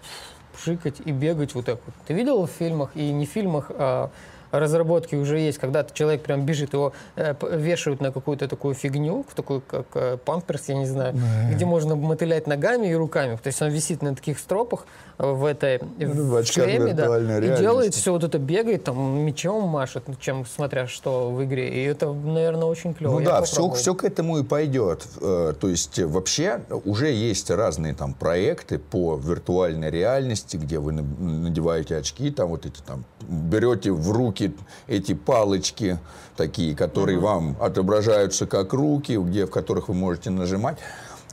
пшикать 0.54 0.96
и 1.06 1.12
бегать 1.14 1.56
вот 1.56 1.66
так 1.66 1.80
вот. 1.86 1.96
Ты 2.06 2.14
видел 2.14 2.46
в 2.46 2.50
фильмах, 2.50 2.90
и 2.96 3.14
не 3.14 3.26
в 3.26 3.30
фильмах, 3.30 3.68
а 3.70 4.12
разработки 4.60 5.16
уже 5.16 5.40
есть, 5.40 5.58
когда 5.58 5.86
человек 5.94 6.22
прям 6.24 6.46
бежит, 6.46 6.74
его 6.74 6.94
э, 7.16 7.34
вешают 7.52 8.02
на 8.02 8.12
какую-то 8.12 8.48
такую 8.48 8.76
фигню, 8.76 9.26
в 9.28 9.36
такой 9.36 9.62
как 9.62 9.86
э, 9.96 10.18
памперс, 10.24 10.70
я 10.70 10.76
не 10.76 10.86
знаю, 10.86 11.14
mm-hmm. 11.14 11.54
где 11.54 11.66
можно 11.66 11.96
мотылять 11.96 12.48
ногами 12.48 12.88
и 12.88 12.94
руками. 12.94 13.36
То 13.42 13.48
есть 13.48 13.62
он 13.62 13.70
висит 13.70 14.02
на 14.02 14.16
таких 14.16 14.40
стропах 14.40 14.86
э, 15.18 15.26
в 15.26 15.46
этой 15.46 15.80
ну, 15.98 16.42
в 16.42 16.46
шлеме, 16.46 16.94
да, 16.94 17.38
и 17.40 17.58
делает 17.58 17.94
все 17.94 18.12
вот 18.12 18.24
это, 18.24 18.38
бегает, 18.38 18.84
там 18.84 19.20
мечом 19.20 19.64
машет, 19.64 20.04
чем 20.20 20.46
смотря 20.46 20.88
что 20.88 21.30
в 21.32 21.44
игре. 21.44 21.70
И 21.70 21.84
это, 21.84 22.12
наверное, 22.12 22.66
очень 22.66 22.94
клево. 22.94 23.14
Ну 23.14 23.20
я 23.20 23.26
да, 23.26 23.42
все, 23.42 23.70
все 23.72 23.94
к 23.94 24.04
этому 24.04 24.40
и 24.40 24.44
пойдет. 24.44 25.08
То 25.20 25.68
есть 25.68 26.00
вообще 26.00 26.62
уже 26.86 27.12
есть 27.12 27.50
разные 27.50 27.94
там 27.94 28.14
проекты 28.14 28.80
по 28.80 29.16
виртуальной 29.16 29.90
реальности, 29.90 30.58
где 30.58 30.80
вы 30.80 30.92
надеваете 30.92 31.98
очки, 31.98 32.32
там 32.32 32.50
вот 32.50 32.66
эти 32.66 32.82
там 32.82 33.06
берете 33.28 33.92
в 33.92 34.12
руки 34.12 34.45
руки, 34.48 34.60
эти 34.88 35.14
палочки 35.14 36.00
такие, 36.36 36.76
которые 36.76 37.18
угу. 37.18 37.28
вам 37.28 37.58
отображаются 37.60 38.46
как 38.46 38.74
руки, 38.74 39.18
где, 39.18 39.46
в 39.46 39.52
которых 39.52 39.90
вы 39.90 39.96
можете 39.96 40.30
нажимать. 40.30 40.78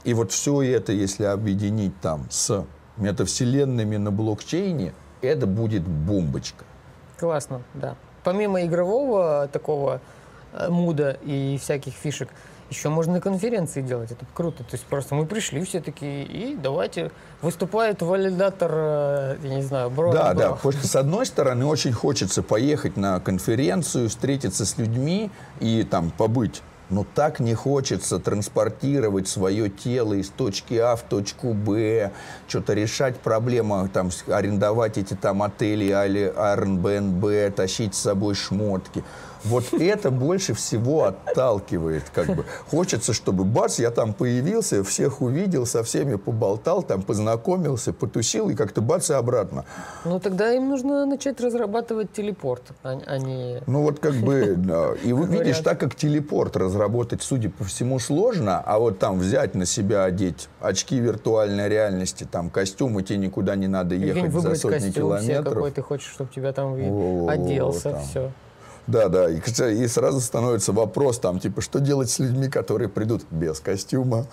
И 0.05 0.15
вот 0.15 0.33
все 0.33 0.63
это, 0.63 0.93
если 0.93 1.25
объединить 1.25 1.99
там 2.01 2.27
с 2.31 2.65
метавселенными 2.97 3.97
на 3.97 4.11
блокчейне, 4.11 4.93
это 5.21 5.47
будет 5.47 5.83
бомбочка. 5.83 6.65
Классно, 7.19 7.63
да. 7.75 7.97
Помимо 8.25 8.65
игрового 8.65 9.49
такого 9.53 10.01
э, 10.53 10.69
муда 10.69 11.17
и 11.23 11.59
всяких 11.61 11.95
фишек, 11.95 12.29
еще 12.73 12.89
можно 12.89 13.20
конференции 13.20 13.83
делать, 13.83 14.11
это 14.11 14.25
круто. 14.35 14.64
То 14.64 14.73
есть 14.73 14.85
просто 14.85 15.14
мы 15.14 15.27
пришли 15.27 15.62
все 15.64 15.81
такие, 15.81 16.25
и 16.25 16.57
давайте 16.57 17.11
выступает 17.43 18.03
валидатор, 18.03 18.70
э, 18.75 19.37
я 19.43 19.55
не 19.55 19.62
знаю, 19.62 19.91
бро. 19.91 20.12
Да, 20.12 20.33
бро. 20.33 20.41
да, 20.41 20.53
потому 20.53 20.73
что 20.73 20.87
с 20.87 20.97
одной 20.97 21.27
стороны 21.27 21.66
очень 21.66 21.93
хочется 21.93 22.43
поехать 22.43 22.97
на 22.97 23.20
конференцию, 23.20 24.09
встретиться 24.09 24.64
с 24.64 24.79
людьми 24.79 25.31
и 25.61 25.83
там 25.85 26.11
побыть 26.11 26.62
но 26.93 27.07
так 27.14 27.41
не 27.41 27.55
хочется 27.55 28.18
транспортировать 28.18 29.27
свое 29.27 29.70
тело 29.70 30.14
из 30.14 30.29
точки 30.29 30.75
А 30.75 30.95
в 30.95 31.03
точку 31.03 31.55
Б, 31.55 32.12
что-то 32.47 32.75
решать 32.75 33.16
проблемы, 33.16 33.89
там, 33.89 34.11
арендовать 34.29 34.99
эти 34.99 35.14
там 35.14 35.43
отели, 35.43 35.89
Airbnb, 35.89 37.51
тащить 37.53 37.95
с 37.95 38.01
собой 38.01 38.35
шмотки. 38.35 39.03
Вот 39.45 39.72
это 39.72 40.11
больше 40.11 40.55
всего 40.55 41.05
отталкивает, 41.05 42.05
как 42.14 42.26
бы. 42.34 42.45
Хочется, 42.70 43.12
чтобы 43.12 43.45
бац, 43.45 43.78
я 43.78 43.90
там 43.90 44.14
появился, 44.14 44.84
всех 44.84 45.20
увидел, 45.20 45.66
со 45.66 45.82
всеми 45.82 46.14
поболтал, 46.16 46.82
там 46.82 47.03
познакомился, 47.03 47.93
потусил, 47.93 48.51
и 48.51 48.55
как-то 48.55 48.80
бац, 48.80 49.11
и 49.11 49.14
обратно. 49.14 49.64
Ну, 50.05 50.20
тогда 50.20 50.53
им 50.53 50.68
нужно 50.68 51.07
начать 51.07 51.40
разрабатывать 51.40 52.12
телепорт, 52.12 52.62
а, 52.82 52.99
а 53.05 53.18
не... 53.18 53.62
Ну, 53.66 53.82
вот 53.82 53.99
как 53.99 54.14
бы, 54.14 54.55
да. 54.57 54.93
И 55.03 55.12
вы 55.12 55.26
видишь, 55.26 55.59
так 55.59 55.80
как 55.80 55.95
телепорт 55.95 56.57
разработать, 56.57 57.22
судя 57.22 57.51
по 57.51 57.64
всему, 57.64 57.99
сложно, 57.99 58.61
а 58.64 58.78
вот 58.78 58.99
там 58.99 59.18
взять 59.18 59.55
на 59.55 59.66
себя, 59.66 60.05
одеть 60.05 60.49
очки 60.61 60.99
виртуальной 60.99 61.68
реальности, 61.68 62.26
там 62.30 62.51
костюмы, 62.51 63.03
тебе 63.03 63.18
никуда 63.18 63.57
не 63.57 63.66
надо 63.66 63.95
ехать 63.95 64.32
за 64.32 64.55
сотни 64.55 64.76
костюм 64.76 64.93
километров. 64.93 65.45
Себе, 65.45 65.55
какой 65.55 65.70
ты 65.70 65.82
хочешь, 65.82 66.11
чтобы 66.11 66.30
тебя 66.32 66.53
там 66.53 66.74
О, 66.74 67.28
оделся, 67.28 67.93
там. 67.93 68.03
все. 68.03 68.32
Да, 68.87 69.09
да. 69.09 69.30
И, 69.30 69.39
и 69.39 69.87
сразу 69.87 70.20
становится 70.20 70.72
вопрос 70.72 71.18
там, 71.18 71.39
типа, 71.39 71.61
что 71.61 71.78
делать 71.80 72.11
с 72.11 72.18
людьми, 72.18 72.49
которые 72.49 72.89
придут 72.89 73.22
без 73.30 73.61
костюма? 73.61 74.26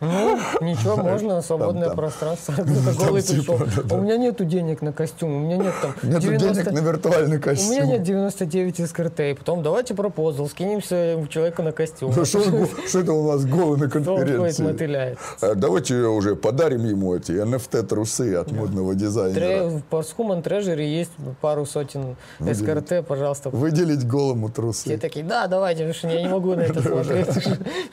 Ну, 0.00 0.38
ничего, 0.60 0.96
можно, 0.96 1.42
свободное 1.42 1.88
там, 1.88 1.96
там. 1.96 1.96
пространство. 1.96 2.54
голый 2.98 3.22
типа, 3.22 3.58
Да, 3.58 3.82
да. 3.82 3.96
У 3.96 4.00
меня 4.00 4.16
нету 4.16 4.44
денег 4.44 4.80
на 4.80 4.92
костюм, 4.92 5.34
у 5.34 5.38
меня 5.40 5.56
нет 5.56 5.74
там... 5.82 5.92
Нету 6.02 6.28
90... 6.28 6.54
денег 6.54 6.72
на 6.72 6.78
виртуальный 6.78 7.38
костюм. 7.40 7.68
У 7.68 7.72
меня 7.72 7.86
нет 7.86 8.02
99 8.04 8.80
из 8.80 8.92
и 8.92 9.34
потом 9.34 9.62
давайте 9.62 9.94
пропозал, 9.94 10.48
скинемся 10.48 11.26
человеку 11.28 11.62
на 11.62 11.72
костюм. 11.72 12.12
Ну, 12.14 12.24
что, 12.24 12.40
что 12.86 13.00
это 13.00 13.12
у 13.12 13.26
нас 13.26 13.44
голый 13.44 13.78
на 13.78 13.90
конференции? 13.90 15.16
А, 15.40 15.54
давайте 15.54 15.94
уже 15.96 16.36
подарим 16.36 16.84
ему 16.84 17.16
эти 17.16 17.32
NFT-трусы 17.32 18.34
от 18.36 18.52
модного 18.52 18.94
дизайнера. 18.94 19.68
В 19.68 19.92
Human 19.92 20.42
Treasury 20.44 20.84
есть 20.84 21.10
пару 21.40 21.66
сотен 21.66 22.16
СКРТ, 22.40 23.04
пожалуйста. 23.06 23.50
Выделить 23.50 24.06
голому 24.06 24.48
трусы. 24.48 24.84
Все 24.84 24.98
такие, 24.98 25.24
да, 25.24 25.48
давайте, 25.48 25.92
я 26.02 26.22
не 26.22 26.28
могу 26.28 26.54
на 26.54 26.60
это 26.60 26.82
смотреть. 26.88 27.28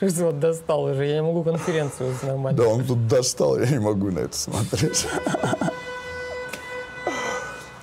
Вот 0.26 0.40
достал 0.40 0.84
уже, 0.84 1.04
я 1.06 1.16
не 1.16 1.22
могу 1.22 1.42
конференцию 1.42 1.95
чувствуется 1.96 2.26
нормально. 2.26 2.58
Да, 2.58 2.68
он 2.68 2.84
тут 2.84 3.06
достал, 3.08 3.58
я 3.58 3.66
не 3.66 3.78
могу 3.78 4.10
на 4.10 4.20
это 4.20 4.36
смотреть. 4.36 5.06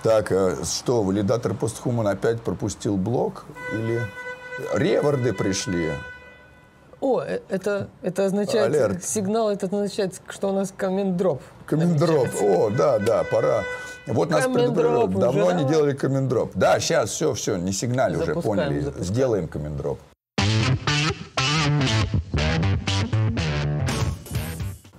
Так, 0.04 0.32
а 0.32 0.58
что, 0.66 1.02
валидатор 1.02 1.54
постхуман 1.54 2.08
опять 2.08 2.42
пропустил 2.42 2.98
блок? 2.98 3.46
Или 3.74 4.02
реварды 4.74 5.32
пришли? 5.32 5.94
О, 7.00 7.22
э, 7.22 7.40
это, 7.48 7.90
это 8.02 8.26
означает, 8.26 8.68
Алерт. 8.68 9.04
сигнал 9.04 9.50
это 9.50 9.68
означает, 9.68 10.22
что 10.30 10.50
у 10.50 10.52
нас 10.54 10.74
комендроп. 10.76 11.42
Комендроп, 11.66 12.28
о, 12.42 12.70
да, 12.70 13.00
да, 13.00 13.24
пора. 13.24 13.64
Вот 14.06 14.30
нас 14.30 14.46
предупреждали, 14.46 15.16
давно 15.16 15.52
не 15.54 15.64
делали 15.66 15.94
комендроп. 15.94 16.52
Да, 16.54 16.80
сейчас, 16.80 17.10
все, 17.12 17.34
все, 17.34 17.56
не 17.56 17.72
сигнали 17.72 18.18
уже, 18.18 18.36
поняли, 18.36 18.82
запускаем. 18.82 19.06
сделаем 19.06 19.48
комендроп. 19.48 20.00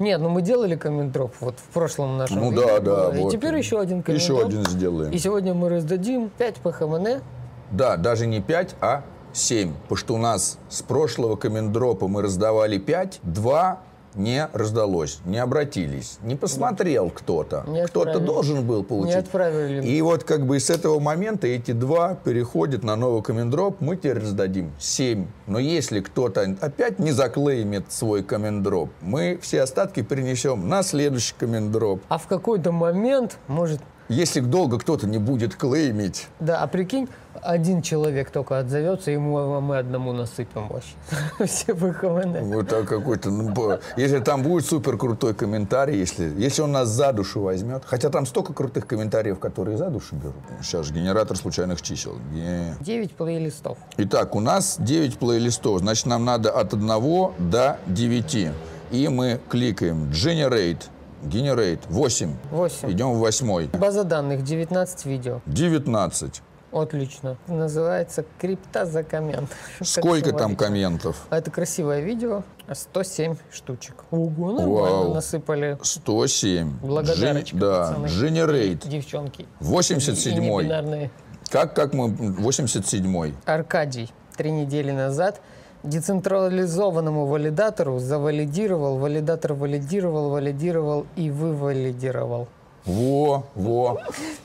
Нет, 0.05 0.21
ну 0.21 0.29
мы 0.29 0.43
делали 0.43 0.77
коммент-дроп 0.77 1.33
вот 1.41 1.55
в 1.59 1.73
прошлом 1.73 2.19
нашем 2.19 2.41
Ну 2.41 2.53
да, 2.53 2.79
да. 2.79 3.11
И 3.17 3.23
вот. 3.23 3.33
теперь 3.33 3.57
еще 3.57 3.81
один 3.81 4.03
коммент 4.03 4.23
Еще 4.23 4.39
один 4.39 4.63
сделаем. 4.67 5.11
И 5.11 5.19
сегодня 5.19 5.55
мы 5.55 5.71
раздадим 5.71 6.31
5 6.37 6.57
по 6.57 6.73
ХМН. 6.73 7.23
Да, 7.71 7.97
даже 7.97 8.27
не 8.27 8.43
5, 8.43 8.77
а 8.83 9.03
7. 9.33 9.73
Потому 9.73 9.97
что 9.97 10.15
у 10.15 10.19
нас 10.19 10.59
с 10.69 10.83
прошлого 10.83 11.37
коммент-дропа 11.37 12.07
мы 12.07 12.21
раздавали 12.21 12.77
5, 12.77 13.21
2 13.23 13.81
не 14.15 14.49
раздалось, 14.53 15.21
не 15.25 15.39
обратились, 15.39 16.19
не 16.23 16.37
посмотрел 16.37 17.11
кто-то. 17.11 17.65
Кто-то 17.87 18.21
должен 18.21 18.67
был 18.67 18.85
получить. 18.85 19.15
Не 19.15 19.21
отправили. 19.21 19.87
И 19.87 20.01
вот 20.03 20.25
как 20.25 20.47
бы 20.47 20.59
с 20.59 20.71
этого 20.71 21.01
момента 21.01 21.47
эти 21.47 21.73
два 21.73 22.15
переходят 22.15 22.83
на 22.83 22.97
новый 22.97 23.23
комендроп. 23.23 23.81
Мы 23.81 23.97
теперь 23.97 24.19
раздадим 24.19 24.73
семь. 24.79 25.27
Но 25.47 25.59
если 25.59 26.01
кто-то 26.01 26.57
опять 26.61 26.99
не 26.99 27.13
заклеймит 27.13 27.93
свой 27.93 28.23
комендроп, 28.23 28.91
мы 29.01 29.39
все 29.43 29.63
остатки 29.63 30.03
перенесем 30.03 30.69
на 30.69 30.83
следующий 30.83 31.35
комендроп. 31.39 32.03
А 32.09 32.19
в 32.19 32.27
какой-то 32.27 32.73
момент 32.73 33.39
может 33.49 33.81
если 34.09 34.41
долго 34.41 34.79
кто-то 34.79 35.07
не 35.07 35.19
будет 35.19 35.55
клеймить. 35.55 36.29
Да, 36.41 36.61
а 36.61 36.67
прикинь, 36.67 37.09
один 37.43 37.83
человек 37.83 38.31
только 38.31 38.59
отзовется, 38.59 39.11
ему 39.11 39.61
мы 39.61 39.79
одному 39.79 40.13
насыпем 40.13 40.69
вообще. 40.69 40.95
Все 41.47 41.75
ВХВН. 41.75 42.53
Вот 42.53 42.69
так 42.69 42.89
какой-то. 42.89 43.31
Ну, 43.31 43.79
если 43.97 44.19
там 44.21 44.43
будет 44.43 44.67
супер 44.67 44.97
крутой 44.97 45.35
комментарий, 45.35 45.99
если, 45.99 46.33
если 46.37 46.63
он 46.63 46.73
нас 46.73 46.89
за 46.89 47.13
душу 47.13 47.41
возьмет. 47.41 47.83
Хотя 47.87 48.11
там 48.11 48.27
столько 48.27 48.53
крутых 48.53 48.87
комментариев, 48.87 49.39
которые 49.39 49.77
за 49.77 49.89
душу 49.89 50.17
берут. 50.17 50.37
Сейчас 50.63 50.87
же 50.87 50.95
генератор 50.95 51.37
случайных 51.37 51.83
чисел. 51.83 52.15
9 52.81 53.13
плейлистов. 53.13 53.79
Итак, 53.97 54.35
у 54.35 54.41
нас 54.41 54.77
9 54.79 55.19
плейлистов. 55.19 55.81
Значит, 55.81 56.07
нам 56.07 56.25
надо 56.25 56.51
от 56.51 56.75
1 56.75 56.87
до 57.51 57.79
9. 57.87 58.49
И 58.91 59.09
мы 59.09 59.41
кликаем 59.49 60.11
Generate 60.11 60.83
Generate 61.25 61.81
8. 61.89 62.35
8. 62.51 62.91
Идем 62.93 63.13
в 63.15 63.19
восьмой. 63.19 63.69
База 63.73 64.05
данных 64.05 64.43
19 64.45 65.07
видео. 65.07 65.41
19. 65.47 66.43
Отлично. 66.73 67.37
Называется 67.47 68.25
«Крипта 68.41 68.85
за 68.85 69.05
коммент». 69.05 69.49
Сколько 69.81 70.33
там 70.33 70.57
комментов? 70.57 71.27
Это 71.31 71.51
красивое 71.51 72.01
видео. 72.01 72.43
107 72.73 73.37
штучек. 73.53 73.95
Ого, 74.11 74.53
нормально 74.53 75.15
насыпали. 75.15 75.79
107. 75.81 76.79
Благодарочка, 76.83 77.57
Да. 77.57 77.89
пацаны. 77.89 78.07
Generate. 78.07 78.89
Девчонки. 78.89 79.47
87-й. 79.61 81.11
Как, 81.49 81.75
как 81.77 81.95
мы... 81.95 82.09
87-й. 82.09 83.35
Аркадий. 83.45 84.11
Три 84.37 84.51
недели 84.51 84.91
назад 84.91 85.41
децентрализованному 85.85 87.27
валидатору 87.27 87.99
завалидировал, 87.99 88.99
валидатор 88.99 89.55
валидировал, 89.55 90.31
валидировал 90.31 91.07
и 91.17 91.31
вывалидировал. 91.31 92.49
Во, 92.85 93.45
во. 93.55 93.99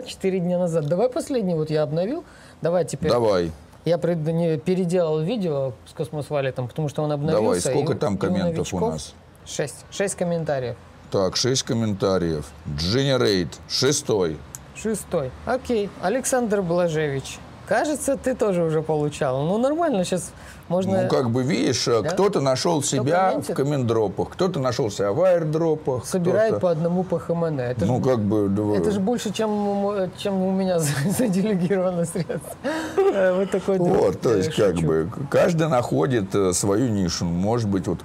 4 0.00 0.40
дня 0.40 0.58
назад. 0.58 0.86
Давай 0.86 1.08
последний 1.08 1.54
вот 1.54 1.70
я 1.70 1.82
обновил. 1.82 2.24
Давай 2.62 2.84
теперь. 2.84 3.10
Давай. 3.10 3.50
Я 3.84 3.96
переделал 3.98 5.20
видео 5.20 5.72
с 5.86 5.92
космосвалетом, 5.94 6.68
потому 6.68 6.88
что 6.88 7.02
он 7.02 7.12
обновился. 7.12 7.40
Давай, 7.42 7.60
сколько 7.60 7.92
и- 7.94 7.98
там 7.98 8.14
у 8.14 8.18
комментов 8.18 8.74
у 8.74 8.80
нас? 8.80 9.14
Шесть. 9.46 9.84
Шесть 9.90 10.16
комментариев. 10.16 10.76
Так, 11.10 11.36
6 11.36 11.62
комментариев. 11.62 12.46
Generate. 12.78 13.48
Шестой. 13.68 14.36
Шестой. 14.76 15.30
Окей. 15.46 15.88
Александр 16.02 16.62
Блажевич. 16.62 17.38
Кажется, 17.70 18.16
ты 18.16 18.34
тоже 18.34 18.64
уже 18.64 18.82
получал. 18.82 19.46
Ну, 19.46 19.56
нормально, 19.56 20.04
сейчас 20.04 20.32
можно... 20.70 21.02
Ну, 21.02 21.08
как 21.08 21.30
бы, 21.30 21.42
видишь, 21.42 21.86
э, 21.88 22.00
Да? 22.02 22.10
кто-то 22.10 22.40
нашел 22.40 22.82
себя 22.82 23.34
в 23.46 23.52
комментдропах, 23.54 24.30
кто-то 24.30 24.60
нашел 24.60 24.90
себя 24.90 25.12
в 25.12 25.20
аирдропах. 25.22 26.06
собирает 26.06 26.60
по 26.60 26.70
одному 26.70 27.02
по 27.02 27.18
ХМН. 27.18 27.58
Это 27.60 27.84
Ну, 27.84 28.00
ж- 28.02 28.06
как 28.06 28.20
бы... 28.20 28.48
да, 28.48 28.62
Это 28.80 28.92
же 28.92 29.00
больше, 29.00 29.32
чем, 29.32 30.08
чем 30.16 30.40
у 30.42 30.52
меня 30.52 30.78
заделегировано 31.18 32.04
средств. 32.04 32.56
Э, 32.96 33.34
Вот 33.36 33.50
такой. 33.50 33.78
Вот, 33.78 34.20
то 34.20 34.34
есть, 34.34 34.54
как 34.54 34.76
бы, 34.76 35.10
каждый 35.28 35.68
находит 35.68 36.34
э, 36.34 36.52
свою 36.52 36.88
нишу. 36.88 37.24
Может 37.24 37.68
быть, 37.68 37.86
вот 37.88 37.98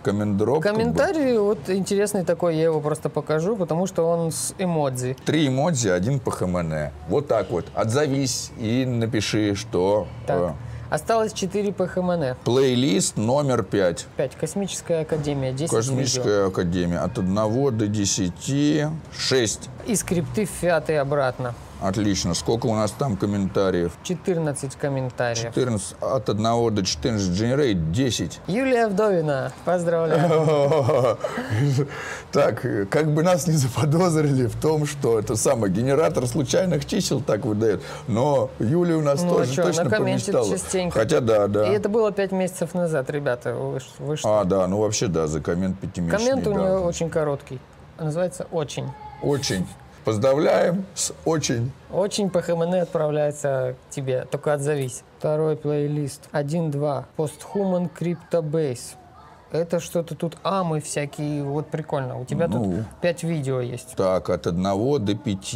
бы, 0.62 0.62
Комментарий 0.62 1.38
вот 1.38 1.70
интересный 1.70 2.26
такой, 2.26 2.56
я 2.58 2.64
его 2.64 2.82
просто 2.82 3.10
покажу, 3.10 3.56
потому 3.56 3.86
что 3.88 4.04
он 4.10 4.32
с 4.32 4.54
эмодзи. 4.58 5.16
Три 5.26 5.48
эмодзи, 5.48 5.90
один 5.90 6.20
по 6.20 6.32
ХМН. 6.32 6.74
Вот 7.10 7.28
так 7.28 7.52
вот. 7.52 7.66
Отзовись 7.76 8.52
и 8.58 8.86
напиши, 8.86 9.54
что... 9.56 10.08
Так. 10.26 10.54
Осталось 10.90 11.34
4 11.34 11.74
по 11.74 11.88
ХМН. 11.88 12.36
плейлист 12.44 13.18
номер 13.18 13.64
пять. 13.64 14.06
5. 14.18 14.36
Космическая 14.36 15.02
академия. 15.02 15.52
10 15.52 15.62
видео. 15.62 15.78
Космическая 15.78 16.48
академия. 16.48 17.00
От 17.00 17.18
1 17.18 17.78
до 17.78 17.88
10. 17.88 18.88
6. 19.18 19.70
И 19.88 19.96
скрипты 19.96 20.46
в 20.46 20.50
фиат 20.50 20.90
и 20.90 20.94
обратно. 20.94 21.54
Отлично. 21.88 22.34
Сколько 22.34 22.66
у 22.66 22.74
нас 22.76 22.92
там 22.92 23.16
комментариев? 23.16 23.92
14 24.04 24.76
комментариев. 24.76 25.54
14. 25.54 25.96
От 26.02 26.30
1 26.30 26.76
до 26.76 26.84
14. 26.84 27.30
Generate 27.30 27.92
10. 27.92 28.40
Юлия 28.48 28.88
Вдовина. 28.88 29.52
Поздравляю. 29.66 31.18
Так, 32.32 32.66
как 32.90 33.14
бы 33.14 33.24
нас 33.24 33.48
не 33.48 33.54
заподозрили 33.54 34.48
в 34.48 34.60
том, 34.60 34.86
что 34.86 35.20
это 35.20 35.36
самый 35.36 35.70
генератор 35.70 36.28
случайных 36.28 36.86
чисел 36.86 37.22
так 37.22 37.46
выдает. 37.46 37.82
Но 38.08 38.50
Юлия 38.60 38.96
у 38.96 39.02
нас 39.02 39.22
Ну, 39.24 39.30
тоже 39.36 39.54
чё, 39.54 39.64
точно 39.64 39.90
помечтала. 39.90 40.50
частенько. 40.50 41.00
Хотя 41.00 41.22
да, 41.22 41.48
да. 41.48 41.72
И 41.72 41.76
это 41.76 41.88
было 41.88 42.12
5 42.12 42.32
месяцев 42.34 42.74
назад, 42.74 43.10
ребята. 43.10 43.54
Вы, 43.54 43.80
вы 44.00 44.18
что? 44.18 44.40
А, 44.40 44.44
да, 44.44 44.68
ну 44.68 44.80
вообще 44.80 45.08
да, 45.08 45.28
за 45.28 45.40
коммент 45.40 45.80
пятимесячный. 45.80 46.28
Коммент 46.30 46.48
у 46.48 46.54
да. 46.54 46.60
нее 46.60 46.78
очень 46.80 47.10
короткий. 47.10 47.60
Называется 47.98 48.48
«Очень». 48.52 48.90
Очень. 49.22 49.66
Поздравляем 50.06 50.86
с 50.94 51.14
очень. 51.26 51.72
Очень 51.92 52.30
по 52.30 52.42
ХМН 52.44 52.76
отправляется 52.76 53.76
к 53.90 53.94
тебе, 53.94 54.26
только 54.30 54.54
отзовись. 54.54 55.02
Второй 55.18 55.56
плейлист. 55.56 56.30
1-2. 56.32 57.06
Posthuman 57.18 57.90
Cryptobase. 58.00 58.98
Это 59.52 59.80
что-то 59.80 60.14
тут 60.16 60.38
амы 60.44 60.80
всякие, 60.80 61.44
вот 61.44 61.68
прикольно. 61.72 62.20
У 62.20 62.26
тебя 62.26 62.48
Ну. 62.48 62.64
тут 62.64 62.86
5 63.02 63.24
видео 63.24 63.62
есть. 63.62 63.96
Так, 63.96 64.30
от 64.30 64.46
1 64.46 65.00
до 65.00 65.16
5. 65.16 65.56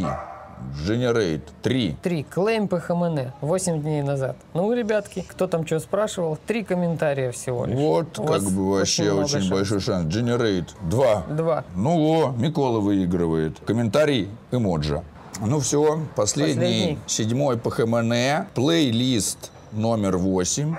Generate 0.88 1.42
3. 1.62 1.98
Три. 2.02 2.24
Клейм 2.24 2.68
по 2.68 2.80
ХМН. 2.80 3.32
8 3.42 3.82
дней 3.82 4.02
назад. 4.02 4.36
Ну, 4.54 4.72
ребятки, 4.74 5.26
кто 5.28 5.48
там 5.48 5.66
что 5.66 5.80
спрашивал? 5.80 6.38
Три 6.48 6.64
комментария 6.64 7.32
всего 7.32 7.66
лишь. 7.66 7.78
Вот, 7.78 8.20
У 8.20 8.26
как 8.26 8.42
бы 8.44 8.72
вообще 8.72 9.12
очень, 9.12 9.28
шансов. 9.30 9.52
большой 9.52 9.80
шанс. 9.80 10.14
Generate 10.14 10.68
2. 10.90 11.24
Два. 11.30 11.64
Ну 11.76 12.00
о, 12.00 12.32
Микола 12.38 12.80
выигрывает. 12.80 13.60
Комментарий 13.66 14.30
эмоджа. 14.52 15.04
Ну 15.42 15.60
все, 15.60 16.00
последний, 16.16 16.56
Последний. 16.56 17.00
седьмой 17.08 17.58
по 17.58 17.70
ХМН. 17.72 18.46
Плейлист 18.56 19.52
номер 19.72 20.18
8. 20.18 20.76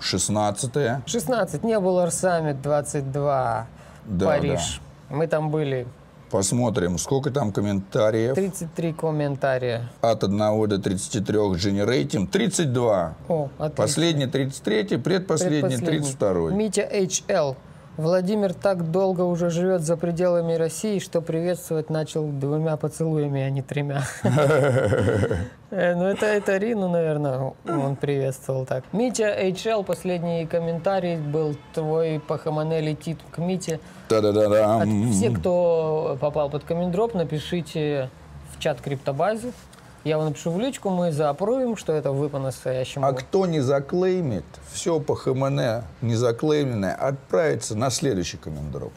16 0.00 1.06
16. 1.06 1.64
Не 1.64 1.80
было 1.80 2.04
Арсамит 2.04 2.60
22. 2.62 3.66
Да, 4.06 4.26
Париж. 4.26 4.80
Мы 5.08 5.26
там 5.26 5.50
были. 5.50 5.86
Посмотрим, 6.34 6.98
сколько 6.98 7.30
там 7.30 7.52
комментариев. 7.52 8.34
33 8.34 8.92
комментария. 8.92 9.88
От 10.00 10.24
1 10.24 10.68
до 10.68 10.78
33 10.78 11.38
Generating. 11.38 12.26
32. 12.26 13.14
О, 13.28 13.48
отлично. 13.56 13.76
Последний 13.76 14.26
33, 14.26 14.98
предпоследний 14.98 15.78
32. 15.78 16.50
Митя 16.50 16.90
HL. 16.92 17.54
Владимир 17.96 18.54
так 18.54 18.90
долго 18.90 19.22
уже 19.22 19.50
живет 19.50 19.82
за 19.82 19.96
пределами 19.96 20.54
России, 20.54 20.98
что 20.98 21.20
приветствовать 21.20 21.90
начал 21.90 22.26
двумя 22.26 22.76
поцелуями, 22.76 23.40
а 23.42 23.50
не 23.50 23.62
тремя. 23.62 24.02
Э, 25.70 25.94
Ну, 25.94 26.04
это, 26.04 26.26
это 26.26 26.56
Рину, 26.56 26.88
наверное, 26.88 27.52
он 27.66 27.96
приветствовал 27.96 28.64
так. 28.66 28.84
Митя 28.92 29.34
HL, 29.40 29.84
последний 29.84 30.46
комментарий 30.46 31.16
был 31.16 31.56
твой 31.72 32.20
по 32.20 32.38
Хамане 32.38 32.80
летит 32.80 33.18
к 33.30 33.38
Мите. 33.38 33.78
Да-да-да-да. 34.08 34.82
От- 34.82 34.88
Все, 35.12 35.30
кто 35.30 36.16
попал 36.20 36.50
под 36.50 36.64
комментдроп, 36.64 37.14
напишите 37.14 38.08
в 38.52 38.60
чат 38.60 38.80
криптобазы. 38.80 39.52
Я 40.04 40.18
вам 40.18 40.26
напишу 40.28 40.50
в 40.50 40.60
личку, 40.60 40.90
мы 40.90 41.12
заапрувим, 41.12 41.78
что 41.78 41.94
это 41.94 42.12
вы 42.12 42.28
по-настоящему. 42.28 43.06
А 43.06 43.14
кто 43.14 43.46
не 43.46 43.60
заклеймит, 43.60 44.44
все 44.70 45.00
PHMN 45.00 45.82
не 46.02 46.14
заклейменное 46.14 46.94
отправится 46.94 47.74
на 47.74 47.88
следующий 47.88 48.36
комментдроп. 48.36 48.92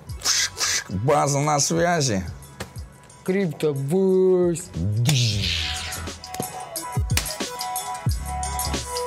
База 0.89 1.39
на 1.39 1.59
связи. 1.61 2.25
Cryptobase. 3.23 4.69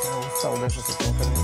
Я 0.05 0.18
устал 0.34 0.57
даже 0.59 0.80
с 0.80 0.88
этим. 0.88 1.39